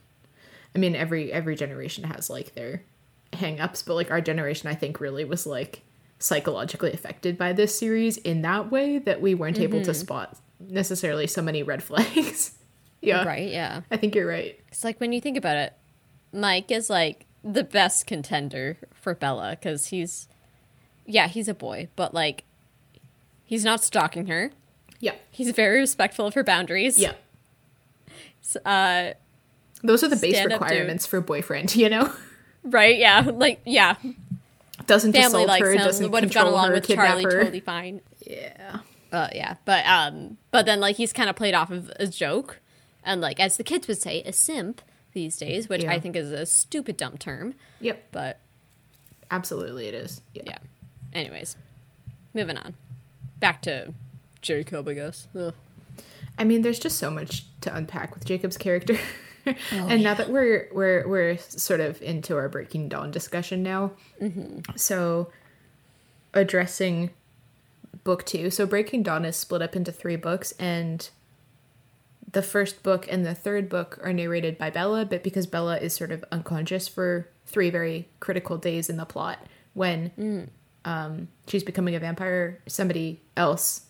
I 0.77 0.79
mean, 0.79 0.95
every 0.95 1.33
every 1.33 1.57
generation 1.57 2.05
has 2.05 2.31
like 2.31 2.55
their 2.55 2.85
hang-ups, 3.33 3.83
but 3.83 3.95
like 3.95 4.11
our 4.11 4.21
generation, 4.21 4.69
I 4.69 4.75
think, 4.75 5.01
really 5.01 5.25
was 5.25 5.47
like 5.47 5.83
psychologically 6.19 6.93
affected 6.93 7.39
by 7.39 7.53
this 7.53 7.79
series 7.79 8.17
in 8.19 8.43
that 8.43 8.71
way 8.71 8.99
that 8.99 9.21
we 9.21 9.35
weren't 9.35 9.59
able 9.61 9.83
to 9.83 9.95
spot 9.95 10.37
necessarily 10.61 11.27
so 11.27 11.41
many 11.43 11.63
red 11.63 11.83
flags. 11.89 12.59
yeah. 13.01 13.25
Right. 13.25 13.49
Yeah. 13.51 13.83
I 13.91 13.97
think 13.97 14.15
you're 14.15 14.27
right. 14.27 14.59
It's 14.69 14.83
like 14.85 14.99
when 15.01 15.13
you 15.13 15.21
think 15.21 15.37
about 15.37 15.57
it, 15.57 15.73
Mike 16.33 16.71
is 16.71 16.91
like 16.91 17.27
the 17.45 17.63
best 17.65 18.07
contender 18.07 18.77
for 18.93 19.15
Bella 19.15 19.51
because 19.51 19.87
he's, 19.87 20.29
yeah, 21.07 21.29
he's 21.29 21.47
a 21.49 21.55
boy, 21.55 21.89
but 21.97 22.13
like, 22.13 22.45
he's 23.45 23.65
not 23.65 23.83
stalking 23.85 24.27
her. 24.27 24.51
Yeah. 25.01 25.15
He's 25.31 25.51
very 25.53 25.79
respectful 25.79 26.27
of 26.27 26.35
her 26.35 26.43
boundaries. 26.43 26.99
Yeah. 26.99 27.13
Uh, 28.65 29.13
Those 29.83 30.03
are 30.03 30.09
the 30.09 30.17
base 30.17 30.35
Stand 30.35 30.53
up, 30.53 30.61
dude. 30.61 30.71
requirements 30.71 31.07
for 31.07 31.21
boyfriend, 31.21 31.77
you 31.77 31.89
know? 31.89 32.13
right. 32.65 32.99
Yeah. 32.99 33.31
Like, 33.33 33.61
yeah. 33.65 33.95
Doesn't 34.89 35.13
Family 35.13 35.27
assault 35.45 35.47
likes 35.49 35.65
her, 35.65 35.73
him. 35.73 35.79
doesn't 35.79 36.11
Would 36.11 36.25
have 36.25 36.33
gone 36.35 36.47
along 36.49 36.69
her, 36.69 36.75
with 36.75 36.89
Charlie. 36.89 37.23
her. 37.25 37.31
Totally 37.31 37.61
fine. 37.61 38.01
Yeah. 38.27 38.81
Uh, 39.13 39.29
yeah, 39.35 39.55
but 39.65 39.87
um, 39.87 40.37
but 40.51 40.67
then 40.67 40.81
like 40.81 40.97
he's 40.97 41.13
kind 41.13 41.31
of 41.31 41.37
played 41.37 41.55
off 41.55 41.71
of 41.71 41.91
a 42.01 42.07
joke, 42.07 42.59
and 43.05 43.21
like 43.21 43.39
as 43.41 43.57
the 43.57 43.65
kids 43.65 43.87
would 43.89 43.97
say, 44.03 44.23
a 44.25 44.33
simp 44.33 44.83
these 45.13 45.37
days, 45.37 45.69
which 45.69 45.85
Yeah. 45.85 45.93
I 45.93 46.01
think 46.01 46.17
is 46.17 46.31
a 46.33 46.45
stupid 46.45 46.97
dumb 46.97 47.17
term. 47.17 47.55
Yep. 47.81 48.09
But 48.13 48.41
Absolutely 49.31 49.87
it 49.87 49.95
is. 49.95 50.21
Yeah. 50.35 50.43
yeah. 50.47 50.59
Anyways, 51.13 51.57
moving 52.35 52.57
on. 52.59 52.75
Back 53.41 53.63
to 53.63 53.95
Jacob, 54.43 54.89
I 54.89 54.95
guess. 54.95 55.29
Ugh. 55.39 55.55
I 56.39 56.45
mean, 56.45 56.63
there's 56.63 56.79
just 56.79 56.99
so 56.99 57.11
much 57.11 57.45
to 57.63 57.75
unpack 57.75 58.15
with 58.15 58.25
Jacob's 58.25 58.57
character. 58.59 58.99
Oh, 59.73 59.87
and 59.89 60.03
now 60.03 60.15
that 60.15 60.31
we're 60.31 60.69
we're 60.73 61.07
we're 61.09 61.37
sort 61.39 61.81
of 61.81 62.01
into 62.03 62.37
our 62.37 62.49
Breaking 62.49 62.89
Dawn 62.89 63.11
discussion 63.11 63.63
now, 63.63 63.93
Mm-hmm. 64.21 64.77
so 64.77 65.31
addressing 66.35 67.11
book 68.05 68.25
two. 68.27 68.51
So 68.51 68.67
Breaking 68.67 69.03
Dawn 69.03 69.25
is 69.25 69.37
split 69.37 69.63
up 69.63 69.75
into 69.77 69.93
three 69.93 70.17
books, 70.17 70.53
and 70.59 71.09
the 72.31 72.43
first 72.43 72.83
book 72.83 73.07
and 73.11 73.25
the 73.25 73.35
third 73.35 73.69
book 73.69 73.99
are 74.03 74.13
narrated 74.13 74.59
by 74.59 74.71
Bella, 74.71 75.05
but 75.05 75.23
because 75.23 75.47
Bella 75.47 75.79
is 75.79 75.95
sort 75.95 76.13
of 76.13 76.25
unconscious 76.31 76.87
for 76.87 77.29
three 77.47 77.71
very 77.71 78.09
critical 78.21 78.59
days 78.59 78.91
in 78.91 78.99
the 78.99 79.07
plot, 79.07 79.39
when 79.73 80.51
um, 80.85 81.29
she's 81.47 81.65
becoming 81.65 81.95
a 81.95 81.99
vampire, 81.99 82.61
somebody 82.67 83.21
else 83.37 83.87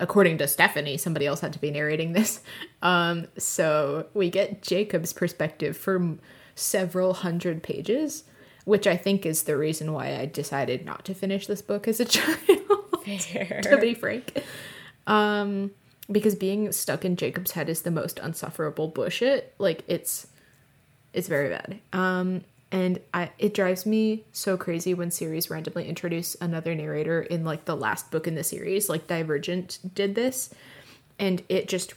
according 0.00 0.38
to 0.38 0.48
Stephenie, 0.48 0.96
somebody 0.96 1.26
else 1.26 1.40
had 1.40 1.52
to 1.52 1.58
be 1.58 1.70
narrating 1.70 2.12
this. 2.12 2.40
Um, 2.80 3.26
so 3.36 4.06
we 4.14 4.30
get 4.30 4.62
Jacob's 4.62 5.12
perspective 5.12 5.76
for 5.76 6.16
several 6.54 7.12
hundred 7.12 7.60
pages, 7.60 8.22
which 8.64 8.86
I 8.86 8.96
think 8.96 9.26
is 9.26 9.42
the 9.42 9.56
reason 9.56 9.92
why 9.92 10.14
I 10.16 10.26
decided 10.26 10.86
not 10.86 11.04
to 11.06 11.14
finish 11.14 11.48
this 11.48 11.60
book 11.60 11.88
as 11.88 11.98
a 11.98 12.04
child, 12.04 12.38
to 13.64 13.78
be 13.80 13.94
frank. 13.94 14.44
Um, 15.08 15.72
because 16.10 16.36
being 16.36 16.70
stuck 16.70 17.04
in 17.04 17.16
Jacob's 17.16 17.50
head 17.50 17.68
is 17.68 17.82
the 17.82 17.90
most 17.90 18.20
unsufferable 18.20 18.86
bullshit. 18.86 19.54
Like 19.58 19.82
it's 19.88 20.28
it's 21.12 21.26
very 21.26 21.48
bad. 21.48 21.80
Um, 21.92 22.44
and 22.70 23.00
I 23.14 23.30
it 23.38 23.54
drives 23.54 23.86
me 23.86 24.24
so 24.32 24.56
crazy 24.56 24.94
when 24.94 25.10
series 25.10 25.48
randomly 25.50 25.86
introduce 25.88 26.36
another 26.40 26.74
narrator 26.74 27.22
in 27.22 27.44
like 27.44 27.64
the 27.64 27.76
last 27.76 28.10
book 28.10 28.26
in 28.26 28.34
the 28.34 28.44
series. 28.44 28.88
Like 28.88 29.06
Divergent 29.06 29.78
did 29.94 30.14
this, 30.14 30.50
and 31.18 31.42
it 31.48 31.68
just 31.68 31.94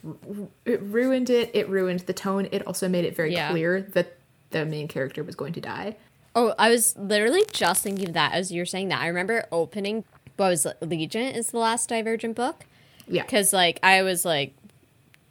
it 0.66 0.82
ruined 0.82 1.30
it. 1.30 1.52
It 1.54 1.68
ruined 1.70 2.02
the 2.02 2.14
tone. 2.14 2.48
It 2.52 2.66
also 2.66 2.88
made 2.88 3.06
it 3.06 3.16
very 3.16 3.34
Yeah. 3.34 3.52
clear 3.52 3.82
that 3.82 4.16
the 4.52 4.66
main 4.66 4.88
character 4.88 5.24
was 5.24 5.36
going 5.36 5.54
to 5.54 5.62
die. 5.62 5.98
Oh, 6.36 6.54
I 6.58 6.70
was 6.70 6.96
literally 6.98 7.44
just 7.52 7.84
thinking 7.84 8.08
of 8.10 8.14
that 8.14 8.34
as 8.34 8.52
you 8.52 8.62
were 8.62 8.66
saying 8.66 8.88
that. 8.90 9.02
I 9.02 9.08
remember 9.08 9.46
opening. 9.52 10.06
What 10.38 10.50
was? 10.50 10.66
Allegiant 10.82 11.36
is 11.36 11.52
the 11.52 11.60
last 11.60 11.90
Divergent 11.90 12.36
book 12.36 12.66
Yeah, 13.08 13.24
because 13.24 13.52
like 13.54 13.80
I 13.84 14.02
was 14.04 14.24
like. 14.26 14.54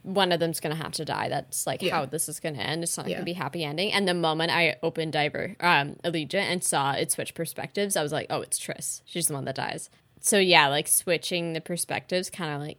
One 0.03 0.32
of 0.32 0.40
them's 0.40 0.61
gonna 0.61 0.74
have 0.76 0.92
to 0.92 1.05
die. 1.05 1.28
That's 1.28 1.66
like 1.66 1.82
Yeah. 1.82 1.96
how 1.96 2.07
this 2.07 2.28
is 2.28 2.40
gonna 2.40 2.59
end. 2.59 2.82
It's 2.82 2.96
not 2.96 3.07
Yeah. 3.09 3.16
gonna 3.16 3.24
be 3.26 3.34
happy 3.34 3.64
ending. 3.64 3.92
And 3.92 4.09
the 4.09 4.14
moment 4.14 4.51
I 4.51 4.76
opened 4.82 5.12
Diver 5.12 5.57
um 5.61 5.96
Allegiant 6.05 6.34
and 6.51 6.64
saw 6.64 6.92
it 6.92 7.12
switch 7.12 7.34
perspectives, 7.34 7.96
I 7.96 8.03
was 8.03 8.12
like, 8.12 8.26
oh, 8.30 8.40
it's 8.40 8.59
Triss. 8.59 9.03
She's 9.05 9.26
the 9.26 9.34
one 9.34 9.44
that 9.44 9.57
dies. 9.57 9.90
So 10.20 10.38
yeah, 10.38 10.68
like 10.68 10.88
switching 10.88 11.53
the 11.53 11.61
perspectives 11.61 12.30
kind 12.30 12.55
of 12.55 12.61
like 12.61 12.78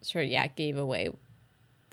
sort 0.00 0.24
of 0.24 0.30
yeah 0.30 0.46
gave 0.48 0.76
away 0.78 1.10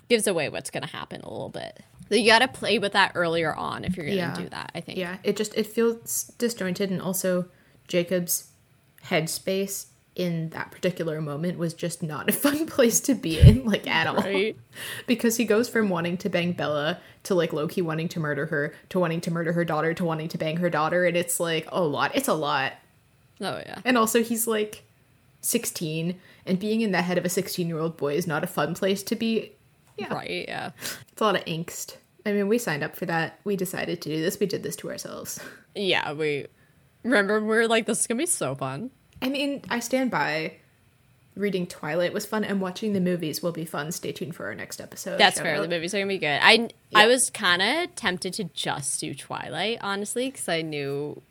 gives 0.08 0.26
away 0.26 0.48
what's 0.48 0.70
gonna 0.70 0.86
happen 0.86 1.20
a 1.20 1.30
little 1.30 1.48
bit. 1.50 1.80
So 2.08 2.16
you 2.16 2.26
gotta 2.26 2.48
play 2.48 2.78
with 2.80 2.92
that 2.94 3.12
earlier 3.14 3.54
on 3.54 3.84
if 3.84 3.96
you're 3.96 4.06
gonna 4.06 4.16
Yeah. 4.16 4.34
do 4.34 4.48
that. 4.48 4.72
I 4.74 4.80
think. 4.80 4.98
Yeah, 4.98 5.18
it 5.22 5.36
just 5.36 5.54
it 5.56 5.66
feels 5.66 6.32
disjointed, 6.38 6.90
and 6.90 7.00
also 7.02 7.48
Jacob's 7.86 8.48
headspace 9.04 9.86
in 10.16 10.50
that 10.50 10.70
particular 10.70 11.20
moment 11.22 11.56
was 11.56 11.72
just 11.72 12.02
not 12.02 12.28
a 12.28 12.32
fun 12.44 12.66
place 12.66 13.00
to 13.00 13.14
be 13.14 13.38
in, 13.38 13.64
like 13.64 13.86
at 13.86 14.06
all. 14.06 14.16
Right. 14.16 14.56
because 15.06 15.36
he 15.36 15.44
goes 15.44 15.68
from 15.68 15.88
wanting 15.88 16.16
to 16.18 16.28
bang 16.28 16.52
Bella 16.52 16.98
to 17.24 17.34
like 17.34 17.52
Loki 17.52 17.80
wanting 17.82 18.08
to 18.08 18.20
murder 18.20 18.46
her 18.46 18.74
to 18.90 18.98
wanting 18.98 19.20
to 19.22 19.30
murder 19.30 19.52
her 19.52 19.64
daughter 19.64 19.94
to 19.94 20.04
wanting 20.04 20.28
to 20.28 20.38
bang 20.38 20.56
her 20.58 20.68
daughter, 20.70 21.04
and 21.04 21.16
it's 21.16 21.38
like 21.40 21.66
a 21.70 21.80
lot. 21.82 22.10
It's 22.14 22.28
a 22.28 22.34
lot, 22.34 22.72
Oh 23.40 23.58
yeah. 23.64 23.78
and 23.84 23.96
also 23.96 24.22
he's 24.22 24.46
like 24.46 24.82
sixteen, 25.40 26.20
and 26.46 26.58
being 26.58 26.80
in 26.80 26.92
the 26.92 27.02
head 27.02 27.18
of 27.18 27.24
a 27.24 27.28
sixteen-year-old 27.28 27.96
boy 27.96 28.14
is 28.14 28.26
not 28.26 28.44
a 28.44 28.46
fun 28.48 28.74
place 28.74 29.02
to 29.04 29.16
be. 29.16 29.52
Yeah, 29.96 30.12
Right. 30.14 30.46
Yeah. 30.48 30.70
it's 31.12 31.20
a 31.20 31.24
lot 31.24 31.36
of 31.36 31.44
angst. 31.44 31.96
I 32.26 32.32
mean, 32.32 32.48
we 32.48 32.58
signed 32.58 32.82
up 32.82 32.96
for 32.96 33.06
that. 33.06 33.38
We 33.44 33.56
decided 33.56 34.00
to 34.02 34.08
do 34.08 34.20
this. 34.20 34.38
We 34.40 34.46
did 34.46 34.62
this 34.62 34.76
to 34.76 34.90
ourselves. 34.90 35.40
Yeah. 35.74 36.12
We 36.12 36.46
remember 37.02 37.40
we 37.40 37.46
were 37.46 37.68
like, 37.68 37.86
this 37.86 38.00
is 38.00 38.06
gonna 38.06 38.18
be 38.18 38.26
so 38.26 38.54
fun. 38.54 38.90
I 39.22 39.28
mean, 39.28 39.62
I 39.70 39.80
stand 39.80 40.10
by. 40.10 40.54
Reading 41.36 41.66
Twilight 41.66 42.12
was 42.12 42.26
fun, 42.26 42.42
and 42.44 42.60
watching 42.60 42.92
the 42.92 43.00
movies 43.00 43.40
will 43.42 43.52
be 43.52 43.64
fun. 43.64 43.92
Stay 43.92 44.10
tuned 44.12 44.34
for 44.34 44.46
our 44.46 44.54
next 44.54 44.80
episode. 44.80 45.16
That's 45.18 45.36
Shout 45.36 45.44
fair. 45.46 45.54
out. 45.56 45.62
The 45.62 45.68
movies 45.68 45.94
are 45.94 45.98
gonna 45.98 46.08
be 46.08 46.18
good. 46.18 46.40
I 46.42 46.68
I 46.94 47.06
was 47.06 47.30
kind 47.30 47.62
of 47.62 47.94
tempted 47.94 48.34
to 48.34 48.44
just 48.44 49.00
do 49.00 49.14
Twilight, 49.14 49.78
honestly, 49.80 50.26
because 50.30 50.48
I 50.48 50.62
knew 50.62 51.22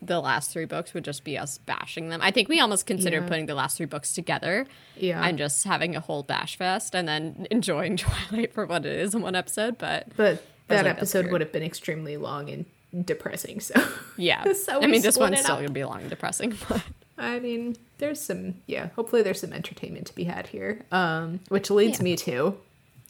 the 0.00 0.20
last 0.20 0.52
three 0.52 0.66
books 0.66 0.94
would 0.94 1.04
just 1.04 1.24
be 1.24 1.36
us 1.38 1.58
bashing 1.58 2.10
them. 2.10 2.20
I 2.22 2.30
think 2.30 2.48
we 2.48 2.60
almost 2.60 2.86
considered 2.86 3.22
Yeah. 3.22 3.28
putting 3.28 3.46
the 3.46 3.54
last 3.54 3.78
three 3.78 3.86
books 3.86 4.12
together 4.14 4.66
Yeah. 4.96 5.24
and 5.26 5.36
just 5.38 5.64
having 5.64 5.96
a 5.96 6.00
whole 6.00 6.22
bash 6.22 6.56
fest 6.56 6.94
and 6.94 7.08
then 7.08 7.46
enjoying 7.50 7.96
Twilight 7.96 8.52
for 8.52 8.66
what 8.66 8.84
it 8.86 8.94
is 8.94 9.14
in 9.14 9.22
one 9.22 9.34
episode. 9.34 9.78
But 9.78 10.06
But 10.16 10.44
that 10.68 10.84
like, 10.84 10.96
episode 10.96 11.32
would 11.32 11.40
have 11.40 11.50
been 11.50 11.64
extremely 11.64 12.16
long 12.16 12.48
and 12.50 12.66
depressing. 13.04 13.60
So 13.60 13.74
yeah, 14.16 14.52
So 14.52 14.80
I 14.82 14.86
mean, 14.86 15.02
this 15.02 15.16
one's 15.16 15.40
still 15.40 15.52
up. 15.54 15.60
gonna 15.60 15.70
be 15.72 15.84
long 15.84 16.00
and 16.00 16.10
depressing. 16.10 16.54
But 16.68 16.82
I 17.16 17.40
mean, 17.40 17.76
there's 17.98 18.20
some 18.20 18.54
yeah. 18.66 18.88
Hopefully, 18.96 19.22
there's 19.22 19.40
some 19.40 19.52
entertainment 19.52 20.06
to 20.06 20.14
be 20.14 20.24
had 20.24 20.46
here. 20.48 20.84
Um, 20.92 21.40
which 21.48 21.70
leads 21.70 21.98
Yeah. 21.98 22.04
me 22.04 22.16
to 22.16 22.56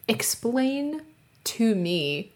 explain 0.08 1.02
to 1.44 1.74
me 1.74 2.32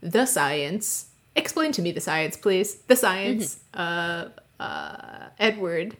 the 0.00 0.26
science. 0.26 1.06
Explain 1.36 1.72
to 1.72 1.82
me 1.82 1.92
the 1.92 2.00
science, 2.00 2.36
please. 2.36 2.76
The 2.86 2.96
science. 2.96 3.58
Uh, 3.74 4.28
uh, 4.60 5.28
Edward, 5.38 5.96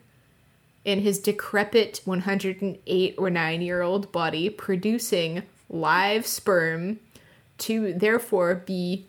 in 0.85 1.01
his 1.01 1.19
decrepit 1.19 2.01
108 2.05 3.15
or 3.19 3.31
9 3.31 3.63
year 3.63 3.83
old 3.83 4.11
body, 4.13 4.49
producing 4.49 5.43
live 5.69 6.27
sperm 6.27 7.01
to 7.59 7.93
therefore 7.95 8.55
be, 8.67 9.07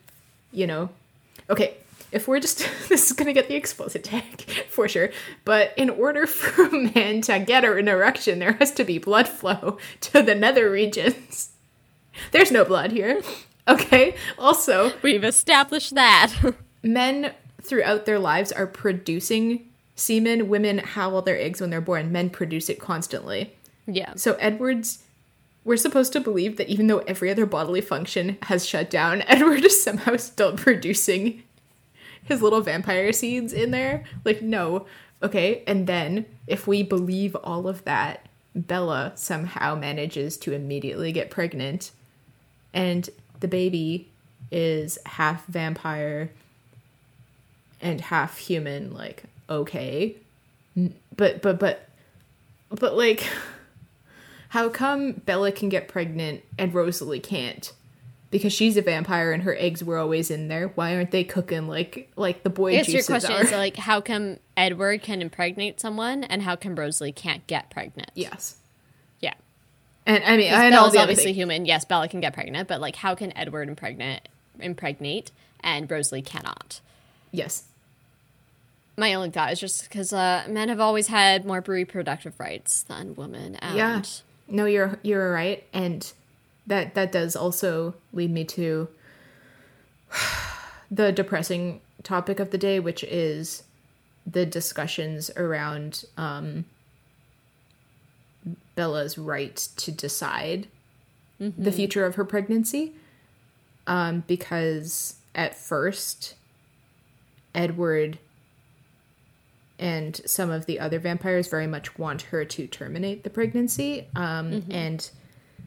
you 0.51 0.65
know, 0.67 0.89
okay. 1.49 1.75
If 2.11 2.27
we're 2.27 2.39
just 2.39 2.59
this 2.89 3.07
is 3.07 3.11
gonna 3.11 3.33
get 3.33 3.47
the 3.47 3.55
explicit 3.55 4.03
tag 4.03 4.41
for 4.69 4.87
sure, 4.87 5.09
but 5.43 5.73
in 5.77 5.89
order 5.89 6.25
for 6.27 6.65
a 6.65 6.71
man 6.93 7.21
to 7.21 7.39
get 7.39 7.65
an 7.65 7.87
erection, 7.87 8.39
there 8.39 8.53
has 8.53 8.71
to 8.73 8.83
be 8.83 8.97
blood 8.97 9.27
flow 9.27 9.77
to 10.01 10.21
the 10.21 10.35
nether 10.35 10.69
regions. 10.69 11.49
There's 12.31 12.51
no 12.51 12.63
blood 12.63 12.91
here. 12.91 13.21
Okay. 13.67 14.15
Also, 14.37 14.93
we've 15.01 15.23
established 15.23 15.95
that. 15.95 16.31
men 16.83 17.33
throughout 17.61 18.05
their 18.05 18.19
lives 18.19 18.51
are 18.51 18.67
producing 18.67 19.67
semen. 19.95 20.47
Women 20.47 20.77
howl 20.77 21.21
their 21.23 21.37
eggs 21.37 21.59
when 21.59 21.71
they're 21.71 21.81
born. 21.81 22.11
Men 22.11 22.29
produce 22.29 22.69
it 22.69 22.79
constantly. 22.79 23.53
yeah, 23.87 24.13
So 24.15 24.35
Edward's 24.35 24.99
we're 25.65 25.75
supposed 25.75 26.13
to 26.13 26.21
believe 26.21 26.55
that 26.57 26.69
even 26.69 26.87
though 26.87 26.99
every 26.99 27.29
other 27.29 27.45
bodily 27.45 27.81
function 27.81 28.37
has 28.43 28.65
shut 28.65 28.89
down, 28.89 29.21
Edward 29.27 29.65
is 29.65 29.83
somehow 29.83 30.15
still 30.15 30.55
producing 30.55 31.43
his 32.23 32.41
little 32.41 32.61
vampire 32.61 33.11
seeds 33.11 33.51
in 33.51 33.71
there. 33.71 34.05
Like, 34.23 34.41
no. 34.41 34.85
Okay, 35.21 35.63
and 35.65 35.87
then 35.87 36.25
if 36.47 36.67
we 36.67 36.83
believe 36.83 37.35
all 37.35 37.67
of 37.67 37.83
that, 37.85 38.27
Bella 38.55 39.11
somehow 39.15 39.75
manages 39.75 40.37
to 40.37 40.53
immediately 40.53 41.11
get 41.11 41.29
pregnant, 41.29 41.91
and 42.73 43.09
the 43.39 43.47
baby 43.47 44.09
is 44.51 44.97
half 45.05 45.45
vampire 45.47 46.31
and 47.81 47.99
half 47.99 48.37
human. 48.37 48.93
Like, 48.93 49.23
okay, 49.49 50.15
but 51.15 51.41
but 51.41 51.59
but 51.59 51.89
but 52.69 52.95
like, 52.95 53.27
how 54.55 54.69
come 54.69 55.11
Bella 55.11 55.51
can 55.51 55.67
get 55.67 55.89
pregnant 55.89 56.41
and 56.57 56.73
Rosalie 56.73 57.19
can't? 57.19 57.73
Because 58.31 58.53
she's 58.53 58.77
a 58.77 58.81
vampire 58.81 59.33
and 59.33 59.43
her 59.43 59.53
eggs 59.59 59.83
were 59.83 59.97
always 59.97 60.31
in 60.31 60.47
there. 60.47 60.69
Why 60.69 60.95
aren't 60.95 61.11
they 61.11 61.25
cooking 61.25 61.67
like 61.67 62.09
like 62.15 62.43
the 62.43 62.49
boy 62.49 62.69
I 62.71 62.75
guess 62.77 62.87
your 62.87 63.03
question 63.03 63.33
are? 63.33 63.43
is 63.43 63.51
like, 63.51 63.75
how 63.75 63.99
come 63.99 64.37
Edward 64.55 65.03
can 65.03 65.21
impregnate 65.21 65.81
someone, 65.81 66.23
and 66.23 66.41
how 66.41 66.55
come 66.55 66.75
Rosalie 66.75 67.11
can't 67.11 67.45
get 67.47 67.69
pregnant? 67.69 68.11
yes, 68.15 68.55
yeah. 69.19 69.33
and 70.05 70.23
I 70.23 70.37
mean, 70.37 70.53
and 70.53 70.71
Bella's 70.71 70.95
obviously 70.95 71.33
human. 71.33 71.65
Yes, 71.65 71.83
Bella 71.83 72.07
can 72.07 72.21
get 72.21 72.33
pregnant, 72.33 72.69
but 72.69 72.79
like, 72.79 72.95
how 72.95 73.13
can 73.13 73.35
Edward 73.37 73.67
impregnate 73.67 74.29
impregnate 74.61 75.31
and 75.59 75.91
Rosalie 75.91 76.21
cannot? 76.21 76.79
Yes, 77.33 77.65
My 78.95 79.13
only 79.15 79.31
thought 79.31 79.51
is 79.51 79.59
just 79.59 79.83
because 79.83 80.13
uh, 80.13 80.45
men 80.47 80.69
have 80.69 80.79
always 80.79 81.07
had 81.07 81.43
more 81.45 81.61
reproductive 81.67 82.39
rights 82.39 82.83
than 82.83 83.15
women. 83.15 83.55
And 83.55 83.77
yeah. 83.77 84.01
No, 84.47 84.65
you're 84.65 84.99
you're 85.01 85.31
right, 85.31 85.63
and 85.73 86.11
that 86.67 86.95
that 86.95 87.11
does 87.11 87.35
also 87.35 87.95
lead 88.13 88.31
me 88.31 88.43
to 88.45 88.87
the 90.91 91.11
depressing 91.11 91.81
topic 92.03 92.39
of 92.39 92.51
the 92.51 92.57
day, 92.57 92.79
which 92.79 93.03
is 93.03 93.63
the 94.25 94.45
discussions 94.45 95.29
around 95.35 96.05
um, 96.17 96.65
Bella's 98.75 99.17
right 99.17 99.55
to 99.77 99.91
decide 99.91 100.67
the 101.39 101.71
future 101.71 102.05
of 102.05 102.15
her 102.15 102.25
pregnancy. 102.25 102.93
Um, 103.87 104.23
because 104.25 105.15
at 105.35 105.55
first, 105.55 106.35
Edward 107.53 108.17
and 109.77 110.19
some 110.25 110.51
of 110.51 110.65
the 110.65 110.79
other 110.79 110.99
vampires 110.99 111.47
very 111.47 111.67
much 111.67 111.97
want 111.97 112.23
her 112.23 112.45
to 112.45 112.67
terminate 112.67 113.23
the 113.23 113.29
pregnancy. 113.29 114.07
Um, 114.15 114.63
And 114.71 115.09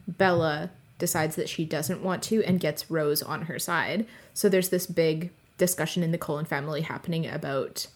Bella 0.07 0.71
decides 0.97 1.35
that 1.35 1.47
she 1.47 1.65
doesn't 1.65 2.03
want 2.03 2.23
to 2.23 2.43
and 2.43 2.59
gets 2.59 2.89
Rose 2.91 3.21
on 3.21 3.43
her 3.43 3.59
side. 3.59 4.05
So 4.33 4.49
there's 4.49 4.69
this 4.69 4.85
big 4.87 5.31
discussion 5.57 6.03
in 6.03 6.11
the 6.11 6.17
Cullen 6.17 6.45
family 6.45 6.81
happening 6.81 7.27
about 7.27 7.87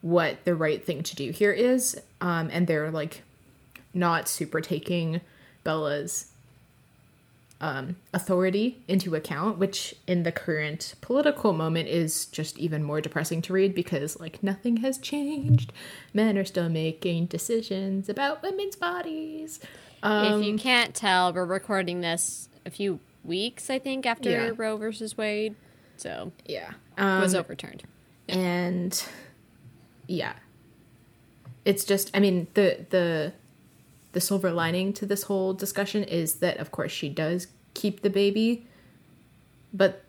what 0.00 0.44
the 0.44 0.54
right 0.54 0.84
thing 0.84 1.02
to 1.02 1.16
do 1.16 1.30
here 1.30 1.52
is. 1.52 2.00
Um, 2.20 2.48
and 2.52 2.66
they're 2.66 2.90
like 2.90 3.22
not 3.92 4.28
super 4.28 4.60
taking 4.60 5.20
Bella's 5.62 6.26
um, 7.60 7.96
authority 8.12 8.82
into 8.88 9.14
account, 9.14 9.58
which 9.58 9.94
in 10.06 10.22
the 10.24 10.32
current 10.32 10.94
political 11.00 11.52
moment 11.52 11.88
is 11.88 12.26
just 12.26 12.58
even 12.58 12.82
more 12.82 13.00
depressing 13.00 13.40
to 13.42 13.52
read 13.52 13.74
because, 13.74 14.18
like, 14.20 14.42
nothing 14.42 14.78
has 14.78 14.98
changed. 14.98 15.72
Men 16.12 16.36
are 16.36 16.44
still 16.44 16.68
making 16.68 17.26
decisions 17.26 18.08
about 18.08 18.42
women's 18.42 18.76
bodies. 18.76 19.60
Um, 20.02 20.40
if 20.42 20.46
you 20.46 20.58
can't 20.58 20.94
tell, 20.94 21.32
we're 21.32 21.44
recording 21.46 22.00
this 22.02 22.48
a 22.66 22.70
few 22.70 23.00
weeks, 23.24 23.70
I 23.70 23.78
think, 23.78 24.04
after 24.04 24.30
Yeah. 24.30 24.50
Roe 24.56 24.76
versus 24.76 25.16
Wade. 25.16 25.54
So 25.96 26.32
yeah. 26.44 26.70
it 26.98 27.00
Um, 27.02 27.20
was 27.22 27.34
overturned. 27.34 27.84
and 28.28 29.04
yeah 30.06 30.34
it's 31.64 31.84
just 31.84 32.10
i 32.14 32.20
mean 32.20 32.46
the 32.54 32.84
the 32.90 33.32
the 34.14 34.20
silver 34.20 34.50
lining 34.50 34.92
to 34.94 35.04
this 35.06 35.24
whole 35.24 35.52
discussion 35.52 36.02
is 36.04 36.36
that 36.36 36.56
of 36.56 36.70
course 36.70 36.90
she 36.92 37.08
does 37.08 37.46
keep 37.74 38.00
the 38.02 38.10
baby 38.10 38.66
but 39.72 40.02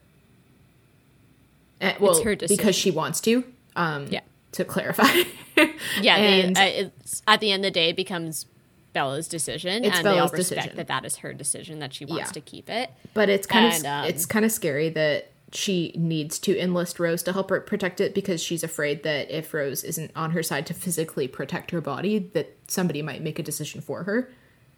uh, 1.82 1.94
well 2.00 2.24
her 2.24 2.36
decision. 2.36 2.58
because 2.58 2.76
she 2.76 2.92
wants 2.92 3.20
to 3.22 3.44
um 3.76 4.08
Yeah. 4.10 4.22
to 4.54 4.64
clarify 4.66 5.24
Yeah, 6.02 6.18
and 6.18 6.56
they, 6.56 6.80
uh, 6.84 6.88
it's, 7.00 7.22
at 7.28 7.40
the 7.40 7.52
end 7.52 7.64
of 7.64 7.70
the 7.72 7.80
day, 7.80 7.90
it 7.90 7.96
becomes 7.96 8.46
Bella's 8.92 9.28
decision, 9.30 9.86
It's 9.86 9.96
and 9.98 10.06
they 10.06 10.10
all 10.12 10.28
Bella's 10.28 10.34
respect 10.34 10.56
decision. 10.64 10.78
that 10.78 10.88
that 10.88 11.06
is 11.06 11.16
her 11.18 11.34
decision 11.34 11.80
that 11.80 11.94
she 11.94 12.04
wants 12.04 12.28
Yeah. 12.30 12.32
to 12.34 12.42
keep 12.42 12.70
it. 12.70 12.92
but 13.14 13.30
it's 13.30 13.48
kind 13.48 13.74
And, 13.74 13.86
of 13.86 13.92
um, 14.04 14.06
it's 14.10 14.26
kind 14.26 14.44
of 14.44 14.52
scary 14.52 14.90
that 14.90 15.32
she 15.54 15.94
needs 15.96 16.40
to 16.40 16.60
enlist 16.60 17.00
Rose 17.00 17.24
to 17.24 17.34
help 17.34 17.50
her 17.50 17.60
protect 17.62 18.02
it 18.02 18.14
because 18.14 18.42
she's 18.42 18.64
afraid 18.64 19.04
that 19.04 19.30
if 19.30 19.54
Rose 19.54 19.84
isn't 19.84 20.12
on 20.16 20.32
her 20.32 20.44
side 20.44 20.66
to 20.68 20.74
physically 20.74 21.28
protect 21.28 21.72
her 21.72 21.82
body 21.82 22.20
that 22.34 22.56
somebody 22.68 23.02
might 23.02 23.22
make 23.22 23.40
a 23.40 23.44
decision 23.44 23.82
for 23.82 24.04
her 24.04 24.30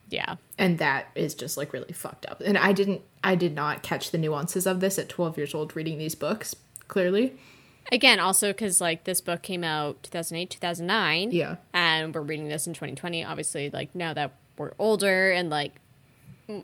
Yeah, 0.10 0.36
and 0.58 0.78
that 0.80 1.08
is 1.16 1.34
just 1.34 1.58
like 1.58 1.74
really 1.74 1.94
fucked 1.94 2.26
up 2.26 2.42
and 2.42 2.58
i 2.58 2.74
didn't 2.74 3.02
i 3.24 3.36
did 3.36 3.56
not 3.56 3.84
catch 3.84 4.12
the 4.12 4.18
nuances 4.18 4.68
of 4.68 4.80
this 4.80 5.00
at 5.00 5.10
12 5.10 5.38
years 5.38 5.56
old 5.56 5.76
reading 5.76 5.98
these 5.98 6.16
books 6.16 6.56
clearly 6.88 7.38
again, 7.92 8.20
also 8.20 8.50
because 8.50 8.82
like 8.82 9.04
this 9.04 9.22
book 9.22 9.42
came 9.42 9.64
out 9.64 10.04
2008, 10.04 10.50
2009. 10.50 11.32
Yeah. 11.32 11.56
and 11.74 12.14
we're 12.14 12.22
reading 12.22 12.48
this 12.48 12.68
in 12.68 12.74
2020. 12.74 13.24
Obviously, 13.24 13.70
like 13.70 13.94
now 13.96 14.14
that 14.14 14.34
we're 14.58 14.74
older 14.80 15.32
and 15.32 15.50
like 15.50 15.74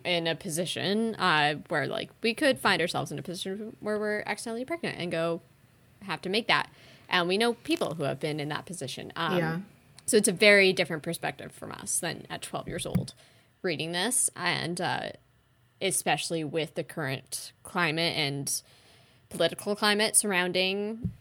in 0.03 0.27
a 0.27 0.35
position 0.35 1.15
uh, 1.15 1.55
where 1.67 1.87
like 1.87 2.09
we 2.21 2.33
could 2.33 2.59
find 2.59 2.81
ourselves 2.81 3.11
in 3.11 3.19
a 3.19 3.21
position 3.21 3.75
where 3.79 3.99
we're 3.99 4.23
accidentally 4.25 4.65
pregnant 4.65 4.97
and 4.97 5.11
go 5.11 5.41
have 6.03 6.21
to 6.21 6.29
make 6.29 6.47
that, 6.47 6.69
and 7.09 7.27
we 7.27 7.37
know 7.37 7.53
people 7.53 7.95
who 7.95 8.03
have 8.03 8.19
been 8.19 8.39
in 8.39 8.49
that 8.49 8.65
position. 8.65 9.11
Um, 9.15 9.37
Yeah. 9.37 9.59
So 10.05 10.17
it's 10.17 10.27
a 10.27 10.33
very 10.33 10.73
different 10.73 11.01
perspective 11.01 11.53
from 11.53 11.71
us 11.71 11.99
than 11.99 12.25
at 12.29 12.41
12 12.41 12.67
years 12.67 12.85
old 12.85 13.13
reading 13.61 13.93
this, 13.93 14.29
and 14.35 14.81
uh, 14.81 15.09
especially 15.81 16.43
with 16.43 16.75
the 16.75 16.83
current 16.83 17.53
climate 17.63 18.13
and 18.17 18.61
political 19.29 19.75
climate 19.77 20.15
surrounding 20.17 21.11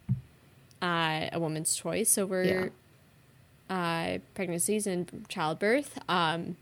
uh, 0.82 1.28
a 1.32 1.38
woman's 1.38 1.76
choice 1.76 2.18
over 2.18 2.70
uh, 3.70 4.18
pregnancies 4.34 4.86
and 4.86 5.24
childbirth. 5.28 5.98
Um, 6.08 6.56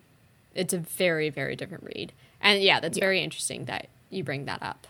it's 0.60 0.74
a 0.74 0.78
very, 0.78 1.30
very 1.30 1.56
different 1.56 1.84
read. 1.84 2.12
And 2.40 2.62
yeah, 2.62 2.80
that's 2.80 2.98
very 2.98 3.22
interesting 3.22 3.64
that 3.64 3.88
you 4.10 4.22
bring 4.24 4.44
that 4.44 4.62
up. 4.62 4.86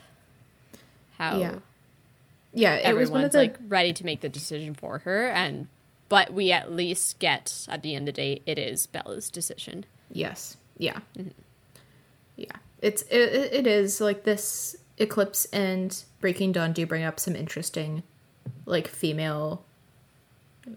How 1.17 1.39
yeah. 1.39 1.55
Yeah 2.53 2.75
it 2.75 2.97
was 2.97 3.11
one 3.11 3.25
of 3.25 3.27
everyone's 3.27 3.33
the 3.33 3.39
like 3.39 3.57
ready 3.69 3.93
to 3.93 4.05
make 4.05 4.21
the 4.21 4.29
decision 4.29 4.75
for 4.75 4.99
her, 4.99 5.29
and 5.29 5.69
but 6.09 6.33
we 6.33 6.51
at 6.51 6.73
least 6.73 7.19
get 7.21 7.67
at 7.69 7.83
the 7.83 7.95
end 7.95 8.09
of 8.09 8.15
the 8.15 8.21
day, 8.21 8.43
it 8.47 8.59
is 8.59 8.87
Bella's 8.87 9.31
decision. 9.31 9.85
yes. 10.11 10.57
Yeah. 10.79 11.01
Yeah. 12.37 12.57
It's 12.81 13.03
it, 13.03 13.53
it 13.53 13.67
is 13.67 14.01
like 14.01 14.25
this 14.25 14.77
eclipse 14.99 15.45
and 15.47 16.03
breaking 16.21 16.53
dawn 16.53 16.73
do 16.73 16.87
bring 16.87 17.05
up 17.05 17.21
some 17.21 17.37
interesting 17.37 18.03
like 18.65 18.89
female 18.89 19.63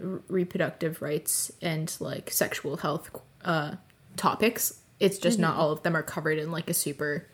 r- 0.02 0.22
reproductive 0.28 1.02
rights 1.02 1.52
and 1.62 1.96
like 2.00 2.30
sexual 2.32 2.78
health 2.78 3.10
uh 3.46 3.76
topics 4.18 4.80
it's 5.04 5.18
just 5.20 5.38
not 5.38 5.56
all 5.56 5.72
of 5.72 5.84
them 5.84 5.96
are 5.96 6.02
covered 6.04 6.38
in 6.40 6.52
like 6.52 6.70
a 6.70 6.74
super 6.74 7.28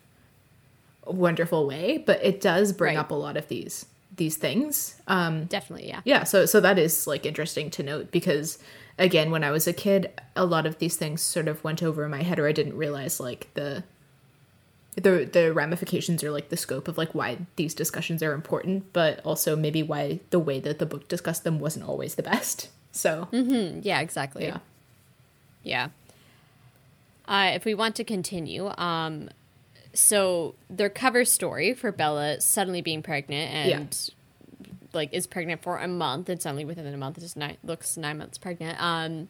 wonderful 1.06 1.66
way 1.66 1.98
but 1.98 2.22
it 2.22 2.40
does 2.40 2.72
bring 2.72 2.96
Right. 2.96 3.00
up 3.00 3.10
a 3.10 3.14
lot 3.14 3.36
of 3.36 3.48
these 3.48 3.86
these 4.16 4.36
things 4.36 5.00
um 5.06 5.44
Definitely, 5.46 5.88
yeah. 5.88 6.00
yeah 6.04 6.24
so 6.24 6.44
so 6.46 6.60
that 6.60 6.78
is 6.78 7.06
like 7.06 7.24
interesting 7.24 7.70
to 7.70 7.82
note 7.82 8.10
because 8.10 8.58
again 8.98 9.30
when 9.30 9.42
i 9.42 9.50
was 9.50 9.66
a 9.66 9.72
kid 9.72 10.10
a 10.36 10.44
lot 10.44 10.66
of 10.66 10.78
these 10.78 10.96
things 10.96 11.22
sort 11.22 11.48
of 11.48 11.62
went 11.64 11.82
over 11.82 12.08
my 12.08 12.22
head 12.22 12.38
or 12.38 12.46
i 12.46 12.52
didn't 12.52 12.76
realize 12.76 13.18
like 13.18 13.48
the 13.54 13.82
the 14.96 15.28
the 15.32 15.52
ramifications 15.54 16.22
or 16.22 16.30
like 16.30 16.48
the 16.50 16.56
scope 16.56 16.86
of 16.88 16.98
like 16.98 17.14
why 17.14 17.38
these 17.56 17.72
discussions 17.74 18.22
are 18.22 18.34
important 18.34 18.92
but 18.92 19.20
also 19.24 19.56
maybe 19.56 19.82
why 19.82 20.20
the 20.30 20.38
way 20.38 20.60
that 20.60 20.78
the 20.78 20.86
book 20.86 21.08
discussed 21.08 21.44
them 21.44 21.58
wasn't 21.58 21.84
always 21.88 22.16
the 22.16 22.22
best 22.22 22.68
so 22.92 23.28
Mm, 23.32 23.80
Yeah, 23.84 24.00
exactly. 24.00 24.44
yeah 24.44 24.58
Yeah. 25.62 25.88
Uh, 27.30 27.52
if 27.54 27.64
we 27.64 27.74
want 27.74 27.94
to 27.94 28.02
continue, 28.02 28.68
um, 28.76 29.30
so 29.94 30.56
their 30.68 30.90
cover 30.90 31.24
story 31.24 31.74
for 31.74 31.92
Bella 31.92 32.40
suddenly 32.40 32.82
being 32.82 33.02
pregnant 33.02 33.54
and 33.54 34.10
like 34.92 35.14
is 35.14 35.28
pregnant 35.28 35.62
for 35.62 35.78
a 35.78 35.86
month 35.86 36.28
and 36.28 36.42
suddenly 36.42 36.64
within 36.64 36.84
a 36.92 36.96
month 36.96 37.20
just 37.20 37.36
nine, 37.36 37.56
looks 37.62 37.96
nine 37.96 38.18
months 38.18 38.36
pregnant. 38.36 38.82
Um, 38.82 39.28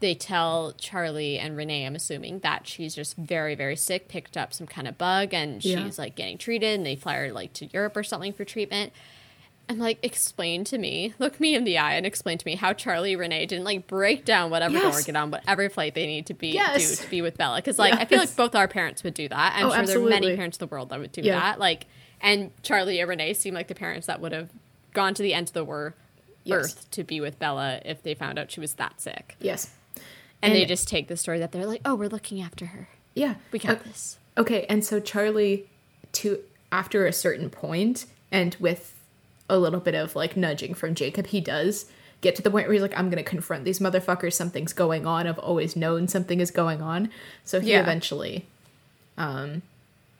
they 0.00 0.14
tell 0.14 0.72
Charlie 0.76 1.38
and 1.38 1.56
Renee, 1.56 1.86
I'm 1.86 1.94
assuming, 1.94 2.40
that 2.40 2.66
she's 2.66 2.94
just 2.94 3.16
very, 3.16 3.54
very 3.54 3.76
sick, 3.76 4.08
picked 4.08 4.36
up 4.36 4.52
some 4.52 4.66
kind 4.66 4.86
of 4.86 4.98
bug, 4.98 5.32
and 5.32 5.64
Yeah. 5.64 5.84
she's 5.84 5.98
like 5.98 6.14
getting 6.16 6.36
treated, 6.36 6.76
and 6.76 6.84
they 6.86 6.96
fly 6.96 7.16
her 7.16 7.32
like 7.32 7.54
to 7.54 7.66
Europe 7.66 7.96
or 7.96 8.02
something 8.02 8.32
for 8.34 8.44
treatment. 8.44 8.92
And 9.70 9.78
like, 9.78 9.98
explain 10.02 10.64
to 10.64 10.78
me, 10.78 11.14
look 11.20 11.38
me 11.38 11.54
in 11.54 11.62
the 11.62 11.78
eye, 11.78 11.92
and 11.94 12.04
explain 12.04 12.38
to 12.38 12.44
me 12.44 12.56
how 12.56 12.72
Charlie 12.72 13.12
and 13.12 13.20
Renee 13.20 13.46
didn't 13.46 13.64
like 13.64 13.86
break 13.86 14.24
down 14.24 14.50
whatever 14.50 14.74
door, 14.74 14.82
Yes. 14.88 15.04
get 15.04 15.14
on 15.14 15.30
whatever 15.30 15.68
flight 15.70 15.94
they 15.94 16.08
need 16.08 16.26
to 16.26 16.34
be 16.34 16.48
Yes. 16.48 16.96
do 16.98 17.04
to 17.04 17.08
be 17.10 17.22
with 17.22 17.36
Bella. 17.38 17.58
Because 17.58 17.78
like, 17.78 17.94
I 17.94 18.04
feel 18.04 18.18
like 18.18 18.34
both 18.34 18.56
our 18.56 18.66
parents 18.66 19.04
would 19.04 19.14
do 19.14 19.28
that. 19.28 19.52
I'm 19.56 19.66
Oh, 19.66 19.70
sure 19.72 19.86
there 19.86 20.00
are 20.04 20.08
many 20.08 20.34
parents 20.34 20.56
in 20.58 20.66
the 20.66 20.66
world 20.66 20.88
that 20.88 20.98
would 20.98 21.12
do 21.12 21.20
Yeah. 21.22 21.38
that. 21.38 21.60
Like, 21.60 21.86
and 22.20 22.50
Charlie 22.64 22.98
and 22.98 23.08
Renee 23.08 23.32
seem 23.34 23.54
like 23.54 23.68
the 23.68 23.76
parents 23.76 24.08
that 24.08 24.20
would 24.20 24.32
have 24.32 24.50
gone 24.92 25.14
to 25.14 25.22
the 25.22 25.34
end 25.34 25.46
of 25.48 25.52
the 25.54 25.64
wor- 25.64 25.94
Yes. 26.42 26.64
earth 26.64 26.90
to 26.90 27.04
be 27.04 27.20
with 27.20 27.38
Bella 27.38 27.80
if 27.84 28.02
they 28.02 28.14
found 28.14 28.40
out 28.40 28.50
she 28.50 28.58
was 28.58 28.74
that 28.74 29.00
sick. 29.00 29.36
Yes. 29.40 29.70
And, 30.42 30.52
they 30.52 30.64
just 30.64 30.88
take 30.88 31.06
the 31.06 31.16
story 31.16 31.38
that 31.38 31.52
they're 31.52 31.64
like, 31.66 31.82
oh, 31.84 31.94
we're 31.94 32.08
looking 32.08 32.42
after 32.42 32.66
her. 32.66 32.88
Yeah. 33.14 33.34
We 33.52 33.60
got 33.60 33.76
Uh, 33.78 33.82
this. 33.84 34.18
Okay, 34.36 34.66
and 34.68 34.84
so 34.84 34.98
Charlie, 34.98 35.68
to 36.14 36.40
after 36.72 37.06
a 37.06 37.12
certain 37.12 37.50
point, 37.50 38.06
and 38.32 38.56
with 38.58 38.94
a 39.50 39.58
little 39.58 39.80
bit 39.80 39.94
of 39.94 40.16
like 40.16 40.36
nudging 40.36 40.74
from 40.74 40.94
Jacob, 40.94 41.26
he 41.28 41.40
does 41.40 41.86
get 42.20 42.36
to 42.36 42.42
the 42.42 42.50
point 42.50 42.66
where 42.66 42.74
he's 42.74 42.82
like, 42.82 42.98
"I'm 42.98 43.10
gonna 43.10 43.22
confront 43.22 43.64
these 43.64 43.78
motherfuckers. 43.78 44.34
Something's 44.34 44.72
going 44.72 45.06
on. 45.06 45.26
I've 45.26 45.38
always 45.38 45.76
known 45.76 46.08
something 46.08 46.40
is 46.40 46.50
going 46.50 46.80
on." 46.82 47.10
So 47.44 47.60
he 47.60 47.70
Yeah. 47.70 47.80
eventually, 47.80 48.46
um, 49.18 49.62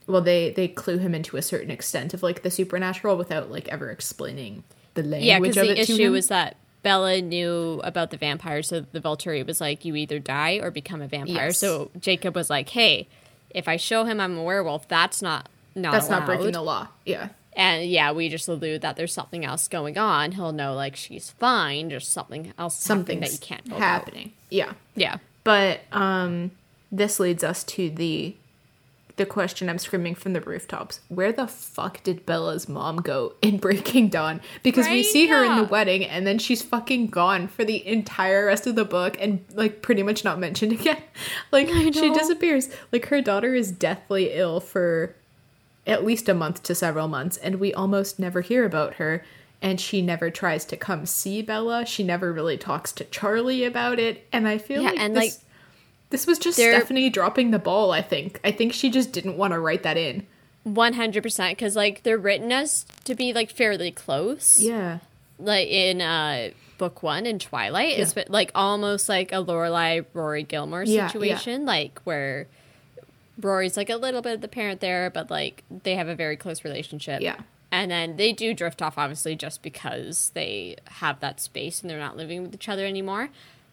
well, 0.07 0.21
they 0.21 0.51
they 0.51 0.69
clue 0.69 0.99
him 0.99 1.15
into 1.15 1.37
a 1.37 1.43
certain 1.43 1.71
extent 1.71 2.15
of 2.15 2.23
like 2.23 2.43
the 2.43 2.51
supernatural 2.51 3.17
without 3.17 3.51
like 3.51 3.69
ever 3.69 3.91
explaining 3.91 4.65
the 4.95 5.03
language 5.03 5.25
Yeah, 5.25 5.39
because 5.41 5.57
of 5.57 5.69
the 5.69 5.81
issue 5.81 6.11
was 6.13 6.29
that 6.29 6.57
Bella 6.83 7.21
knew 7.21 7.81
about 7.85 8.11
the 8.11 8.17
vampire, 8.17 8.63
so 8.63 8.81
the 8.93 9.01
Volturi 9.01 9.47
was 9.47 9.61
like, 9.61 9.85
you 9.85 9.95
either 9.97 10.19
die 10.19 10.55
or 10.63 10.71
become 10.71 11.03
a 11.03 11.07
vampire. 11.07 11.49
Yes. 11.49 11.59
So 11.59 11.91
Jacob 12.01 12.35
was 12.35 12.49
like, 12.49 12.71
hey, 12.71 13.07
if 13.51 13.69
I 13.69 13.77
show 13.77 14.05
him 14.05 14.19
I'm 14.21 14.39
a 14.39 14.43
werewolf, 14.43 14.89
that's 14.89 15.21
not 15.21 15.49
not 15.75 15.93
That's 15.93 16.09
not 16.09 16.27
breaking 16.27 16.53
the 16.53 16.63
law. 16.63 16.89
Yeah. 17.05 17.29
And 17.55 17.85
yeah, 17.91 18.13
we 18.13 18.29
just 18.29 18.47
allude 18.49 18.83
that 18.83 18.97
there's 18.97 19.13
something 19.13 19.45
else 19.45 19.67
going 19.69 19.99
on. 19.99 20.33
He'll 20.33 20.53
know 20.53 20.75
like 20.75 20.95
she's 20.97 21.31
fine. 21.31 21.89
There's 21.89 22.07
something 22.07 22.53
else 22.59 22.77
something 22.77 23.21
that 23.21 23.33
you 23.33 23.39
can't 23.39 23.67
know 23.67 23.77
about. 23.77 23.87
happening. 23.87 24.33
Yeah. 24.51 24.73
Yeah. 24.95 25.19
But 25.45 25.81
um 25.93 26.53
this 26.93 27.19
leads 27.21 27.43
us 27.45 27.65
to 27.65 27.91
the 27.91 28.37
the 29.17 29.27
question 29.27 29.69
I'm 29.69 29.77
screaming 29.79 30.15
from 30.15 30.33
the 30.33 30.41
rooftops. 30.41 31.01
Where 31.09 31.31
the 31.31 31.47
fuck 31.47 32.03
did 32.03 32.25
Bella's 32.25 32.71
mom 32.71 32.97
go 32.99 33.35
in 33.43 33.59
Breaking 33.59 34.09
Dawn? 34.09 34.41
Because 34.63 34.87
we 34.87 34.93
Right? 34.95 35.05
see 35.05 35.27
her 35.27 35.45
in 35.45 35.57
the 35.59 35.65
wedding 35.65 36.05
and 36.07 36.27
then 36.27 36.39
she's 36.39 36.63
fucking 36.63 37.09
gone 37.09 37.47
for 37.47 37.63
the 37.65 37.87
entire 37.87 38.47
rest 38.47 38.67
of 38.67 38.77
the 38.77 38.85
book 38.87 39.17
and 39.21 39.45
like 39.53 39.83
pretty 39.83 40.03
much 40.03 40.25
not 40.25 40.39
mentioned 40.39 40.73
again. 40.81 41.03
Like 41.53 41.69
she 41.69 42.11
disappears. 42.15 42.71
Like 42.93 43.07
her 43.07 43.21
daughter 43.21 43.55
is 43.55 43.71
deathly 43.73 44.31
ill 44.33 44.59
for 44.61 45.15
at 45.87 46.05
least 46.05 46.29
a 46.29 46.35
month 46.35 46.63
to 46.65 46.75
several 46.75 47.09
months 47.09 47.37
and 47.39 47.57
we 47.61 47.73
almost 47.75 48.19
never 48.19 48.41
hear 48.43 48.65
about 48.65 48.95
her 48.95 49.25
and 49.63 49.81
she 49.81 50.01
never 50.03 50.31
tries 50.31 50.65
to 50.65 50.77
come 50.77 51.05
see 51.07 51.43
Bella. 51.43 51.85
She 51.85 52.03
never 52.03 52.33
really 52.33 52.57
talks 52.57 52.93
to 52.93 53.05
Charlie 53.05 53.65
about 53.65 53.99
it 53.99 54.27
and 54.33 54.47
I 54.49 54.59
feel 54.59 54.83
Yeah, 54.83 54.91
like 54.91 54.99
and, 55.01 55.17
this, 55.17 55.23
like, 55.23 55.33
this 56.11 56.27
was 56.27 56.39
just 56.39 56.59
Stephenie 56.59 57.11
dropping 57.11 57.51
the 57.51 57.59
ball, 57.59 57.93
I 57.93 58.03
think. 58.03 58.41
I 58.43 58.51
think 58.53 58.73
she 58.73 58.91
just 58.91 59.13
didn't 59.13 59.37
want 59.37 59.53
to 59.53 59.61
write 59.61 59.83
that 59.85 59.97
in. 59.97 60.27
One 60.65 60.93
hundred 60.95 61.23
percent, 61.23 61.57
because 61.57 61.75
like 61.77 62.03
they're 62.03 62.19
written 62.19 62.53
as 62.53 62.85
to 63.05 63.15
be 63.15 63.33
like 63.33 63.51
fairly 63.51 63.91
close. 63.91 64.61
Yeah. 64.61 64.99
like 65.39 65.69
in 65.69 66.03
uh 66.03 66.51
book 66.77 67.03
one 67.03 67.25
in 67.27 67.39
Twilight 67.39 67.99
is 67.99 68.15
Yeah. 68.17 68.25
like 68.29 68.51
almost 68.55 69.09
like 69.09 69.33
a 69.33 69.37
Lorelai 69.37 70.05
Rory 70.13 70.43
Gilmore 70.43 70.83
Yeah, 70.85 70.95
yeah. 70.95 71.07
situation, 71.09 71.65
like 71.65 72.01
where 72.05 72.47
Rory's 73.41 73.77
like 73.77 73.91
a 73.91 73.97
little 73.97 74.23
bit 74.23 74.35
of 74.35 74.41
the 74.41 74.49
parent 74.49 74.81
there, 74.81 75.11
but 75.11 75.31
like 75.31 75.65
they 75.71 75.95
have 75.97 76.09
a 76.09 76.15
very 76.15 76.37
close 76.37 76.65
relationship. 76.65 77.21
Yeah. 77.23 77.37
And 77.73 77.91
then 77.91 78.17
they 78.17 78.33
do 78.33 78.53
drift 78.53 78.83
off, 78.83 78.99
obviously, 78.99 79.37
just 79.37 79.63
because 79.63 80.31
they 80.35 80.77
have 80.87 81.21
that 81.21 81.41
space 81.41 81.81
and 81.83 81.89
they're 81.91 81.99
not 82.01 82.17
living 82.17 82.43
with 82.43 82.55
each 82.55 82.69
other 82.69 82.85
anymore. 82.85 83.29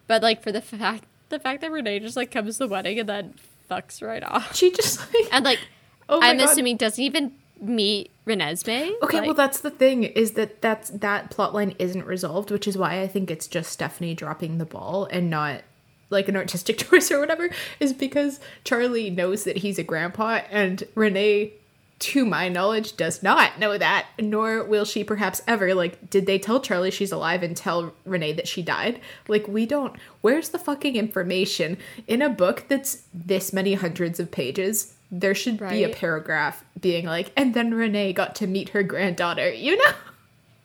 But 0.05 0.21
like 0.21 0.43
for 0.43 0.51
the 0.51 0.61
fact, 0.61 1.05
the 1.29 1.39
fact 1.39 1.61
that 1.61 1.71
Renee 1.71 1.99
just 1.99 2.15
like 2.15 2.29
comes 2.31 2.57
to 2.57 2.65
the 2.65 2.67
wedding 2.67 2.99
and 2.99 3.09
then 3.09 3.33
fucks 3.69 4.01
right 4.01 4.23
off, 4.23 4.55
She 4.55 4.71
just 4.71 4.99
like 5.13 5.27
and 5.31 5.43
like 5.43 5.59
Oh 6.09 6.19
I'm 6.21 6.37
God. 6.37 6.49
assuming 6.49 6.77
doesn't 6.77 7.03
even 7.03 7.33
meet 7.59 8.11
Renesmee. 8.25 8.93
Okay, 9.01 9.17
Like, 9.17 9.25
well 9.25 9.33
that's 9.33 9.59
the 9.59 9.71
thing 9.71 10.03
is 10.03 10.33
that 10.33 10.61
that's 10.61 10.89
that 10.91 11.31
plotline 11.31 11.75
isn't 11.79 12.05
resolved, 12.05 12.51
which 12.51 12.67
is 12.67 12.77
why 12.77 13.01
I 13.01 13.07
think 13.07 13.29
it's 13.31 13.47
just 13.47 13.71
Stephenie 13.73 14.13
dropping 14.13 14.57
the 14.57 14.65
ball 14.65 15.05
and 15.11 15.29
not 15.29 15.63
like 16.09 16.27
an 16.27 16.35
artistic 16.35 16.77
choice 16.89 17.11
or 17.11 17.19
whatever 17.19 17.49
is 17.79 17.93
because 17.93 18.39
Charlie 18.63 19.09
knows 19.09 19.43
that 19.43 19.57
he's 19.57 19.79
a 19.79 19.83
grandpa 19.83 20.41
and 20.49 20.83
Renee 20.95 21.53
to 21.99 22.25
my 22.25 22.47
knowledge 22.47 22.95
does 22.95 23.23
not 23.23 23.57
know 23.57 23.75
that 23.75 24.07
nor 24.19 24.63
will 24.63 24.85
she 24.85 25.03
perhaps 25.03 25.41
ever. 25.47 25.73
Like 25.73 26.09
did 26.09 26.25
they 26.25 26.37
tell 26.37 26.59
Charlie 26.59 26.91
she's 26.91 27.11
alive 27.11 27.41
and 27.43 27.57
tell 27.57 27.93
Renee 28.05 28.33
that 28.33 28.47
she 28.47 28.61
died? 28.61 28.99
Like 29.27 29.47
we 29.47 29.65
don't. 29.65 29.95
Where's 30.21 30.49
the 30.49 30.59
fucking 30.59 30.95
information? 30.95 31.77
In 32.05 32.21
a 32.21 32.29
book 32.29 32.65
that's 32.67 33.03
this 33.13 33.51
many 33.51 33.73
hundreds 33.73 34.19
of 34.19 34.31
pages 34.31 34.93
there 35.09 35.33
should 35.33 35.57
be 35.57 35.85
a 35.85 35.89
paragraph 35.89 36.65
being 36.81 37.05
like 37.05 37.31
and 37.37 37.53
then 37.53 37.73
Renee 37.73 38.11
got 38.11 38.35
to 38.35 38.45
meet 38.45 38.69
her 38.69 38.83
granddaughter 38.83 39.51
you 39.51 39.77
know? 39.77 39.93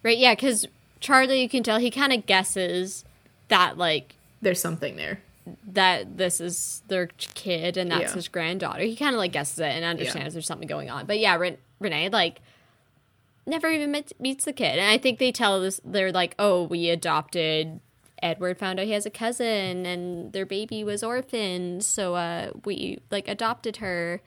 Right, 0.03 0.18
yeah, 0.18 0.34
because 0.34 0.66
Charlie, 0.99 1.43
you 1.43 1.49
can 1.49 1.62
tell 1.62 1.78
he 1.78 1.93
kind 1.93 2.12
of 2.12 2.26
guesses 2.26 3.05
that 3.49 3.78
like 3.78 4.16
there's 4.40 4.61
something 4.61 4.97
there 4.97 5.20
that 5.66 6.16
this 6.18 6.40
is 6.40 6.82
their 6.88 7.09
kid 7.18 7.76
and 7.76 7.90
that's 7.90 8.03
Yeah. 8.11 8.14
his 8.14 8.28
granddaughter. 8.28 8.82
He 8.82 8.95
kind 8.97 9.14
of 9.14 9.18
like 9.18 9.32
guesses 9.32 9.59
it 9.59 9.64
and 9.72 9.84
understands 9.84 10.34
there's 10.34 10.47
something 10.47 10.68
going 10.68 10.90
on. 10.90 11.07
But 11.07 11.18
yeah, 11.18 11.34
Ren- 11.36 11.59
Renee 11.80 12.09
like 12.11 12.40
never 13.47 13.68
even 13.68 13.90
met- 13.90 14.12
meets 14.20 14.45
the 14.45 14.53
kid, 14.53 14.78
and 14.78 14.88
I 14.90 14.99
think 14.99 15.18
they 15.18 15.32
tell 15.32 15.61
this. 15.61 15.80
They're 15.84 16.12
like, 16.12 16.34
oh, 16.38 16.62
we 16.64 16.88
adopted. 16.90 17.80
Edward 18.22 18.57
found 18.57 18.78
out 18.78 18.86
he 18.86 18.93
has 18.93 19.05
a 19.05 19.11
cousin, 19.11 19.84
and 19.84 20.32
their 20.32 20.47
baby 20.47 20.84
was 20.84 21.03
orphaned, 21.03 21.82
so 21.82 22.14
uh, 22.14 22.53
we 22.64 23.01
like 23.11 23.26
adopted 23.26 23.78
her. 23.78 24.20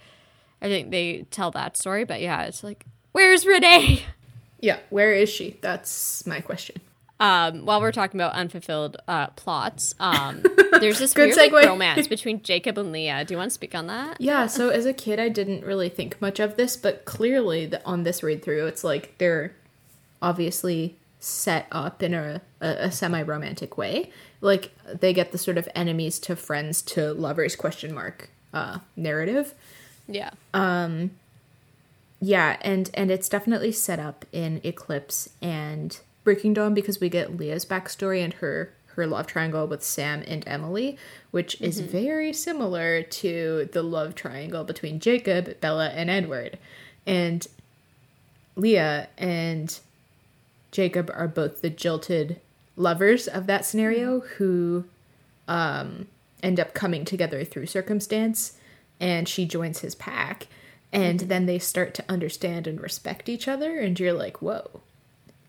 I 0.62 0.66
think 0.68 0.92
they 0.92 1.26
tell 1.32 1.50
that 1.52 1.78
story, 1.78 2.04
but 2.04 2.20
yeah, 2.22 2.44
it's 2.44 2.62
like, 2.64 2.86
where's 3.14 3.46
Renee? 3.46 4.04
yeah 4.62 4.80
where 4.90 5.14
is 5.14 5.28
she 5.30 5.58
that's 5.62 6.26
my 6.26 6.40
question 6.40 6.78
um, 7.20 7.66
while 7.66 7.80
we're 7.80 7.92
talking 7.92 8.20
about 8.20 8.34
unfulfilled 8.34 8.98
uh, 9.08 9.28
plots, 9.28 9.96
um, 10.00 10.44
there's 10.80 11.00
this 11.00 11.16
weird 11.16 11.36
like, 11.38 11.52
romance 11.52 12.08
between 12.10 12.42
Jacob 12.42 12.78
and 12.78 12.92
Leah. 12.92 13.24
Do 13.24 13.34
you 13.34 13.38
want 13.38 13.52
to 13.52 13.54
speak 13.54 13.74
on 13.74 13.88
that? 13.88 14.20
Yeah, 14.20 14.48
so 14.48 14.70
as 14.70 14.86
a 14.86 14.94
kid, 14.94 15.20
I 15.20 15.30
didn't 15.30 15.64
really 15.64 15.90
think 15.90 16.20
much 16.22 16.40
of 16.40 16.58
this, 16.58 16.76
but 16.76 17.06
clearly 17.06 17.66
the, 17.68 17.86
on 17.86 18.04
this 18.04 18.22
read 18.22 18.44
through, 18.44 18.68
it's 18.68 18.84
like 18.84 19.18
they're 19.18 19.54
obviously 20.22 20.98
set 21.20 21.68
up 21.72 22.04
in 22.04 22.14
a, 22.14 22.42
a, 22.60 22.68
a 22.68 22.92
semi 22.92 23.22
romantic 23.22 23.78
way. 23.78 24.12
Like 24.42 24.72
they 24.86 25.14
get 25.14 25.32
the 25.32 25.38
sort 25.38 25.58
of 25.58 25.70
enemies 25.74 26.20
to 26.20 26.36
friends 26.36 26.82
to 26.84 27.14
lovers 27.14 27.56
question 27.56 27.94
mark 27.94 28.30
uh, 28.54 28.80
narrative. 28.98 29.54
Yeah. 30.08 30.32
Yeah, 32.22 32.58
and 32.62 32.90
and 32.94 33.12
it's 33.12 33.30
definitely 33.30 33.72
set 33.72 34.00
up 34.00 34.26
in 34.32 34.62
Eclipse 34.64 35.30
and 35.42 36.00
Breaking 36.26 36.54
Dawn 36.54 36.74
because 36.74 37.00
we 37.00 37.08
get 37.08 37.38
Leah's 37.38 37.64
backstory 37.66 38.22
and 38.22 38.34
her 38.34 38.74
her 38.96 39.06
love 39.06 39.28
triangle 39.28 39.68
with 39.68 39.84
Sam 39.84 40.24
and 40.26 40.44
Emily, 40.48 40.98
which 41.32 41.60
is 41.62 41.82
mm-hmm. 41.82 41.92
very 41.92 42.34
similar 42.34 43.04
to 43.04 43.70
the 43.72 43.84
love 43.84 44.16
triangle 44.16 44.64
between 44.64 45.00
Jacob, 45.00 45.60
Bella, 45.60 45.90
and 45.90 46.10
Edward. 46.10 46.58
And 47.06 47.46
Leah 48.56 49.10
and 49.18 49.78
Jacob 50.72 51.12
are 51.14 51.28
both 51.28 51.62
the 51.62 51.70
jilted 51.70 52.40
lovers 52.76 53.28
of 53.28 53.48
that 53.48 53.66
scenario 53.66 54.20
mm-hmm. 54.20 54.28
who 54.36 54.86
um, 55.48 56.08
end 56.42 56.60
up 56.60 56.74
coming 56.74 57.06
together 57.06 57.44
through 57.44 57.66
circumstance, 57.66 58.58
and 59.00 59.28
she 59.28 59.46
joins 59.46 59.80
his 59.80 59.94
pack, 59.94 60.48
and 60.92 61.20
mm-hmm. 61.20 61.28
then 61.28 61.46
they 61.46 61.60
start 61.60 61.94
to 61.96 62.06
understand 62.08 62.66
and 62.66 62.80
respect 62.80 63.30
each 63.30 63.48
other, 63.48 63.78
and 63.78 64.00
you're 64.00 64.14
like, 64.14 64.42
whoa, 64.42 64.82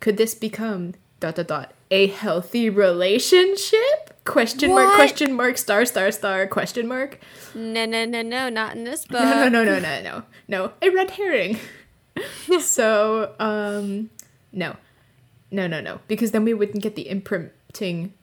could 0.06 0.18
this 0.18 0.36
become 0.36 0.94
dot 1.18 1.34
dot 1.34 1.48
dot 1.48 1.72
a 1.90 2.06
healthy 2.06 2.70
relationship? 2.70 4.14
Question 4.24 4.70
mark, 4.70 4.94
question 4.94 5.32
mark, 5.32 5.58
star, 5.58 5.84
star, 5.84 6.12
star, 6.12 6.46
question 6.46 6.86
mark. 6.86 7.18
No, 7.56 7.84
no, 7.86 8.04
no, 8.04 8.22
no, 8.22 8.48
not 8.48 8.76
in 8.76 8.84
this 8.84 9.04
book. 9.04 9.18
No, 9.18 9.48
no, 9.48 9.64
no, 9.64 9.64
no, 9.64 9.80
no, 9.80 10.02
no, 10.02 10.22
no, 10.46 10.72
a 10.80 10.90
red 10.90 11.10
herring. 11.10 11.58
so, 12.60 13.34
um, 13.40 14.10
no, 14.52 14.76
no, 15.50 15.66
no, 15.66 15.80
no, 15.80 15.98
because 16.06 16.30
then 16.30 16.44
we 16.44 16.54
wouldn't 16.54 16.84
get 16.84 16.94
the 16.94 17.10
imprinting 17.10 18.14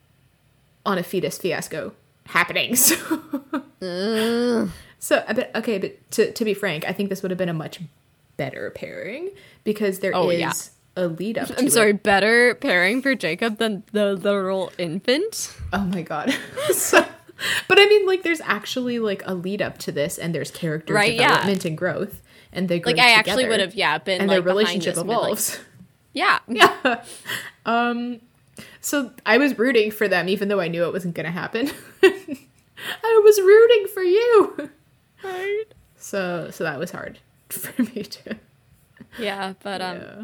on 0.85 0.97
a 0.97 1.03
fetus 1.03 1.37
fiasco 1.37 1.91
happening. 2.27 2.77
So, 3.83 4.69
so, 4.99 5.21
but 5.27 5.53
okay, 5.53 5.77
but 5.77 6.11
to 6.11 6.31
to 6.31 6.45
be 6.45 6.53
frank, 6.53 6.85
I 6.87 6.93
think 6.93 7.09
this 7.09 7.21
would 7.21 7.31
have 7.31 7.37
been 7.37 7.49
a 7.49 7.53
much 7.53 7.81
better 8.37 8.71
pairing 8.71 9.31
because 9.65 9.99
there 9.99 10.11
is 10.11 10.17
Oh, 10.17 10.29
yeah. 10.29 10.53
A 10.95 11.07
lead 11.07 11.37
up. 11.37 11.47
To 11.49 11.59
I'm 11.59 11.67
it. 11.67 11.71
sorry, 11.73 11.93
better 11.93 12.55
pairing 12.55 13.01
for 13.01 13.15
Jacob 13.15 13.57
than 13.57 13.83
the 13.91 14.13
literal 14.13 14.71
infant. 14.77 15.55
Oh 15.71 15.79
my 15.85 16.01
god. 16.01 16.35
so, 16.73 17.05
but 17.67 17.79
I 17.79 17.85
mean, 17.87 18.05
like, 18.07 18.23
there's 18.23 18.41
actually 18.41 18.99
like 18.99 19.23
a 19.25 19.33
lead 19.33 19.61
up 19.61 19.77
to 19.79 19.91
this, 19.91 20.17
and 20.17 20.33
there's 20.35 20.51
character 20.51 20.93
Right, 20.93 21.13
yeah. 21.15 21.27
development 21.29 21.65
and 21.65 21.77
growth, 21.77 22.21
and 22.51 22.69
they 22.69 22.79
grow 22.79 22.91
Like 22.93 23.01
I 23.01 23.11
actually 23.13 23.47
would 23.47 23.59
have, 23.59 23.73
yeah, 23.75 23.97
been 23.97 24.21
and 24.21 24.29
like 24.29 24.35
their 24.35 24.41
relationship 24.43 24.95
been 24.95 25.07
like, 25.07 25.17
evolves. 25.17 25.59
yeah, 26.13 26.39
Yeah. 26.47 27.03
Um, 27.65 28.21
So 28.81 29.11
I 29.25 29.37
was 29.39 29.57
rooting 29.57 29.89
for 29.91 30.07
them, 30.07 30.29
even 30.29 30.47
though 30.49 30.59
I 30.59 30.67
knew 30.67 30.83
it 30.85 30.93
wasn't 30.93 31.15
going 31.15 31.25
to 31.25 31.31
happen. 31.31 31.71
I 32.03 33.21
was 33.23 33.39
rooting 33.41 33.87
for 33.93 34.03
you. 34.03 34.69
right. 35.23 35.63
So, 35.97 36.49
so 36.51 36.63
that 36.65 36.77
was 36.77 36.91
hard 36.91 37.19
for 37.49 37.81
me 37.81 38.03
to. 38.03 38.35
Yeah, 39.17 39.53
but 39.63 39.81
um, 39.81 39.97
Yeah. 39.97 40.23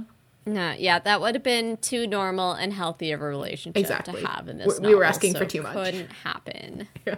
No, 0.54 0.74
yeah, 0.78 1.00
that 1.00 1.22
would 1.22 1.36
have 1.36 1.44
been 1.44 1.78
too 1.78 2.08
normal 2.08 2.54
and 2.54 2.74
healthy 2.74 3.12
of 3.12 3.22
a 3.22 3.26
relationship 3.26 3.78
Exactly. 3.78 4.22
to 4.22 4.28
have 4.28 4.48
in 4.48 4.58
this. 4.58 4.80
We- 4.80 4.90
we 4.90 4.96
were 4.96 5.04
asking 5.04 5.36
for 5.36 5.46
too 5.46 5.62
much. 5.62 5.74
Couldn't 5.74 6.12
happen. 6.12 6.88
Yeah. 7.06 7.16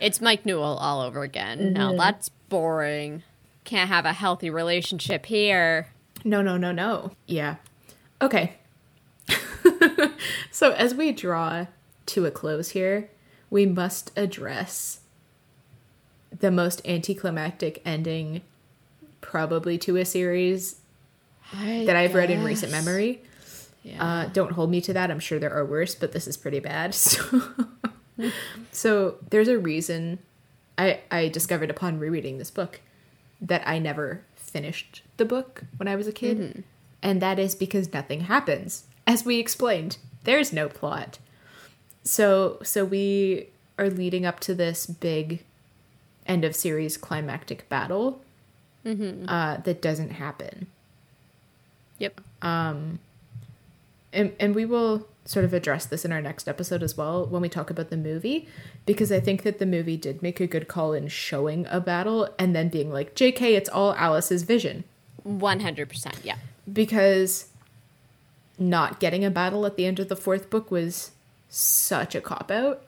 It's 0.00 0.20
Mike 0.20 0.44
Newton 0.44 0.64
all 0.64 1.00
over 1.00 1.22
again. 1.22 1.72
Now 1.72 1.90
mm-hmm. 1.90 1.98
that's 1.98 2.28
boring. 2.28 3.22
Can't 3.62 3.88
have 3.88 4.04
a 4.04 4.12
healthy 4.12 4.50
relationship 4.50 5.26
here. 5.26 5.88
No, 6.24 6.42
no, 6.42 6.56
no, 6.56 6.72
no. 6.72 7.12
Yeah. 7.26 7.56
Okay. 8.20 8.54
so 10.50 10.72
as 10.72 10.94
we 10.94 11.12
draw 11.12 11.66
to 12.06 12.26
a 12.26 12.30
close 12.30 12.70
here, 12.70 13.08
we 13.50 13.66
must 13.66 14.10
address 14.16 15.00
the 16.36 16.50
most 16.50 16.82
anticlimactic 16.86 17.80
ending 17.84 18.42
probably 19.20 19.78
to 19.78 19.96
a 19.96 20.04
series 20.04 20.80
that 21.86 21.96
I've 21.96 22.14
read 22.14 22.30
in 22.30 22.42
recent 22.44 22.72
memory. 22.72 23.22
Yeah. 23.82 24.02
Uh, 24.02 24.26
don't 24.28 24.52
hold 24.52 24.70
me 24.70 24.80
to 24.82 24.92
that. 24.94 25.10
I'm 25.10 25.20
sure 25.20 25.38
there 25.38 25.52
are 25.52 25.64
worse, 25.64 25.94
but 25.94 26.12
this 26.12 26.26
is 26.26 26.36
pretty 26.36 26.60
bad. 26.60 26.94
So, 28.14 28.30
so 28.72 29.16
there's 29.30 29.48
a 29.48 29.58
reason 29.58 30.20
I 30.78 31.00
I 31.10 31.28
discovered 31.28 31.68
upon 31.70 31.98
rereading 31.98 32.38
this 32.38 32.50
book 32.50 32.80
that 33.40 33.66
I 33.66 33.78
never 33.78 34.22
finished 34.36 35.02
the 35.16 35.24
book 35.24 35.64
when 35.76 35.88
I 35.88 35.96
was 35.96 36.06
a 36.06 36.12
kid, 36.12 36.38
and 37.02 37.20
that 37.20 37.38
is 37.38 37.54
because 37.56 37.92
nothing 37.92 38.20
happens. 38.22 38.84
As 39.06 39.24
we 39.24 39.38
explained, 39.40 39.98
there's 40.22 40.52
no 40.52 40.68
plot. 40.68 41.18
So 42.04 42.58
so 42.62 42.84
we 42.84 43.48
are 43.78 43.90
leading 43.90 44.24
up 44.24 44.38
to 44.40 44.54
this 44.54 44.86
big 44.86 45.42
end 46.26 46.44
of 46.44 46.54
series 46.54 46.96
climactic 46.96 47.68
battle 47.68 48.22
uh, 49.28 49.56
that 49.58 49.82
doesn't 49.82 50.10
happen. 50.12 50.68
Yep. 52.04 52.20
and, 52.42 52.98
and 54.12 54.54
we 54.54 54.64
will 54.64 55.06
sort 55.24 55.44
of 55.44 55.54
address 55.54 55.86
this 55.86 56.04
in 56.04 56.12
our 56.12 56.20
next 56.20 56.46
episode 56.46 56.82
as 56.82 56.96
well 56.96 57.24
when 57.26 57.40
we 57.40 57.48
talk 57.48 57.70
about 57.70 57.88
the 57.88 57.96
movie 57.96 58.46
because 58.84 59.10
i 59.10 59.18
think 59.18 59.42
that 59.42 59.58
the 59.58 59.64
movie 59.66 59.96
did 59.96 60.22
make 60.22 60.38
a 60.38 60.46
good 60.46 60.68
call 60.68 60.92
in 60.92 61.08
showing 61.08 61.66
a 61.70 61.80
battle 61.80 62.28
and 62.38 62.54
then 62.54 62.68
being 62.68 62.92
like 62.92 63.14
jk 63.14 63.40
it's 63.40 63.70
all 63.70 63.94
alice's 63.94 64.42
vision 64.42 64.84
100%. 65.26 66.22
Yeah. 66.22 66.36
because 66.70 67.48
not 68.58 69.00
getting 69.00 69.24
a 69.24 69.30
battle 69.30 69.64
at 69.64 69.76
the 69.76 69.86
end 69.86 69.98
of 69.98 70.08
the 70.10 70.16
fourth 70.16 70.50
book 70.50 70.70
was 70.70 71.10
such 71.48 72.14
a 72.14 72.20
cop 72.20 72.50
out 72.50 72.82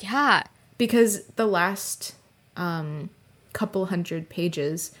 Yeah. 0.00 0.42
because 0.76 1.24
the 1.36 1.46
last 1.46 2.16
um, 2.56 3.10
couple 3.52 3.86
hundred 3.86 4.28
pages 4.28 4.92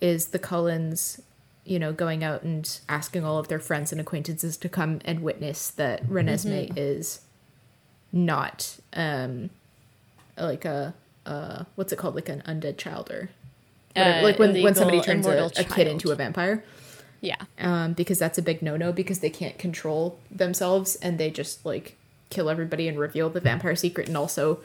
is 0.00 0.26
the 0.26 0.38
Cullens, 0.38 1.20
you 1.68 1.78
know, 1.78 1.92
going 1.92 2.24
out 2.24 2.42
and 2.42 2.80
asking 2.88 3.24
all 3.24 3.38
of 3.38 3.48
their 3.48 3.58
friends 3.58 3.92
and 3.92 4.00
acquaintances 4.00 4.56
to 4.56 4.68
come 4.68 5.00
and 5.04 5.20
witness 5.20 5.70
that 5.70 6.04
Renesmee 6.08 6.72
is 6.76 7.20
not 8.10 8.78
um, 8.94 9.50
like 10.38 10.64
a 10.64 10.94
uh, 11.26 11.64
what's 11.74 11.92
it 11.92 11.96
called, 11.96 12.14
like 12.14 12.30
an 12.30 12.42
undead 12.46 12.78
child 12.78 13.10
or 13.10 13.28
whatever. 13.94 14.18
Uh, 14.18 14.22
like 14.22 14.38
when 14.38 14.62
when 14.62 14.74
somebody 14.74 15.00
turns 15.00 15.26
a, 15.26 15.50
a 15.58 15.64
kid 15.64 15.86
into 15.86 16.10
a 16.10 16.14
vampire. 16.14 16.64
Yeah. 17.20 17.36
Um, 17.58 17.92
because 17.92 18.18
that's 18.18 18.38
a 18.38 18.42
big 18.42 18.62
no 18.62 18.76
no 18.76 18.92
because 18.92 19.18
they 19.18 19.30
can't 19.30 19.58
control 19.58 20.18
themselves 20.30 20.96
and 20.96 21.18
they 21.18 21.30
just 21.30 21.66
like 21.66 21.96
kill 22.30 22.48
everybody 22.48 22.88
and 22.88 22.98
reveal 22.98 23.28
the 23.28 23.40
vampire 23.40 23.74
secret 23.74 24.06
and 24.06 24.16
also 24.16 24.60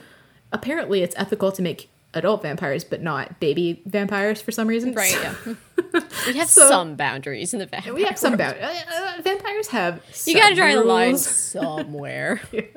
apparently 0.52 1.02
it's 1.02 1.16
ethical 1.18 1.52
to 1.52 1.62
make 1.62 1.90
adult 2.14 2.42
vampires 2.42 2.84
but 2.84 3.02
not 3.02 3.40
baby 3.40 3.82
vampires 3.86 4.42
for 4.42 4.52
some 4.52 4.68
reason. 4.68 4.94
Right. 4.94 5.12
So- 5.12 5.56
Yeah. 5.94 6.02
we 6.28 6.34
have 6.38 6.50
So- 6.50 6.68
some 6.68 6.96
boundaries 6.96 7.54
in 7.54 7.60
the 7.60 7.66
vampire. 7.66 7.94
we 7.94 8.04
have 8.04 8.18
some 8.20 8.38
boundaries. 8.38 8.62
bound 8.64 8.78
uh, 8.90 9.18
uh, 9.20 9.22
vampires 9.22 9.68
have 9.70 10.02
You 10.26 10.36
gotta 10.36 10.56
some 10.56 10.56
draw 10.56 10.74
the 10.76 10.84
line 10.84 11.18
somewhere. 11.18 12.42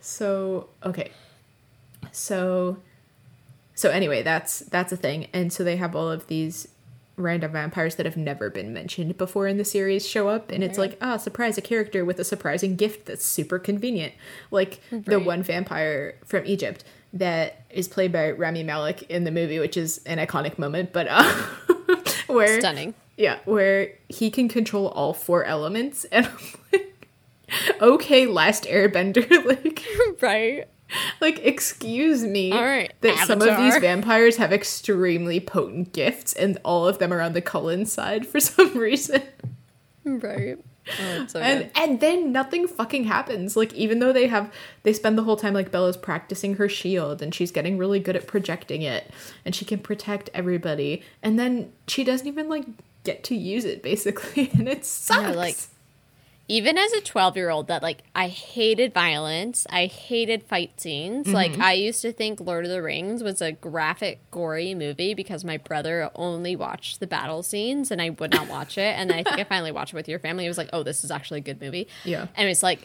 So 0.00 0.68
okay. 0.84 1.10
So 2.12 2.78
so 3.74 3.90
anyway, 3.90 4.22
that's 4.22 4.60
that's 4.60 4.92
a 4.92 4.96
thing. 4.96 5.28
And 5.32 5.52
so 5.52 5.62
they 5.64 5.76
have 5.76 5.94
all 5.94 6.10
of 6.10 6.26
these 6.26 6.68
random 7.20 7.52
vampires 7.52 7.96
that 7.96 8.06
have 8.06 8.16
never 8.16 8.50
been 8.50 8.72
mentioned 8.72 9.16
before 9.18 9.46
in 9.46 9.56
the 9.58 9.64
series 9.64 10.06
show 10.06 10.28
up 10.28 10.50
and 10.50 10.64
it's 10.64 10.78
like, 10.78 10.96
ah, 11.00 11.16
surprise 11.16 11.56
a 11.58 11.60
character 11.60 12.04
with 12.04 12.18
a 12.18 12.24
surprising 12.24 12.76
gift 12.76 13.06
that's 13.06 13.24
super 13.24 13.58
convenient. 13.58 14.12
Like 14.50 14.80
the 14.90 15.20
one 15.20 15.42
vampire 15.42 16.16
from 16.24 16.44
Egypt 16.46 16.84
that 17.12 17.62
is 17.70 17.88
played 17.88 18.12
by 18.12 18.30
Rami 18.30 18.62
Malek 18.62 19.02
in 19.10 19.24
the 19.24 19.30
movie, 19.30 19.58
which 19.58 19.76
is 19.76 19.98
an 20.06 20.18
iconic 20.18 20.58
moment, 20.58 20.92
but 20.92 21.06
uh 21.08 21.24
where 22.26 22.60
Stunning. 22.60 22.94
yeah, 23.16 23.38
where 23.44 23.92
he 24.08 24.30
can 24.30 24.48
control 24.48 24.88
all 24.88 25.12
four 25.12 25.44
elements 25.44 26.04
and 26.06 26.26
I'm 26.26 26.38
like 26.72 27.08
okay, 27.80 28.26
last 28.26 28.64
airbender 28.64 29.28
like 29.44 29.84
right. 30.20 30.68
like, 31.20 31.38
excuse 31.44 32.22
me. 32.24 32.52
Right, 32.52 32.92
That 33.00 33.26
some 33.26 33.42
of 33.42 33.56
these 33.56 33.76
vampires 33.78 34.36
have 34.36 34.52
extremely 34.52 35.40
potent 35.40 35.92
gifts, 35.92 36.32
and 36.32 36.58
all 36.64 36.86
of 36.86 36.98
them 36.98 37.12
are 37.12 37.20
on 37.20 37.32
the 37.32 37.42
Cullen 37.42 37.86
side 37.86 38.26
for 38.26 38.40
some 38.40 38.76
reason. 38.76 39.22
Right. 40.04 40.58
Oh, 40.98 41.26
so 41.28 41.38
And 41.40 41.70
and 41.76 42.00
then 42.00 42.32
nothing 42.32 42.66
fucking 42.66 43.04
happens. 43.04 43.56
Like, 43.56 43.72
even 43.74 43.98
though 43.98 44.12
they 44.12 44.26
have, 44.26 44.52
they 44.82 44.92
spend 44.92 45.16
the 45.18 45.22
whole 45.22 45.36
time 45.36 45.54
like 45.54 45.70
Bella's 45.70 45.96
practicing 45.96 46.54
her 46.56 46.68
shield, 46.68 47.22
and 47.22 47.34
she's 47.34 47.50
getting 47.50 47.78
really 47.78 48.00
good 48.00 48.16
at 48.16 48.26
projecting 48.26 48.82
it, 48.82 49.10
and 49.44 49.54
she 49.54 49.64
can 49.64 49.78
protect 49.78 50.30
everybody, 50.34 51.02
and 51.22 51.38
then 51.38 51.72
she 51.86 52.02
doesn't 52.02 52.26
even 52.26 52.48
like 52.48 52.64
get 53.04 53.22
to 53.24 53.34
use 53.36 53.64
it 53.64 53.82
basically, 53.82 54.50
and 54.58 54.68
it 54.68 54.84
sucks. 54.84 55.36
like, 55.36 55.56
Even 56.50 56.76
as 56.76 56.92
a 56.92 57.00
12 57.00 57.36
year 57.36 57.48
old, 57.48 57.68
that 57.68 57.82
like 57.82 58.02
I 58.14 58.26
hated 58.28 58.92
violence, 58.92 59.66
I 59.70 59.86
hated 59.86 60.42
fight 60.42 60.80
scenes. 60.80 61.26
Mm-hmm. 61.26 61.34
Like 61.34 61.58
I 61.58 61.74
used 61.74 62.02
to 62.02 62.12
think 62.12 62.40
Lord 62.40 62.64
of 62.64 62.70
the 62.70 62.82
Rings 62.82 63.22
was 63.22 63.40
a 63.40 63.52
graphic, 63.52 64.18
gory 64.30 64.74
movie 64.74 65.14
because 65.14 65.44
my 65.44 65.58
brother 65.58 66.10
only 66.14 66.56
watched 66.56 66.98
the 66.98 67.06
battle 67.06 67.42
scenes 67.42 67.90
and 67.90 68.02
I 68.02 68.10
would 68.10 68.32
not 68.32 68.48
watch 68.48 68.76
it. 68.78 68.98
And 68.98 69.12
I 69.12 69.22
think 69.22 69.38
I 69.38 69.44
finally 69.48 69.70
watched 69.70 69.92
it 69.92 69.96
with 69.96 70.08
your 70.08 70.18
family. 70.18 70.44
It 70.44 70.48
was 70.48 70.58
like, 70.58 70.70
oh, 70.72 70.82
this 70.82 71.04
is 71.04 71.10
actually 71.10 71.38
a 71.38 71.42
good 71.44 71.60
movie. 71.60 71.86
Yeah. 72.04 72.26
And 72.36 72.48
it's 72.48 72.62
like, 72.62 72.80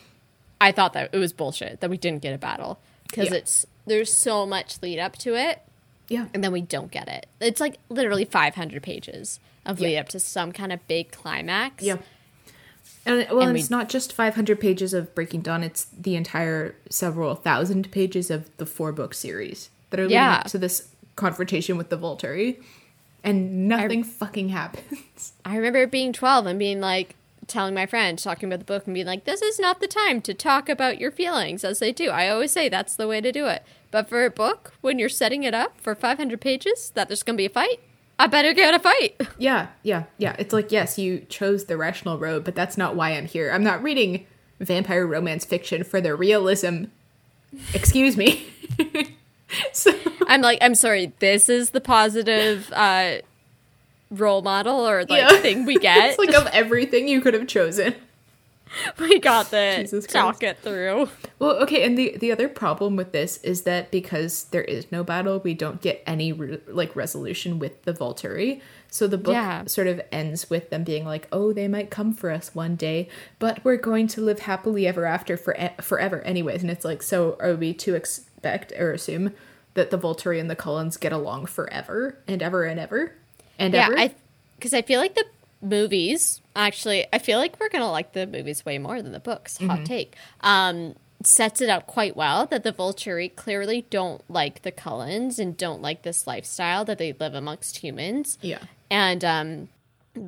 I 0.61 0.71
thought 0.71 0.93
that 0.93 1.09
it 1.11 1.17
was 1.17 1.33
bullshit 1.33 1.79
that 1.81 1.89
we 1.89 1.97
didn't 1.97 2.21
get 2.21 2.33
a 2.33 2.37
battle 2.37 2.79
because 3.09 3.31
Yeah. 3.31 3.37
it's 3.37 3.65
there's 3.87 4.13
so 4.13 4.45
much 4.45 4.81
lead 4.81 4.99
up 4.99 5.17
to 5.19 5.35
it 5.35 5.61
yeah, 6.07 6.27
and 6.33 6.43
then 6.43 6.51
we 6.51 6.61
don't 6.61 6.91
get 6.91 7.07
it. 7.07 7.25
It's 7.41 7.59
like 7.59 7.77
literally 7.89 8.25
500 8.25 8.83
pages 8.83 9.39
of 9.65 9.79
lead 9.79 9.97
up 9.97 10.09
to 10.09 10.19
some 10.19 10.51
kind 10.51 10.71
of 10.71 10.85
big 10.87 11.11
climax. 11.11 11.83
Yeah. 11.83 11.97
And 13.05 13.27
well, 13.29 13.41
And 13.41 13.53
we- 13.53 13.59
it's 13.59 13.69
not 13.69 13.87
just 13.89 14.13
500 14.13 14.59
pages 14.59 14.93
of 14.93 15.13
Breaking 15.13 15.41
Dawn, 15.41 15.63
it's 15.63 15.85
the 15.85 16.15
entire 16.15 16.75
several 16.89 17.35
thousand 17.35 17.91
pages 17.91 18.31
of 18.31 18.49
the 18.57 18.65
four 18.65 18.91
book 18.91 19.13
series 19.13 19.69
that 19.91 19.99
are 19.99 20.03
leading 20.03 20.15
Yeah. 20.17 20.37
up 20.37 20.47
to 20.47 20.57
this 20.57 20.87
confrontation 21.15 21.77
with 21.77 21.89
the 21.89 21.97
Volturi. 21.97 22.57
And 23.23 23.67
nothing 23.67 24.03
fucking 24.03 24.49
happens. 24.49 25.33
I 25.45 25.55
remember 25.55 25.87
being 25.87 26.13
12 26.13 26.45
and 26.45 26.59
being 26.59 26.79
like, 26.79 27.15
telling 27.47 27.73
my 27.75 27.85
friend, 27.85 28.17
talking 28.17 28.47
about 28.49 28.57
the 28.59 28.65
book, 28.65 28.85
and 28.85 28.93
being 28.95 29.05
like, 29.05 29.25
this 29.25 29.41
is 29.41 29.59
not 29.59 29.79
the 29.79 29.87
time 29.87 30.19
to 30.21 30.33
talk 30.33 30.67
about 30.67 30.99
your 30.99 31.11
feelings 31.11 31.63
as 31.63 31.77
they 31.79 31.91
do. 31.91 32.09
I 32.09 32.27
always 32.29 32.51
say 32.51 32.69
that's 32.69 32.95
the 32.95 33.07
way 33.07 33.21
to 33.21 33.31
do 33.31 33.45
it. 33.45 33.63
But 33.91 34.09
for 34.09 34.25
a 34.25 34.31
book, 34.31 34.73
when 34.81 34.97
you're 34.99 35.09
setting 35.09 35.43
it 35.43 35.53
up 35.53 35.79
for 35.79 35.93
500 35.95 36.41
pages, 36.41 36.91
that 36.95 37.07
there's 37.07 37.21
going 37.23 37.35
to 37.35 37.41
be 37.41 37.45
a 37.45 37.49
fight, 37.49 37.79
I 38.17 38.27
better 38.27 38.53
get 38.53 38.73
a 38.73 38.79
fight. 38.79 39.19
Yeah, 39.37 39.67
yeah, 39.83 40.03
yeah. 40.17 40.35
It's 40.39 40.53
like, 40.53 40.71
yes, 40.71 40.97
you 40.97 41.19
chose 41.29 41.65
the 41.65 41.75
rational 41.77 42.17
road, 42.17 42.43
but 42.45 42.55
that's 42.55 42.77
not 42.77 42.95
why 42.95 43.09
I'm 43.11 43.25
here. 43.25 43.51
I'm 43.51 43.63
not 43.63 43.83
reading 43.83 44.25
vampire 44.59 45.05
romance 45.05 45.43
fiction 45.43 45.83
for 45.83 45.99
the 45.99 46.15
realism. 46.15 46.85
Excuse 47.73 48.15
me. 48.15 48.47
so, 49.73 49.91
I'm 50.27 50.41
like, 50.41 50.59
I'm 50.61 50.75
sorry, 50.75 51.11
this 51.19 51.49
is 51.49 51.71
the 51.71 51.81
positive 51.81 52.71
uh, 52.73 53.17
role 54.09 54.41
model 54.41 54.87
or 54.87 55.01
like 55.01 55.09
Yeah. 55.09 55.37
thing 55.41 55.65
we 55.65 55.77
get. 55.77 56.09
it's 56.11 56.19
like 56.19 56.33
of 56.33 56.47
everything 56.47 57.07
you 57.07 57.19
could 57.21 57.33
have 57.33 57.47
chosen. 57.47 57.95
we 58.99 59.19
got 59.19 59.51
the 59.51 59.73
Jesus 59.77 60.05
talk 60.07 60.43
it 60.43 60.57
through. 60.59 61.09
Well, 61.39 61.57
okay, 61.63 61.83
and 61.83 61.97
the 61.97 62.17
the 62.17 62.31
other 62.31 62.47
problem 62.47 62.95
with 62.95 63.11
this 63.11 63.37
is 63.37 63.63
that 63.63 63.91
because 63.91 64.45
there 64.45 64.63
is 64.63 64.91
no 64.91 65.03
battle, 65.03 65.39
we 65.43 65.53
don't 65.53 65.81
get 65.81 66.03
any 66.07 66.31
re- 66.33 66.59
like 66.67 66.95
resolution 66.95 67.59
with 67.59 67.83
the 67.83 67.93
Volturi. 67.93 68.61
So 68.89 69.07
the 69.07 69.17
book 69.17 69.33
Yeah. 69.33 69.65
sort 69.65 69.87
of 69.87 69.99
ends 70.11 70.49
with 70.49 70.69
them 70.69 70.83
being 70.83 71.05
like, 71.05 71.27
"Oh, 71.31 71.51
they 71.51 71.67
might 71.67 71.89
come 71.89 72.13
for 72.13 72.31
us 72.31 72.55
one 72.55 72.75
day, 72.75 73.09
but 73.39 73.63
we're 73.65 73.75
going 73.77 74.07
to 74.07 74.21
live 74.21 74.39
happily 74.39 74.87
ever 74.87 75.05
after 75.05 75.35
for 75.37 75.55
forever, 75.81 76.21
anyways." 76.21 76.61
And 76.61 76.71
it's 76.71 76.85
like, 76.85 77.03
so 77.03 77.35
are 77.39 77.55
we 77.55 77.73
to 77.73 77.95
expect 77.95 78.71
or 78.77 78.91
assume 78.93 79.33
that 79.73 79.91
the 79.91 79.97
Volturi 79.97 80.39
and 80.39 80.49
the 80.49 80.55
Cullens 80.55 80.95
get 80.97 81.11
along 81.11 81.47
forever 81.47 82.17
and 82.27 82.41
ever 82.41 82.63
and 82.63 82.79
ever 82.79 83.13
and 83.59 83.73
Yeah, 83.73 83.87
ever? 83.87 83.97
I 83.99 84.15
because 84.57 84.73
I 84.73 84.81
feel 84.81 85.01
like 85.01 85.15
the 85.15 85.25
movies 85.61 86.41
actually 86.55 87.05
I 87.11 87.19
feel 87.19 87.39
like 87.39 87.59
we're 87.59 87.69
gonna 87.69 87.91
like 87.91 88.13
the 88.13 88.27
movies 88.27 88.65
way 88.65 88.77
more 88.77 89.01
than 89.01 89.11
the 89.11 89.19
books. 89.19 89.57
Hot 89.57 89.85
take. 89.85 90.15
Um, 90.41 90.95
sets 91.23 91.61
it 91.61 91.69
up 91.69 91.87
quite 91.87 92.15
well 92.15 92.45
that 92.45 92.63
the 92.63 92.71
Volturi 92.71 93.33
clearly 93.33 93.85
don't 93.89 94.21
like 94.29 94.61
the 94.61 94.71
Cullens 94.71 95.39
and 95.39 95.57
don't 95.57 95.81
like 95.81 96.03
this 96.03 96.27
lifestyle 96.27 96.85
that 96.85 96.97
they 96.97 97.13
live 97.13 97.33
amongst 97.33 97.77
humans. 97.77 98.37
yeah, 98.41 98.59
And 98.91 99.23
um, 99.23 99.69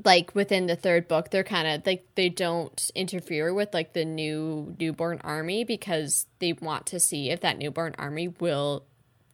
like 0.06 0.34
within 0.34 0.68
the 0.68 0.76
third 0.76 1.08
book, 1.08 1.30
they're 1.30 1.44
kind 1.44 1.68
of 1.68 1.86
like 1.86 2.06
they 2.16 2.30
don't 2.30 2.90
interfere 2.96 3.54
with 3.54 3.74
like 3.74 3.94
the 3.94 4.06
new 4.06 4.76
newborn 4.80 5.20
army 5.24 5.64
because 5.64 6.26
they 6.40 6.54
want 6.54 6.86
to 6.88 7.00
see 7.00 7.30
if 7.30 7.42
that 7.42 7.58
newborn 7.58 7.96
army 7.98 8.30
will 8.30 8.84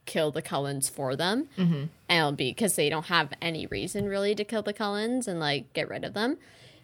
kill 0.06 0.32
the 0.32 0.42
Cullens 0.42 0.90
for 0.90 1.16
them, 1.16 1.48
mm-hmm. 1.58 1.86
and 2.10 2.38
be 2.38 2.52
because 2.52 2.76
they 2.76 2.90
don't 2.90 3.06
have 3.08 3.34
any 3.42 3.66
reason 3.68 4.08
really 4.08 4.36
to 4.36 4.44
kill 4.44 4.62
the 4.62 4.74
Cullens 4.74 5.28
and 5.28 5.40
like 5.40 5.72
get 5.74 5.90
rid 5.90 6.04
of 6.04 6.14
them. 6.14 6.38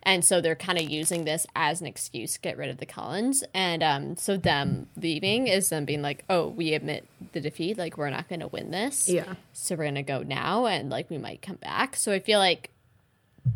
And 0.03 0.23
so 0.23 0.39
they're 0.39 0.55
kind 0.55 0.77
of 0.77 0.89
using 0.89 1.25
this 1.25 1.45
as 1.55 1.81
an 1.81 1.87
excuse 1.87 2.35
to 2.35 2.39
get 2.39 2.57
rid 2.57 2.69
of 2.69 2.77
the 2.77 2.85
Cullens. 2.85 3.43
And 3.53 3.83
um, 3.83 4.15
so 4.15 4.37
them 4.37 4.87
leaving 4.95 5.47
is 5.47 5.69
them 5.69 5.83
being 5.83 6.01
like, 6.01 6.23
oh, 6.29 6.47
we 6.47 6.73
admit 6.73 7.05
the 7.33 7.41
defeat. 7.41 7.77
Like, 7.77 7.97
we're 7.97 8.09
not 8.09 8.29
going 8.29 8.39
to 8.39 8.47
win 8.47 8.71
this. 8.71 9.09
Yeah. 9.09 9.33
So 9.51 9.75
we're 9.75 9.83
going 9.83 9.95
to 9.95 10.03
go 10.03 10.23
now 10.23 10.67
and 10.67 10.89
like 10.89 11.09
we 11.09 11.17
might 11.17 11.41
come 11.41 11.57
back. 11.57 11.97
So 11.97 12.13
I 12.13 12.19
feel 12.19 12.39
like 12.39 12.69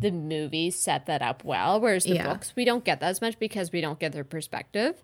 the 0.00 0.10
movies 0.10 0.78
set 0.78 1.06
that 1.06 1.22
up 1.22 1.44
well. 1.44 1.80
Whereas 1.80 2.04
the 2.04 2.16
Yeah. 2.16 2.28
books, 2.28 2.52
we 2.54 2.66
don't 2.66 2.84
get 2.84 3.00
that 3.00 3.08
as 3.08 3.20
much 3.22 3.38
because 3.38 3.72
we 3.72 3.80
don't 3.80 3.98
get 3.98 4.12
their 4.12 4.24
perspective. 4.24 5.02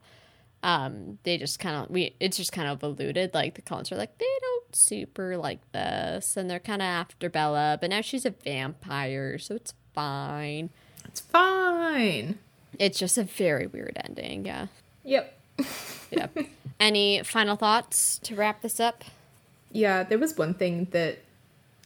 Um, 0.63 1.19
they 1.23 1.39
just 1.39 1.59
kind 1.59 1.77
of 1.77 1.91
we 1.91 2.15
it's 2.21 2.37
just 2.37 2.53
kind 2.53 2.69
of 2.69 2.83
alluded 2.83 3.33
like 3.33 3.55
the 3.55 3.63
Cullens 3.63 3.91
are 3.91 3.97
like 3.97 4.19
they 4.19 4.27
don't 4.41 4.77
super 4.77 5.39
like 5.39 5.61
this 5.73 6.37
and 6.37 6.51
they're 6.51 6.59
kind 6.59 6.83
of 6.83 6.87
after 6.87 7.31
Bella, 7.31 7.79
but 7.81 7.91
now 7.91 8.03
she's 8.03 8.27
a 8.27 8.31
vampire, 8.31 9.39
so 9.39 9.55
it's 9.55 9.73
fine. 9.95 10.71
It's 11.07 11.21
fine. 11.21 12.39
It's 12.79 12.99
just 12.99 13.19
a 13.19 13.25
very 13.25 13.67
weird 13.67 13.99
ending. 14.05 14.45
Yeah. 14.45 14.67
Yep. 15.05 15.39
yep. 16.11 16.39
Any 16.79 17.23
final 17.23 17.57
thoughts 17.57 18.19
to 18.21 18.35
wrap 18.35 18.63
this 18.63 18.81
up? 18.81 19.05
Yeah, 19.73 20.03
there 20.03 20.19
was 20.19 20.37
one 20.37 20.55
thing 20.55 20.89
that 20.93 21.19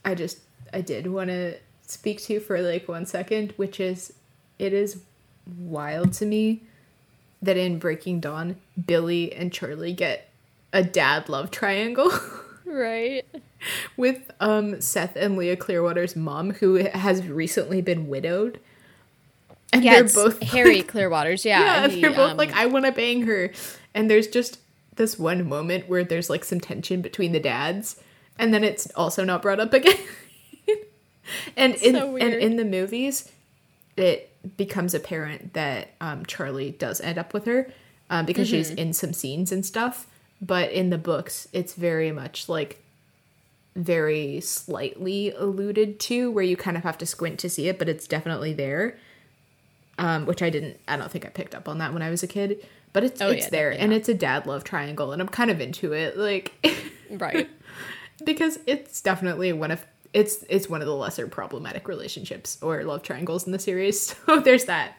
I 0.03 0.15
just 0.15 0.39
I 0.73 0.81
did 0.81 1.07
want 1.07 1.29
to 1.29 1.57
speak 1.87 2.21
to 2.23 2.39
for 2.39 2.61
like 2.61 2.87
one 2.87 3.05
second, 3.05 3.53
which 3.57 3.79
is 3.79 4.13
it 4.59 4.73
is 4.73 5.01
wild 5.57 6.13
to 6.13 6.25
me 6.25 6.63
that 7.45 7.57
in 7.57 7.79
Breaking 7.79 8.19
Dawn, 8.19 8.57
Billy 8.85 9.33
and 9.33 9.51
Charlie 9.51 9.93
get 9.93 10.29
a 10.73 10.83
dad 10.83 11.29
love 11.29 11.51
triangle 11.51 12.11
Right. 12.65 13.23
with 13.95 14.31
um 14.39 14.81
Seth 14.81 15.15
and 15.15 15.37
Leah 15.37 15.55
Clearwater's 15.55 16.15
mom 16.15 16.51
who 16.55 16.75
has 16.75 17.25
recently 17.27 17.81
been 17.81 18.07
widowed. 18.07 18.59
And 19.71 19.83
Yeah, 19.83 20.01
they're 20.01 20.03
both 20.13 20.41
Harry 20.51 20.81
Clearwaters. 20.83 21.45
Yeah. 21.45 21.59
yeah, 21.59 21.87
he, 21.87 22.01
they're 22.01 22.11
both 22.11 22.31
um, 22.31 22.37
like, 22.37 22.51
I 22.53 22.65
want 22.65 22.85
to 22.85 22.91
bang 22.91 23.23
her. 23.23 23.51
And 23.93 24.09
there's 24.09 24.27
just 24.27 24.59
this 24.95 25.17
one 25.19 25.47
moment 25.47 25.87
where 25.89 26.03
there's 26.03 26.29
like 26.29 26.43
some 26.43 26.59
tension 26.59 27.01
between 27.01 27.31
the 27.31 27.39
dads, 27.39 28.01
and 28.39 28.53
then 28.53 28.63
it's 28.63 28.89
also 28.95 29.23
not 29.23 29.41
brought 29.41 29.59
up 29.59 29.73
again. 29.73 29.97
and 31.57 31.75
in 31.75 31.95
So 31.95 32.15
and 32.17 32.33
in 32.33 32.55
the 32.55 32.65
movies, 32.65 33.31
it 33.97 34.31
becomes 34.57 34.93
apparent 34.93 35.53
that 35.53 35.89
um, 36.01 36.25
Charlie 36.25 36.71
does 36.71 37.01
end 37.01 37.17
up 37.17 37.33
with 37.33 37.45
her 37.45 37.71
um, 38.09 38.25
because 38.25 38.47
she's 38.47 38.69
Mm-hmm. 38.69 38.79
in 38.79 38.93
some 38.93 39.13
scenes 39.13 39.51
and 39.51 39.65
stuff. 39.65 40.07
But 40.41 40.71
in 40.71 40.89
the 40.89 40.97
books, 40.97 41.47
it's 41.53 41.73
very 41.73 42.11
much 42.11 42.47
like 42.49 42.81
very 43.75 44.39
slightly 44.41 45.31
alluded 45.31 45.99
to, 45.99 46.31
where 46.31 46.43
you 46.43 46.55
kind 46.57 46.77
of 46.77 46.83
have 46.83 46.97
to 46.99 47.05
squint 47.05 47.39
to 47.39 47.49
see 47.49 47.67
it, 47.67 47.77
but 47.79 47.89
it's 47.89 48.07
definitely 48.07 48.53
there 48.53 48.97
um, 49.97 50.25
which 50.25 50.41
I 50.41 50.49
didn't. 50.49 50.77
I 50.87 50.97
don't 50.97 51.09
think 51.11 51.25
I 51.25 51.29
picked 51.29 51.55
up 51.55 51.69
on 51.69 51.77
that 51.77 51.93
when 51.93 52.01
I 52.01 52.09
was 52.09 52.21
a 52.21 52.27
kid, 52.27 52.65
but 52.93 53.03
it's 53.05 53.21
Oh, 53.21 53.29
it's 53.29 53.45
yeah, 53.45 53.49
there, 53.49 53.71
and 53.71 53.93
it's 53.93 54.09
a 54.09 54.13
dad 54.13 54.45
love 54.45 54.63
triangle, 54.65 55.11
and 55.13 55.21
I'm 55.21 55.29
kind 55.29 55.49
of 55.49 55.61
into 55.61 55.93
it, 55.93 56.17
like 56.17 56.51
right. 57.09 57.49
because 58.25 58.59
it's 58.67 58.99
definitely 59.01 59.53
one 59.53 59.71
of 59.71 59.85
it's 60.15 60.43
it's 60.49 60.67
one 60.69 60.81
of 60.81 60.87
the 60.87 60.95
lesser 60.95 61.27
problematic 61.27 61.87
relationships 61.87 62.57
or 62.61 62.83
love 62.83 63.03
triangles 63.03 63.45
in 63.45 63.51
the 63.51 63.59
series. 63.59 64.15
So 64.25 64.39
there's 64.39 64.65
that. 64.65 64.97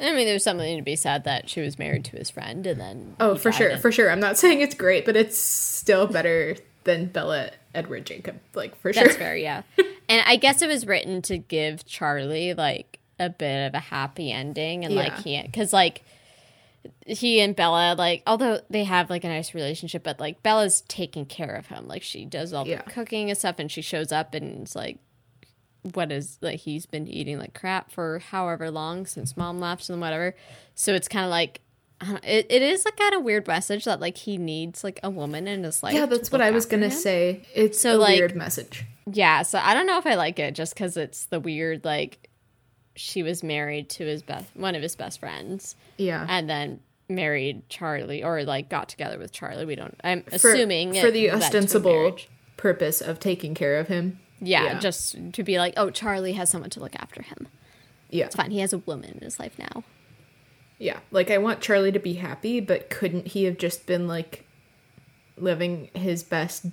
I 0.00 0.12
mean, 0.12 0.26
there's 0.26 0.42
something 0.42 0.76
to 0.76 0.82
be 0.82 0.96
said 0.96 1.22
that 1.24 1.48
she 1.48 1.60
was 1.60 1.78
married 1.78 2.04
to 2.06 2.16
his 2.16 2.28
friend, 2.30 2.66
and 2.66 2.80
then 2.80 3.14
Oh, 3.20 3.36
for 3.36 3.52
sure, 3.52 3.76
for 3.76 3.92
sure. 3.92 4.10
I'm 4.10 4.18
not 4.18 4.36
saying 4.38 4.60
it's 4.60 4.74
great, 4.74 5.04
but 5.04 5.16
it's 5.16 5.38
still 5.38 6.06
better 6.08 6.56
than 6.82 7.06
Bella 7.06 7.50
Edward 7.74 8.04
Jacob, 8.06 8.40
like 8.54 8.74
for 8.80 8.92
sure. 8.92 9.04
That's 9.04 9.16
fair, 9.16 9.36
yeah. 9.36 9.62
and 10.08 10.22
I 10.26 10.36
guess 10.36 10.62
it 10.62 10.66
was 10.68 10.86
written 10.86 11.22
to 11.22 11.38
give 11.38 11.84
Charlie 11.86 12.54
like 12.54 12.98
a 13.20 13.30
bit 13.30 13.68
of 13.68 13.74
a 13.74 13.78
happy 13.78 14.32
ending, 14.32 14.84
and 14.84 14.94
like 14.94 15.24
Yeah. 15.24 15.42
he, 15.42 15.46
because 15.46 15.72
like 15.72 16.02
he 17.06 17.40
and 17.40 17.54
Bella, 17.56 17.94
like 17.98 18.22
although 18.26 18.60
they 18.70 18.84
have 18.84 19.10
like 19.10 19.24
a 19.24 19.28
nice 19.28 19.54
relationship, 19.54 20.02
but 20.02 20.20
like 20.20 20.42
Bella's 20.42 20.82
taking 20.88 21.26
care 21.26 21.54
of 21.54 21.66
him, 21.66 21.86
like 21.88 22.02
she 22.02 22.24
does 22.24 22.52
all 22.52 22.66
Yeah. 22.66 22.82
the 22.82 22.90
cooking 22.90 23.30
and 23.30 23.38
stuff, 23.38 23.56
and 23.58 23.70
she 23.70 23.82
shows 23.82 24.12
up 24.12 24.34
and 24.34 24.62
it's 24.62 24.74
like. 24.76 24.98
What 25.92 26.10
is 26.10 26.38
like 26.40 26.60
he's 26.60 26.86
been 26.86 27.06
eating 27.06 27.38
like 27.38 27.52
crap 27.52 27.90
for 27.90 28.18
however 28.18 28.70
long 28.70 29.04
since 29.04 29.36
mom 29.36 29.60
left 29.60 29.90
and 29.90 30.00
whatever, 30.00 30.34
so 30.74 30.94
it's 30.94 31.08
kind 31.08 31.26
of 31.26 31.30
like 31.30 31.60
it, 32.22 32.46
it 32.48 32.62
is 32.62 32.86
a 32.86 32.92
kind 32.92 33.14
of 33.14 33.22
weird 33.22 33.46
message 33.46 33.84
that 33.84 34.00
like 34.00 34.16
he 34.16 34.38
needs 34.38 34.82
like 34.82 34.98
a 35.02 35.10
woman 35.10 35.46
in 35.46 35.62
his 35.62 35.82
life. 35.82 35.92
Yeah, 35.92 36.06
that's 36.06 36.32
what 36.32 36.40
I 36.40 36.52
was 36.52 36.64
gonna 36.64 36.86
him. 36.86 36.90
say. 36.90 37.42
It's 37.54 37.78
So, 37.82 37.96
a 37.96 37.98
like- 37.98 38.18
weird 38.18 38.34
message. 38.34 38.86
Yeah, 39.12 39.42
so 39.42 39.58
I 39.62 39.74
don't 39.74 39.86
know 39.86 39.98
if 39.98 40.06
I 40.06 40.14
like 40.14 40.38
it 40.38 40.54
just 40.54 40.72
because 40.72 40.96
it's 40.96 41.26
the 41.26 41.38
weird 41.38 41.84
like 41.84 42.30
she 42.96 43.22
was 43.22 43.42
married 43.42 43.88
to 43.90 44.04
his 44.04 44.22
best 44.22 44.46
one 44.54 44.74
of 44.74 44.82
his 44.82 44.96
best 44.96 45.20
friends 45.20 45.76
Yeah, 45.96 46.26
and 46.28 46.48
then 46.48 46.80
married 47.08 47.68
Charlie 47.68 48.22
or 48.22 48.44
like 48.44 48.68
got 48.68 48.88
together 48.88 49.18
with 49.18 49.32
Charlie. 49.32 49.64
We 49.64 49.74
don't. 49.74 49.98
I'm 50.02 50.22
for, 50.22 50.52
assuming 50.52 50.94
for 50.94 51.10
the 51.10 51.30
led 51.30 51.30
to 51.30 51.36
a 51.36 51.46
ostensible 51.46 52.16
purpose 52.56 53.00
of 53.00 53.20
taking 53.20 53.54
care 53.54 53.78
of 53.78 53.88
him. 53.88 54.20
Yeah, 54.40 54.64
yeah. 54.64 54.78
just 54.78 55.16
to 55.32 55.42
be 55.42 55.58
like, 55.58 55.74
oh, 55.76 55.90
Charlie 55.90 56.32
has 56.32 56.50
someone 56.50 56.70
to 56.70 56.80
look 56.80 56.94
after 56.96 57.22
him. 57.22 57.48
Yeah, 58.10 58.26
It's 58.26 58.36
fine. 58.36 58.50
He 58.50 58.60
has 58.60 58.72
a 58.72 58.78
woman 58.78 59.10
in 59.10 59.20
his 59.20 59.38
life 59.38 59.58
now. 59.58 59.82
Yeah, 60.78 61.00
like 61.10 61.30
I 61.30 61.38
want 61.38 61.60
Charlie 61.60 61.92
to 61.92 61.98
be 61.98 62.14
happy, 62.14 62.60
but 62.60 62.90
couldn't 62.90 63.28
he 63.28 63.44
have 63.44 63.58
just 63.58 63.86
been 63.86 64.06
like 64.06 64.46
living 65.36 65.90
his 65.94 66.22
best 66.22 66.66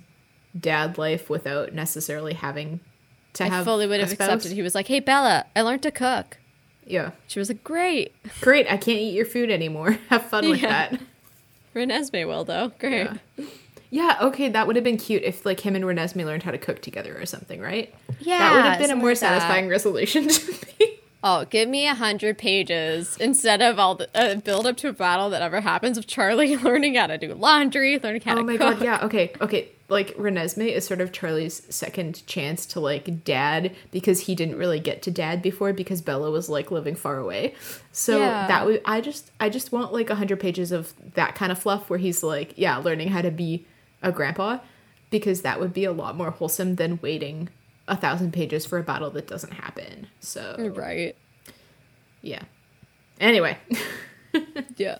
dad 0.58 0.98
life 0.98 1.30
without 1.30 1.72
necessarily 1.72 2.34
having 2.34 2.80
to 3.34 3.44
have 3.44 3.52
I 3.62 3.64
fully 3.64 3.86
would 3.86 4.00
have 4.00 4.12
accepted. 4.12 4.52
He 4.52 4.62
was 4.62 4.74
like, 4.74 4.88
hey, 4.88 5.00
Bella, 5.00 5.46
I 5.56 5.62
learned 5.62 5.82
to 5.82 5.90
cook. 5.90 6.38
Yeah, 6.84 7.12
She 7.28 7.38
was 7.38 7.48
like, 7.48 7.62
great. 7.64 8.12
great. 8.40 8.66
I 8.66 8.76
can't 8.76 8.98
eat 8.98 9.14
your 9.14 9.24
food 9.24 9.50
anymore. 9.50 9.92
have 10.10 10.24
fun 10.26 10.48
with 10.48 10.60
Yeah. 10.60 10.88
that. 10.90 11.00
Renesmee 11.74 12.26
will 12.26 12.44
though. 12.44 12.72
Great. 12.78 13.08
Yeah. 13.38 13.44
Yeah, 13.90 14.16
okay, 14.22 14.48
that 14.48 14.66
would 14.66 14.76
have 14.76 14.84
been 14.84 14.96
cute 14.96 15.22
if 15.22 15.44
like 15.44 15.60
him 15.60 15.76
and 15.76 15.84
Renesmee 15.84 16.24
learned 16.24 16.42
how 16.44 16.50
to 16.50 16.56
cook 16.58 16.80
together 16.80 17.14
or 17.20 17.26
something, 17.26 17.60
right? 17.60 17.94
Yeah, 18.20 18.38
that 18.38 18.54
would 18.56 18.64
have 18.64 18.78
been 18.78 18.90
a 18.90 18.96
more 18.96 19.10
like 19.10 19.20
that. 19.20 19.40
satisfying 19.40 19.68
resolution 19.68 20.28
to 20.28 20.52
me. 20.80 20.91
Oh, 21.24 21.44
give 21.44 21.68
me 21.68 21.86
a 21.86 21.94
hundred 21.94 22.36
pages 22.38 23.16
instead 23.18 23.62
of 23.62 23.78
all 23.78 23.94
the 23.94 24.08
uh, 24.14 24.34
build 24.36 24.66
up 24.66 24.76
to 24.78 24.88
a 24.88 24.92
battle 24.92 25.30
that 25.30 25.40
ever 25.42 25.60
happens 25.60 25.96
of 25.96 26.06
Charlie 26.06 26.56
learning 26.68 26.94
how 26.96 27.06
to 27.06 27.16
do 27.18 27.32
laundry, 27.34 27.98
learning 28.02 28.22
how 28.22 28.32
Oh 28.32 28.36
to 28.36 28.40
Oh 28.40 28.44
my 28.44 28.56
cook. 28.56 28.78
god, 28.78 28.84
yeah, 28.84 29.04
okay, 29.04 29.32
okay. 29.40 29.68
Like 29.88 30.16
Renesmee 30.16 30.72
is 30.72 30.86
sort 30.86 31.00
of 31.02 31.12
Charlie's 31.12 31.62
second 31.68 32.26
chance 32.26 32.64
to 32.66 32.80
like 32.80 33.24
dad 33.24 33.72
because 33.90 34.20
he 34.20 34.34
didn't 34.34 34.56
really 34.56 34.80
get 34.80 35.02
to 35.02 35.10
dad 35.10 35.42
before 35.42 35.72
because 35.74 36.00
Bella 36.00 36.30
was 36.30 36.48
like 36.48 36.70
living 36.70 36.94
far 36.96 37.18
away. 37.18 37.54
So 37.92 38.18
Yeah. 38.20 38.46
that 38.48 38.64
would 38.66 38.80
I 38.86 39.00
just 39.02 39.30
I 39.38 39.48
just 39.50 39.70
want 39.70 39.92
like 39.92 40.08
a 40.10 40.14
hundred 40.14 40.40
pages 40.40 40.72
of 40.72 40.94
that 41.14 41.34
kind 41.34 41.52
of 41.52 41.58
fluff 41.58 41.90
where 41.90 41.98
he's 41.98 42.22
like, 42.22 42.54
yeah, 42.56 42.78
learning 42.78 43.08
how 43.08 43.20
to 43.22 43.30
be 43.30 43.66
a 44.02 44.10
grandpa 44.10 44.58
because 45.10 45.42
that 45.42 45.60
would 45.60 45.74
be 45.74 45.84
a 45.84 45.92
lot 45.92 46.16
more 46.16 46.30
wholesome 46.30 46.76
than 46.76 46.98
waiting 47.02 47.50
a 47.88 47.96
thousand 47.96 48.32
pages 48.32 48.64
for 48.66 48.78
a 48.78 48.82
battle 48.82 49.10
that 49.10 49.26
doesn't 49.26 49.52
happen. 49.52 50.06
So 50.20 50.56
Right. 50.74 51.16
yeah. 52.22 52.42
Anyway. 53.20 53.58
Yeah. 54.76 54.96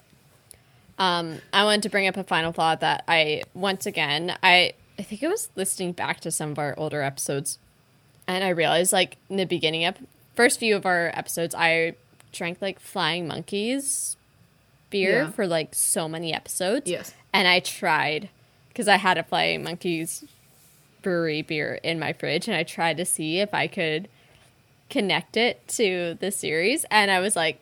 Um, 0.98 1.40
I 1.54 1.64
wanted 1.64 1.82
to 1.84 1.88
bring 1.88 2.06
up 2.06 2.16
a 2.18 2.24
final 2.24 2.52
thought 2.52 2.80
that 2.80 3.02
I 3.08 3.42
once 3.54 3.86
again 3.86 4.36
I 4.42 4.74
I 4.98 5.02
think 5.02 5.22
I 5.24 5.28
was 5.28 5.48
listening 5.56 5.92
back 5.92 6.20
to 6.20 6.30
some 6.30 6.50
of 6.52 6.58
our 6.58 6.74
older 6.78 7.00
episodes, 7.02 7.58
and 8.28 8.44
I 8.44 8.50
realized 8.50 8.92
like 8.92 9.16
in 9.30 9.36
the 9.38 9.46
beginning 9.46 9.86
of 9.86 9.96
first 10.34 10.60
few 10.60 10.76
of 10.76 10.84
our 10.84 11.10
episodes, 11.14 11.54
I 11.54 11.94
drank 12.30 12.60
like 12.60 12.78
Flying 12.78 13.26
Monkeys 13.26 14.16
beer 14.90 15.22
Yeah. 15.22 15.30
for 15.30 15.46
like 15.46 15.74
so 15.74 16.08
many 16.08 16.34
episodes. 16.34 16.88
Yes. 16.90 17.14
and 17.32 17.48
I 17.48 17.60
tried 17.60 18.28
because 18.68 18.86
I 18.86 18.96
had 18.98 19.16
a 19.16 19.22
Flying 19.22 19.64
Monkeys 19.64 20.24
brewery 21.02 21.42
beer 21.42 21.80
in 21.82 21.98
my 21.98 22.12
fridge, 22.12 22.48
and 22.48 22.56
I 22.56 22.62
tried 22.62 22.96
to 22.98 23.04
see 23.04 23.38
if 23.40 23.52
I 23.52 23.66
could 23.66 24.08
connect 24.88 25.36
it 25.36 25.66
to 25.68 26.16
the 26.20 26.30
series, 26.30 26.84
and 26.90 27.10
I 27.10 27.20
was 27.20 27.36
like, 27.36 27.58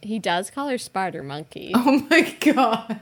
he 0.00 0.18
does 0.18 0.50
call 0.50 0.68
her 0.68 0.78
Spider 0.78 1.22
Monkey. 1.22 1.72
Oh 1.74 2.06
my 2.10 2.36
god. 2.40 3.00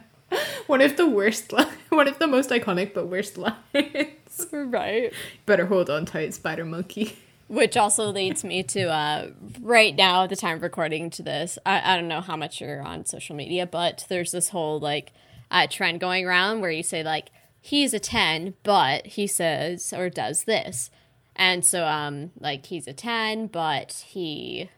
One 0.67 0.81
of 0.81 0.97
the 0.97 1.07
worst 1.07 1.53
li- 1.53 1.65
one 1.91 2.09
of 2.09 2.19
the 2.19 2.27
most 2.27 2.51
iconic 2.51 2.95
but 2.95 3.09
worst 3.09 3.37
lines. 3.37 3.57
Right. 4.51 5.13
Better 5.45 5.67
hold 5.67 5.91
on 5.91 6.07
tight, 6.07 6.33
Spider 6.33 6.65
Monkey. 6.65 7.19
Which 7.49 7.77
also 7.77 8.11
leads 8.11 8.43
me 8.45 8.63
to 8.63 8.85
uh, 8.85 9.29
right 9.61 9.95
now, 9.95 10.23
at 10.25 10.31
the 10.31 10.37
time 10.37 10.57
of 10.57 10.63
recording 10.63 11.11
to 11.11 11.23
this, 11.23 11.59
I, 11.67 11.93
I 11.93 11.97
don't 11.97 12.09
know 12.09 12.23
how 12.23 12.35
much 12.37 12.59
you're 12.63 12.81
on 12.81 13.05
social 13.05 13.37
media, 13.37 13.67
but 13.67 14.07
there's 14.09 14.33
this 14.33 14.49
whole 14.49 14.81
like 14.81 15.13
uh, 15.51 15.67
trend 15.69 16.01
going 16.01 16.25
around 16.25 16.63
where 16.63 16.71
you 16.71 16.83
say 16.83 17.03
like 17.03 17.27
he's 17.63 17.95
a 17.95 17.99
ten, 17.99 18.53
but 18.63 19.07
he 19.07 19.27
says 19.27 19.95
or 19.95 20.11
does 20.11 20.45
this, 20.45 20.91
and 21.35 21.65
so 21.65 21.87
um 21.87 22.31
like 22.39 22.67
he's 22.67 22.87
a 22.87 22.93
ten, 22.93 23.47
but 23.47 24.05
he 24.09 24.69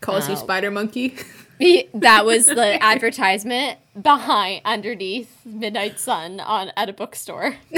Calls 0.00 0.28
you 0.28 0.34
Oh. 0.34 0.38
Spider 0.38 0.70
Monkey. 0.70 1.16
that 1.94 2.24
was 2.26 2.46
the 2.46 2.82
advertisement 2.82 3.78
behind 4.00 4.60
underneath 4.64 5.40
Midnight 5.44 5.98
Sun 5.98 6.38
on 6.40 6.70
at 6.76 6.88
a 6.88 6.92
bookstore. 6.92 7.56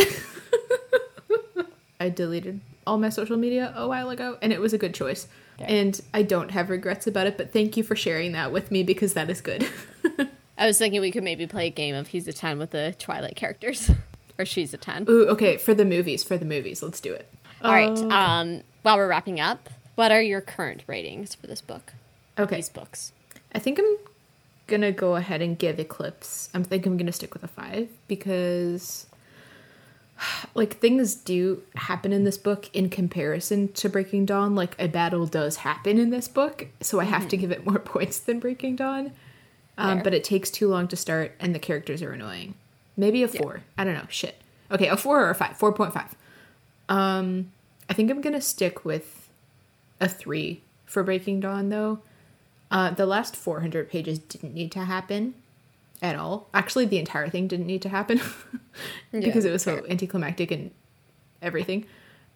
I 2.00 2.08
deleted 2.10 2.60
all 2.86 2.98
my 2.98 3.08
social 3.08 3.36
media 3.36 3.72
a 3.76 3.86
while 3.86 4.10
ago, 4.10 4.36
and 4.42 4.52
it 4.52 4.60
was 4.60 4.72
a 4.72 4.78
good 4.78 4.94
choice. 4.94 5.28
And 5.60 6.00
I 6.14 6.22
don't 6.22 6.52
have 6.52 6.70
regrets 6.70 7.08
about 7.08 7.26
it, 7.26 7.36
but 7.36 7.52
thank 7.52 7.76
you 7.76 7.82
for 7.82 7.96
sharing 7.96 8.30
that 8.32 8.52
with 8.52 8.70
me 8.70 8.84
because 8.84 9.14
that 9.14 9.28
is 9.30 9.40
good. 9.40 9.66
I 10.58 10.66
was 10.66 10.76
thinking 10.76 11.00
we 11.00 11.12
could 11.12 11.22
maybe 11.22 11.46
play 11.46 11.68
a 11.68 11.70
game 11.70 11.94
of 11.94 12.08
He's 12.08 12.26
a 12.28 12.32
10 12.32 12.58
with 12.58 12.70
the 12.70 12.94
Twilight 12.98 13.36
characters. 13.36 13.90
or 14.38 14.44
She's 14.44 14.74
a 14.74 14.76
10. 14.76 15.06
Ooh, 15.08 15.28
okay, 15.28 15.56
for 15.56 15.72
the 15.72 15.84
movies, 15.84 16.24
for 16.24 16.36
the 16.36 16.44
movies, 16.44 16.82
let's 16.82 17.00
do 17.00 17.12
it. 17.12 17.32
All 17.62 17.72
right. 17.72 17.96
Um, 17.98 18.62
while 18.82 18.96
we're 18.96 19.08
wrapping 19.08 19.40
up, 19.40 19.70
what 19.94 20.12
are 20.12 20.22
your 20.22 20.40
current 20.40 20.82
ratings 20.86 21.34
for 21.34 21.46
this 21.46 21.60
book? 21.60 21.92
Okay, 22.38 22.56
These 22.56 22.68
books. 22.68 23.12
I 23.52 23.58
think 23.58 23.78
I'm 23.78 23.96
gonna 24.68 24.92
go 24.92 25.16
ahead 25.16 25.42
and 25.42 25.58
give 25.58 25.80
Eclipse. 25.80 26.50
I'm 26.54 26.62
think 26.62 26.86
I'm 26.86 26.96
gonna 26.96 27.12
stick 27.12 27.34
with 27.34 27.42
a 27.42 27.48
five 27.48 27.88
because 28.06 29.06
like 30.54 30.78
things 30.78 31.16
do 31.16 31.62
happen 31.74 32.12
in 32.12 32.22
this 32.22 32.38
book 32.38 32.70
in 32.72 32.90
comparison 32.90 33.72
to 33.72 33.88
Breaking 33.88 34.24
Dawn. 34.24 34.54
Like 34.54 34.76
a 34.78 34.86
battle 34.86 35.26
does 35.26 35.56
happen 35.56 35.98
in 35.98 36.10
this 36.10 36.28
book, 36.28 36.68
so 36.80 37.00
I 37.00 37.04
have 37.04 37.28
to 37.28 37.36
give 37.36 37.50
it 37.50 37.66
more 37.66 37.78
points 37.80 38.20
than 38.20 38.38
Breaking 38.38 38.76
Dawn. 38.76 39.12
Um, 39.78 40.02
but 40.02 40.12
it 40.12 40.24
takes 40.24 40.50
too 40.50 40.68
long 40.68 40.88
to 40.88 40.96
start, 40.96 41.32
and 41.38 41.54
the 41.54 41.58
characters 41.58 42.02
are 42.02 42.12
annoying. 42.12 42.54
Maybe 42.96 43.22
a 43.22 43.28
four. 43.28 43.62
I 43.78 43.84
don't 43.84 43.94
know. 43.94 44.06
Shit. 44.08 44.34
Okay, 44.70 44.88
a 44.88 44.96
four 44.96 45.24
or 45.24 45.30
a 45.30 45.34
five. 45.34 45.56
Four 45.56 45.72
point 45.72 45.94
five. 45.94 46.14
Um, 46.88 47.52
I 47.88 47.94
think 47.94 48.10
I'm 48.10 48.20
gonna 48.20 48.40
stick 48.40 48.84
with 48.84 49.30
a 50.00 50.08
three 50.08 50.62
for 50.84 51.02
Breaking 51.02 51.40
Dawn 51.40 51.68
though. 51.68 52.00
Uh, 52.70 52.90
the 52.90 53.06
last 53.06 53.34
400 53.34 53.88
pages 53.88 54.18
didn't 54.18 54.52
need 54.52 54.70
to 54.72 54.84
happen 54.84 55.34
at 56.02 56.16
all. 56.16 56.48
Actually, 56.52 56.84
the 56.84 56.98
entire 56.98 57.28
thing 57.28 57.48
didn't 57.48 57.66
need 57.66 57.82
to 57.82 57.88
happen 57.88 58.20
because 59.12 59.44
it 59.44 59.50
was 59.50 59.62
so 59.62 59.84
anticlimactic 59.88 60.50
and 60.50 60.70
everything. 61.40 61.86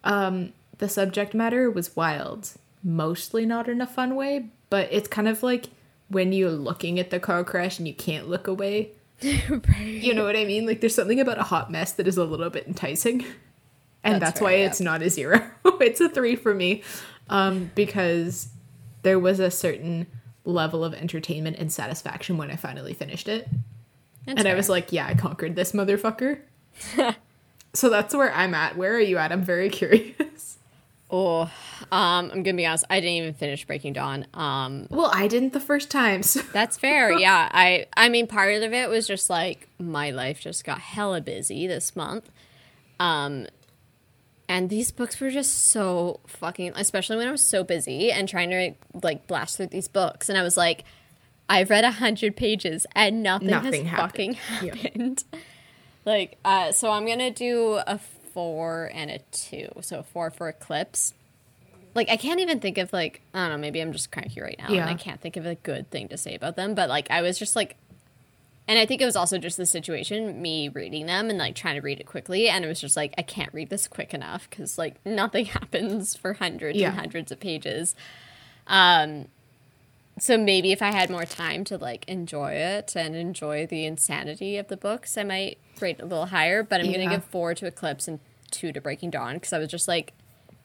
Um, 0.03 0.53
the 0.79 0.89
subject 0.89 1.33
matter 1.33 1.69
was 1.69 1.95
wild, 1.95 2.49
mostly 2.83 3.45
not 3.45 3.69
in 3.69 3.79
a 3.79 3.87
fun 3.87 4.15
way, 4.15 4.47
but 4.69 4.87
it's 4.91 5.07
kind 5.07 5.27
of 5.27 5.43
like 5.43 5.69
when 6.13 6.33
you're 6.33 6.51
looking 6.51 6.99
at 6.99 7.09
the 7.09 7.19
car 7.19 7.43
crash 7.43 7.79
and 7.79 7.87
you 7.87 7.93
can't 7.93 8.29
look 8.29 8.47
away. 8.47 8.91
You 9.79 10.13
know 10.13 10.25
what 10.25 10.35
I 10.35 10.43
mean? 10.43 10.65
Like 10.65 10.81
there's 10.81 10.95
something 10.95 11.19
about 11.19 11.37
a 11.39 11.43
hot 11.43 11.71
mess 11.71 11.93
that 11.93 12.07
is 12.07 12.17
a 12.17 12.25
little 12.25 12.49
bit 12.49 12.67
enticing. 12.67 13.23
And 14.03 14.15
That's 14.15 14.25
that's, 14.25 14.39
fair, 14.39 14.45
why 14.47 14.55
yeah. 14.55 14.65
it's 14.65 14.81
not 14.81 15.01
a 15.01 15.09
zero. 15.09 15.41
it's 15.65 16.01
a 16.01 16.09
three 16.09 16.35
for 16.35 16.53
me. 16.53 16.83
Um, 17.29 17.71
because 17.73 18.49
there 19.03 19.17
was 19.17 19.39
a 19.39 19.49
certain 19.49 20.07
level 20.43 20.83
of 20.83 20.93
entertainment 20.93 21.57
and 21.57 21.71
satisfaction 21.71 22.37
when 22.37 22.51
I 22.51 22.57
finally 22.57 22.93
finished 22.93 23.29
it. 23.29 23.47
That's 24.25 24.39
and 24.39 24.47
I 24.47 24.55
was 24.55 24.67
like, 24.69 24.91
yeah, 24.91 25.07
I 25.07 25.13
conquered 25.13 25.55
this 25.55 25.71
motherfucker. 25.71 26.39
so 27.73 27.89
that's 27.89 28.13
where 28.13 28.33
I'm 28.33 28.53
at. 28.53 28.77
Where 28.77 28.93
are 28.93 28.99
you 28.99 29.17
at? 29.17 29.31
I'm 29.31 29.43
very 29.43 29.69
curious. 29.69 30.57
Oh, 31.15 31.41
um, 31.91 32.31
I'm 32.31 32.41
gonna 32.41 32.57
be 32.57 32.65
honest. 32.65 32.85
I 32.89 32.99
didn't 32.99 33.13
even 33.17 33.33
finish 33.35 33.65
Breaking 33.67 33.93
Dawn. 33.93 34.25
Um, 34.33 34.87
well, 34.89 35.11
I 35.13 35.27
didn't 35.27 35.53
the 35.53 35.59
first 35.59 35.91
time. 35.91 36.23
So. 36.23 36.41
that's 36.51 36.75
fair. 36.77 37.11
Yeah, 37.19 37.49
I. 37.51 37.85
I 37.95 38.09
mean, 38.09 38.25
part 38.25 38.51
of 38.63 38.73
it 38.73 38.89
was 38.89 39.05
just 39.07 39.29
like 39.29 39.69
my 39.77 40.09
life 40.09 40.39
just 40.41 40.65
got 40.65 40.79
hella 40.79 41.21
busy 41.21 41.67
this 41.67 41.95
month. 41.95 42.31
Um, 42.99 43.45
and 44.49 44.71
these 44.71 44.89
books 44.91 45.19
were 45.19 45.29
just 45.29 45.67
so 45.67 46.19
fucking, 46.25 46.73
especially 46.75 47.17
when 47.17 47.27
I 47.27 47.31
was 47.31 47.45
so 47.45 47.63
busy 47.63 48.11
and 48.11 48.27
trying 48.27 48.49
to 48.49 48.73
like 49.03 49.27
blast 49.27 49.57
through 49.57 49.67
these 49.67 49.87
books, 49.87 50.29
and 50.29 50.37
I 50.37 50.41
was 50.41 50.57
like, 50.57 50.83
I've 51.47 51.69
read 51.69 51.83
a 51.83 51.91
hundred 51.91 52.35
pages 52.35 52.87
and 52.95 53.21
nothing, 53.21 53.49
Nothing 53.49 53.85
has 53.85 53.99
happened. 53.99 54.37
fucking 54.39 54.67
Yeah. 54.67 54.75
happened. 54.75 55.23
Like, 56.05 56.37
uh, 56.43 56.73
so 56.73 56.91
I'm 56.91 57.05
gonna 57.07 57.31
do 57.31 57.79
a 57.87 57.97
four 58.33 58.91
and 58.93 59.09
a 59.11 59.19
two. 59.31 59.69
So 59.81 60.03
four 60.03 60.29
for 60.31 60.49
Eclipse. 60.49 61.13
Like, 61.95 62.09
I 62.09 62.17
can't 62.17 62.39
even 62.39 62.59
think 62.59 62.77
of 62.79 62.91
like 62.91 63.21
I 63.33 63.41
don't 63.43 63.51
know. 63.51 63.57
Maybe 63.61 63.79
I'm 63.79 63.91
just 63.91 64.11
cranky 64.11 64.41
right 64.41 64.57
now, 64.57 64.69
Yeah. 64.69 64.81
and 64.81 64.89
I 64.89 64.95
can't 64.95 65.21
think 65.21 65.37
of 65.37 65.45
a 65.45 65.55
good 65.55 65.89
thing 65.91 66.07
to 66.09 66.17
say 66.17 66.33
about 66.35 66.55
them. 66.55 66.73
But 66.75 66.89
like, 66.89 67.09
I 67.11 67.21
was 67.21 67.37
just 67.37 67.55
like, 67.55 67.75
and 68.67 68.79
I 68.79 68.85
think 68.87 69.01
it 69.01 69.05
was 69.05 69.15
also 69.15 69.37
just 69.37 69.57
the 69.57 69.65
situation, 69.67 70.41
me 70.41 70.69
reading 70.69 71.05
them 71.05 71.29
and 71.29 71.37
like 71.37 71.53
trying 71.55 71.75
to 71.75 71.81
read 71.81 71.99
it 71.99 72.05
quickly, 72.07 72.49
and 72.49 72.65
it 72.65 72.67
was 72.67 72.81
just 72.81 72.95
like 72.97 73.13
I 73.17 73.21
can't 73.21 73.53
read 73.53 73.69
this 73.69 73.87
quick 73.87 74.13
enough 74.13 74.49
because 74.49 74.77
like 74.77 74.95
nothing 75.05 75.45
happens 75.45 76.15
for 76.15 76.33
hundreds 76.33 76.79
Yeah. 76.79 76.89
and 76.89 76.97
hundreds 76.97 77.31
of 77.31 77.39
pages. 77.39 77.93
Um, 78.65 79.27
so 80.19 80.37
maybe 80.37 80.71
if 80.71 80.81
I 80.81 80.91
had 80.91 81.09
more 81.09 81.25
time 81.25 81.63
to 81.65 81.77
like 81.77 82.05
enjoy 82.07 82.51
it 82.53 82.95
and 82.95 83.15
enjoy 83.15 83.65
the 83.65 83.85
insanity 83.85 84.57
of 84.57 84.67
the 84.67 84.77
books, 84.77 85.17
I 85.17 85.23
might 85.23 85.57
rate 85.81 85.99
a 85.99 86.05
little 86.05 86.27
higher. 86.27 86.63
But 86.63 86.79
I'm 86.81 86.87
Yeah. 86.87 86.97
gonna 86.99 87.09
give 87.15 87.23
four 87.25 87.53
to 87.55 87.65
Eclipse 87.65 88.07
and 88.07 88.19
two 88.51 88.71
to 88.71 88.79
Breaking 88.81 89.09
Dawn 89.09 89.35
because 89.35 89.53
I 89.53 89.59
was 89.59 89.69
just 89.69 89.87
like 89.87 90.13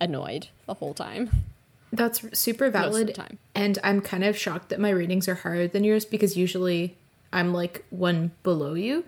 annoyed 0.00 0.48
the 0.66 0.74
whole 0.74 0.94
time. 0.94 1.44
That's 1.92 2.38
super 2.38 2.68
valid. 2.70 3.14
time. 3.14 3.38
And 3.54 3.78
I'm 3.82 4.00
kind 4.02 4.22
of 4.24 4.36
shocked 4.36 4.68
that 4.68 4.78
my 4.78 4.90
ratings 4.90 5.26
are 5.26 5.36
higher 5.36 5.66
than 5.66 5.84
yours 5.84 6.04
because 6.04 6.36
usually 6.36 6.96
I'm 7.32 7.54
like 7.54 7.84
one 7.90 8.32
below 8.42 8.74
you. 8.74 9.04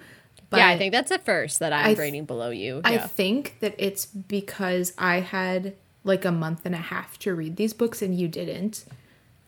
But 0.48 0.56
yeah, 0.58 0.68
I 0.68 0.78
think 0.78 0.92
that's 0.92 1.10
at 1.12 1.24
first 1.24 1.58
that 1.60 1.72
I'm 1.72 1.84
th- 1.86 1.98
rating 1.98 2.24
below 2.24 2.50
you. 2.50 2.80
I 2.82 2.94
Yeah. 2.94 3.06
think 3.06 3.56
that 3.60 3.74
it's 3.78 4.06
because 4.06 4.94
I 4.98 5.20
had 5.20 5.74
like 6.02 6.24
a 6.24 6.32
month 6.32 6.64
and 6.64 6.74
a 6.74 6.78
half 6.78 7.18
to 7.20 7.34
read 7.34 7.56
these 7.56 7.74
books 7.74 8.00
and 8.02 8.18
you 8.18 8.26
didn't. 8.26 8.84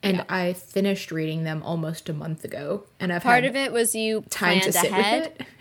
And 0.03 0.19
Yeah. 0.19 0.25
I 0.29 0.53
finished 0.55 1.13
reading 1.13 1.45
them 1.45 1.63
almost 1.63 2.09
a 2.09 2.13
month 2.13 2.45
ago. 2.45 2.85
And 2.99 3.13
I've 3.13 3.23
Part 3.23 3.45
had 3.45 3.51
of 3.51 3.57
it 3.57 3.73
was 3.73 3.95
you 3.95 4.23
time 4.31 4.59
planned 4.61 4.63
to 4.65 4.73
sit 4.73 4.91
ahead. 4.91 5.23
with 5.23 5.41
it. 5.41 5.47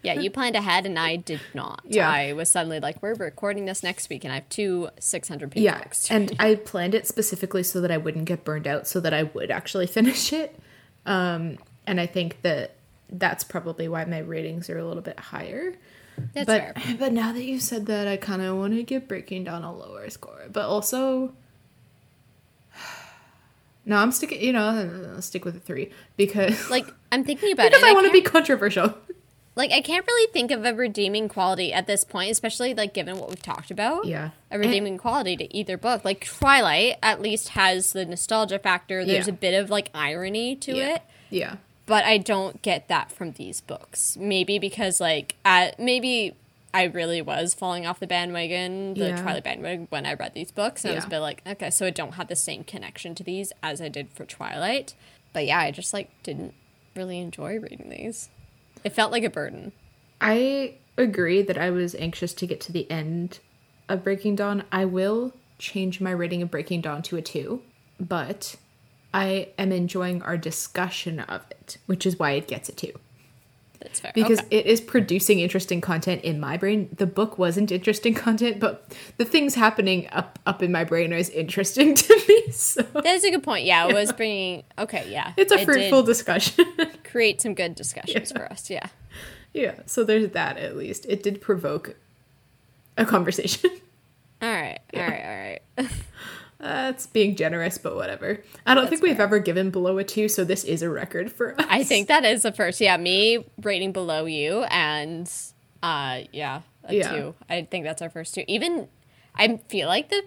Yeah, 0.00 0.14
you 0.14 0.30
planned 0.30 0.54
ahead 0.54 0.86
and 0.86 0.96
I 0.96 1.16
did 1.16 1.40
not. 1.54 1.82
Yeah. 1.84 2.08
I 2.08 2.32
was 2.32 2.48
suddenly 2.48 2.78
like, 2.78 3.02
we're 3.02 3.14
recording 3.14 3.64
this 3.64 3.82
next 3.82 4.08
week 4.08 4.22
and 4.22 4.30
I 4.32 4.36
have 4.36 4.48
two 4.48 4.88
600 5.00 5.50
page 5.50 5.64
Yeah. 5.64 5.78
books. 5.78 6.08
And. 6.08 6.34
I 6.38 6.54
planned 6.54 6.94
it 6.94 7.06
specifically 7.08 7.64
so 7.64 7.80
that 7.80 7.90
I 7.90 7.96
wouldn't 7.96 8.26
get 8.26 8.44
burned 8.44 8.68
out, 8.68 8.86
so 8.86 9.00
that 9.00 9.12
I 9.12 9.24
would 9.24 9.50
actually 9.50 9.86
finish 9.98 10.32
it. 10.32 10.56
Um, 11.04 11.58
and 11.84 12.00
I 12.00 12.06
think 12.06 12.42
that 12.42 12.76
that's 13.10 13.42
probably 13.42 13.88
why 13.88 14.04
my 14.04 14.18
ratings 14.20 14.70
are 14.70 14.78
a 14.78 14.86
little 14.86 15.02
bit 15.02 15.18
higher. 15.18 15.74
That's 16.32 16.46
but 16.46 16.78
fair. 16.78 16.96
but 16.98 17.12
now 17.12 17.32
that 17.32 17.42
you 17.44 17.58
said 17.58 17.86
that, 17.86 18.06
I 18.06 18.16
kind 18.18 18.40
of 18.40 18.56
want 18.56 18.74
to 18.74 18.84
give 18.84 19.08
Breaking 19.08 19.44
Dawn 19.44 19.64
a 19.64 19.74
lower 19.74 20.08
score. 20.10 20.42
But 20.50 20.66
also, 20.66 21.32
no, 23.88 23.96
I'm 23.96 24.12
sticking. 24.12 24.40
You 24.40 24.52
know, 24.52 25.10
I'll 25.16 25.22
stick 25.22 25.44
with 25.44 25.56
a 25.56 25.60
three 25.60 25.90
because 26.16 26.70
Like, 26.70 26.86
I'm 27.10 27.24
thinking 27.24 27.52
about 27.52 27.70
because 27.70 27.82
it. 27.82 27.86
and 27.86 27.90
I 27.90 27.94
want 27.94 28.06
to 28.06 28.12
be 28.12 28.20
controversial. 28.22 28.94
like 29.56 29.72
I 29.72 29.80
can't 29.80 30.06
really 30.06 30.32
think 30.32 30.50
of 30.52 30.64
a 30.64 30.72
redeeming 30.74 31.28
quality 31.28 31.72
at 31.72 31.86
this 31.86 32.04
point, 32.04 32.30
especially 32.30 32.74
like 32.74 32.94
given 32.94 33.18
what 33.18 33.28
we've 33.28 33.42
talked 33.42 33.70
about. 33.72 34.04
Yeah. 34.04 34.30
A 34.50 34.58
redeeming 34.58 34.98
quality 34.98 35.36
to 35.38 35.56
either 35.56 35.76
book. 35.76 36.04
Like 36.04 36.24
Twilight 36.26 36.96
at 37.02 37.20
least 37.20 37.48
has 37.50 37.92
the 37.92 38.04
nostalgia 38.04 38.58
factor. 38.60 39.04
There's 39.04 39.26
Yeah. 39.26 39.32
a 39.34 39.36
bit 39.36 39.54
of 39.60 39.68
like 39.70 39.90
irony 39.94 40.54
to 40.56 40.76
yeah. 40.76 40.94
it. 40.96 41.02
Yeah. 41.30 41.56
But 41.86 42.04
I 42.04 42.18
don't 42.18 42.60
get 42.60 42.88
that 42.88 43.10
from 43.10 43.32
these 43.32 43.60
books. 43.62 44.16
Maybe 44.20 44.58
because 44.58 45.00
like 45.00 45.36
at 45.44 45.80
maybe 45.80 46.36
I 46.72 46.84
really 46.84 47.22
was 47.22 47.54
falling 47.54 47.86
off 47.86 47.98
the 47.98 48.06
bandwagon, 48.06 48.94
the 48.94 49.08
Yeah. 49.08 49.22
Twilight 49.22 49.44
bandwagon 49.44 49.86
when 49.90 50.04
I 50.06 50.14
read 50.14 50.34
these 50.34 50.50
books. 50.50 50.84
And 50.84 50.92
I 50.92 50.96
was 50.96 51.04
a 51.04 51.08
bit 51.08 51.20
like, 51.20 51.42
okay, 51.46 51.70
so 51.70 51.86
I 51.86 51.90
don't 51.90 52.14
have 52.14 52.28
the 52.28 52.36
same 52.36 52.62
connection 52.64 53.14
to 53.16 53.24
these 53.24 53.52
as 53.62 53.80
I 53.80 53.88
did 53.88 54.12
for 54.12 54.24
Twilight. 54.24 54.94
But 55.32 55.46
yeah, 55.46 55.58
I 55.58 55.70
just 55.70 55.92
like 55.92 56.10
didn't 56.22 56.54
really 56.94 57.18
enjoy 57.18 57.58
reading 57.58 57.88
these. 57.88 58.28
It 58.84 58.92
felt 58.92 59.12
like 59.12 59.24
a 59.24 59.30
burden. 59.30 59.72
I 60.20 60.74
agree 60.96 61.42
that 61.42 61.58
I 61.58 61.70
was 61.70 61.94
anxious 61.94 62.34
to 62.34 62.46
get 62.46 62.60
to 62.62 62.72
the 62.72 62.90
end 62.90 63.38
of 63.88 64.04
Breaking 64.04 64.36
Dawn. 64.36 64.64
I 64.70 64.84
will 64.84 65.32
change 65.58 66.00
my 66.00 66.10
rating 66.10 66.42
of 66.42 66.50
Breaking 66.50 66.80
Dawn 66.80 67.02
to 67.02 67.16
a 67.16 67.22
two, 67.22 67.62
but 67.98 68.56
I 69.14 69.48
am 69.58 69.72
enjoying 69.72 70.22
our 70.22 70.36
discussion 70.36 71.20
of 71.20 71.42
it, 71.50 71.78
which 71.86 72.04
is 72.04 72.18
why 72.18 72.32
it 72.32 72.46
gets 72.48 72.68
a 72.68 72.72
two. 72.72 72.92
That's 73.88 74.00
fair. 74.00 74.12
Because 74.14 74.38
Okay. 74.40 74.58
it 74.58 74.66
is 74.66 74.80
producing 74.80 75.40
interesting 75.40 75.80
content 75.80 76.22
in 76.22 76.38
my 76.40 76.56
brain. 76.56 76.88
The 76.96 77.06
book 77.06 77.38
wasn't 77.38 77.72
interesting 77.72 78.14
content, 78.26 78.60
but 78.60 78.94
the 79.16 79.24
things 79.24 79.54
happening 79.54 80.08
up 80.12 80.38
up 80.46 80.62
in 80.62 80.70
my 80.72 80.84
brain 80.84 81.12
is 81.12 81.28
interesting 81.30 81.94
to 82.04 82.22
me. 82.28 82.50
So 82.52 82.82
That's 82.82 83.24
a 83.24 83.30
good 83.30 83.42
point. 83.42 83.64
Yeah, 83.64 83.88
it 83.88 83.94
was 83.94 84.12
bringing. 84.12 84.62
Okay, 84.78 85.08
yeah, 85.10 85.32
it's 85.36 85.52
a 85.52 85.58
It 85.60 85.64
fruitful 85.64 86.02
discussion. 86.02 86.64
create 87.04 87.40
some 87.40 87.54
good 87.54 87.74
discussions 87.74 88.32
for 88.32 88.44
us. 88.52 88.70
Yeah. 88.70 88.86
yeah, 89.52 89.74
so 89.86 90.04
there's 90.04 90.30
that 90.30 90.56
at 90.58 90.76
least. 90.76 91.06
It 91.08 91.22
did 91.22 91.40
provoke 91.40 91.96
a 92.96 93.04
conversation. 93.06 93.70
All 94.40 94.48
right. 94.48 94.78
All 94.94 95.00
right. 95.00 95.60
All 95.78 95.84
right. 95.84 95.90
That's 96.58 97.06
being 97.06 97.36
generous, 97.36 97.78
but 97.78 97.94
whatever. 97.94 98.42
I 98.66 98.74
don't 98.74 98.88
think 98.88 99.00
we've 99.02 99.20
ever 99.20 99.38
given 99.38 99.70
below 99.70 99.98
a 99.98 100.04
two, 100.04 100.28
so 100.28 100.44
this 100.44 100.64
is 100.64 100.82
a 100.82 100.90
record 100.90 101.30
for 101.30 101.54
us. 101.60 101.66
I 101.68 101.84
think 101.84 102.08
that 102.08 102.24
is 102.24 102.42
the 102.42 102.52
first. 102.52 102.80
Yeah, 102.80 102.96
me 102.96 103.46
rating 103.62 103.92
below 103.92 104.24
you, 104.26 104.62
and 104.64 105.30
uh, 105.82 106.20
yeah, 106.32 106.62
a 106.84 106.94
Yeah. 106.94 107.10
two. 107.12 107.34
I 107.48 107.62
think 107.62 107.84
that's 107.84 108.02
our 108.02 108.10
first 108.10 108.34
two. 108.34 108.44
Even 108.48 108.88
I 109.34 109.58
feel 109.68 109.86
like 109.88 110.08
the 110.10 110.24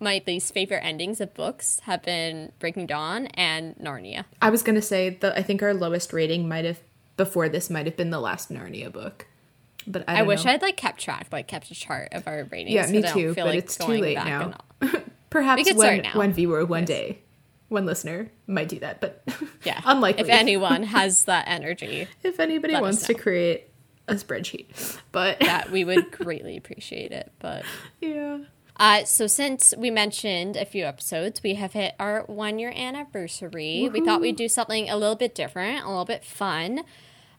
my 0.00 0.20
least 0.26 0.52
favorite 0.52 0.80
endings 0.80 1.20
of 1.20 1.32
books 1.32 1.78
have 1.84 2.02
been 2.02 2.50
Breaking 2.58 2.86
Dawn 2.86 3.26
and 3.28 3.76
Narnia. 3.76 4.24
I 4.40 4.50
was 4.50 4.64
gonna 4.64 4.82
say 4.82 5.10
that 5.10 5.38
I 5.38 5.42
think 5.44 5.62
our 5.62 5.72
lowest 5.72 6.12
rating 6.12 6.48
might 6.48 6.64
have 6.64 6.80
before 7.16 7.48
this 7.48 7.70
might 7.70 7.86
have 7.86 7.96
been 7.96 8.10
the 8.10 8.18
last 8.18 8.50
Narnia 8.52 8.90
book. 8.90 9.26
But 9.86 10.04
I, 10.08 10.20
I, 10.20 10.22
wish 10.22 10.44
know. 10.44 10.52
I'd 10.52 10.62
like 10.62 10.76
kept 10.76 11.00
track, 11.00 11.28
like 11.30 11.46
kept 11.46 11.70
a 11.70 11.74
chart 11.74 12.08
of 12.12 12.26
our 12.26 12.44
ratings. 12.50 12.74
Yeah, 12.74 12.86
me 12.90 13.02
too. 13.02 13.34
feel 13.34 13.44
But 13.44 13.46
like 13.46 13.58
it's 13.58 13.76
too 13.76 13.92
late 13.92 14.14
now. 14.16 14.54
Perhaps 15.32 15.72
one 15.74 16.04
one 16.14 16.32
viewer 16.32 16.64
one 16.64 16.84
day, 16.84 17.18
one 17.68 17.86
listener 17.86 18.30
might 18.46 18.68
do 18.68 18.78
that, 18.80 19.00
but 19.00 19.22
Yeah, 19.64 19.80
unlikely. 19.84 20.22
If 20.24 20.28
anyone 20.28 20.82
has 20.84 21.24
that 21.24 21.44
energy, 21.48 22.06
if 22.22 22.38
anybody 22.38 22.74
wants 22.74 23.06
to 23.06 23.14
create 23.14 23.68
a 24.08 24.14
spreadsheet, 24.14 24.98
but 25.12 25.40
that 25.40 25.70
we 25.70 25.84
would 25.84 26.10
greatly 26.18 26.56
appreciate 26.56 27.12
it. 27.12 27.32
But 27.38 27.64
yeah, 28.00 28.38
Uh, 28.76 29.04
so 29.04 29.26
since 29.26 29.72
we 29.78 29.90
mentioned 29.90 30.56
a 30.56 30.64
few 30.64 30.84
episodes, 30.84 31.42
we 31.42 31.54
have 31.54 31.72
hit 31.72 31.94
our 32.00 32.22
one 32.26 32.58
year 32.58 32.72
anniversary. 32.74 33.88
We 33.92 34.00
thought 34.04 34.20
we'd 34.20 34.36
do 34.36 34.48
something 34.48 34.88
a 34.90 34.96
little 34.96 35.16
bit 35.16 35.34
different, 35.34 35.84
a 35.84 35.88
little 35.88 36.04
bit 36.04 36.24
fun. 36.24 36.82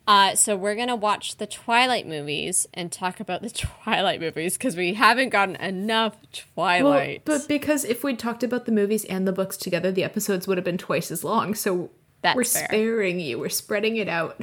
Uh, 0.05 0.35
so 0.35 0.55
we're 0.55 0.75
gonna 0.75 0.95
watch 0.95 1.37
the 1.37 1.47
Twilight 1.47 2.05
movies 2.07 2.67
and 2.73 2.91
talk 2.91 3.19
about 3.19 3.41
the 3.41 3.49
Twilight 3.83 4.19
movies 4.19 4.57
because 4.57 4.75
we 4.75 4.95
haven't 4.95 5.29
gotten 5.29 5.55
enough 5.57 6.17
well, 6.55 6.81
Twilight. 6.81 7.21
but 7.25 7.47
because 7.47 7.85
if 7.85 8.03
we'd 8.03 8.19
talked 8.19 8.43
about 8.43 8.65
the 8.65 8.71
movies 8.71 9.05
and 9.05 9.25
the 9.27 9.31
books 9.31 9.55
together, 9.55 9.91
the 9.91 10.03
episodes 10.03 10.47
would 10.47 10.57
have 10.57 10.65
been 10.65 10.77
twice 10.77 11.09
as 11.09 11.23
long. 11.23 11.55
So 11.55 11.89
That's 12.21 12.35
we're 12.35 12.43
fair. 12.43 12.65
sparing 12.65 13.19
you. 13.21 13.39
We're 13.39 13.49
spreading 13.49 13.95
it 13.95 14.09
out. 14.09 14.41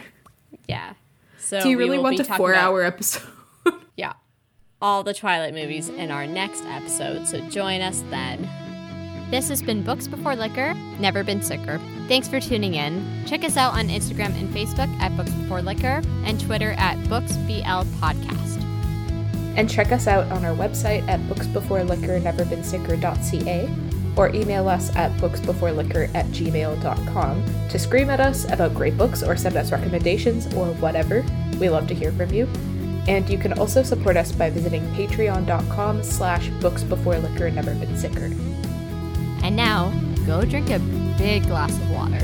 yeah. 0.66 0.94
So 1.38 1.60
Do 1.60 1.68
you 1.68 1.78
really 1.78 1.98
want 1.98 2.18
a 2.20 2.24
four-hour 2.24 2.82
episode? 2.82 3.22
Yeah. 3.96 4.14
All 4.80 5.02
the 5.02 5.12
Twilight 5.12 5.52
movies 5.52 5.90
in 5.90 6.10
our 6.10 6.26
next 6.26 6.64
episode, 6.64 7.26
so 7.26 7.38
join 7.50 7.82
us 7.82 8.02
then. 8.08 8.48
This 9.30 9.48
has 9.48 9.62
been 9.62 9.82
Books 9.84 10.08
Before 10.08 10.34
Liquor, 10.34 10.74
Never 10.98 11.22
Been 11.22 11.40
Sicker. 11.40 11.78
Thanks 12.08 12.26
for 12.26 12.40
tuning 12.40 12.74
in. 12.74 13.24
Check 13.26 13.44
us 13.44 13.56
out 13.56 13.74
on 13.74 13.86
Instagram 13.86 14.36
and 14.36 14.52
Facebook 14.52 14.88
at 14.98 15.16
Books 15.16 15.30
Before 15.30 15.62
Liquor 15.62 16.02
and 16.24 16.40
Twitter 16.40 16.72
at 16.72 16.98
BooksBL 17.04 17.84
Podcast. 18.00 18.60
And 19.56 19.70
check 19.70 19.92
us 19.92 20.08
out 20.08 20.28
on 20.32 20.44
our 20.44 20.56
website 20.56 21.06
at 21.06 21.20
booksbeforeliquorneverbeensicker.ca 21.20 23.70
or 24.16 24.34
email 24.34 24.68
us 24.68 24.90
at 24.96 25.12
booksbeforeliquor 25.20 26.12
at 26.12 26.26
gmail.com 26.26 27.44
to 27.68 27.78
scream 27.78 28.10
at 28.10 28.18
us 28.18 28.50
about 28.50 28.74
great 28.74 28.98
books 28.98 29.22
or 29.22 29.36
send 29.36 29.56
us 29.56 29.70
recommendations 29.70 30.52
or 30.54 30.72
whatever. 30.74 31.24
We 31.60 31.68
love 31.68 31.86
to 31.86 31.94
hear 31.94 32.10
from 32.10 32.34
you. 32.34 32.48
And 33.06 33.30
you 33.30 33.38
can 33.38 33.52
also 33.60 33.84
support 33.84 34.16
us 34.16 34.32
by 34.32 34.50
visiting 34.50 34.82
patreon.com 34.94 36.02
slash 36.02 36.48
booksbeforeliquorneverbeensicker. 36.48 38.49
And 39.42 39.56
now, 39.56 39.90
go 40.26 40.44
drink 40.44 40.70
a 40.70 40.78
big 41.18 41.46
glass 41.46 41.72
of 41.72 41.90
water. 41.90 42.20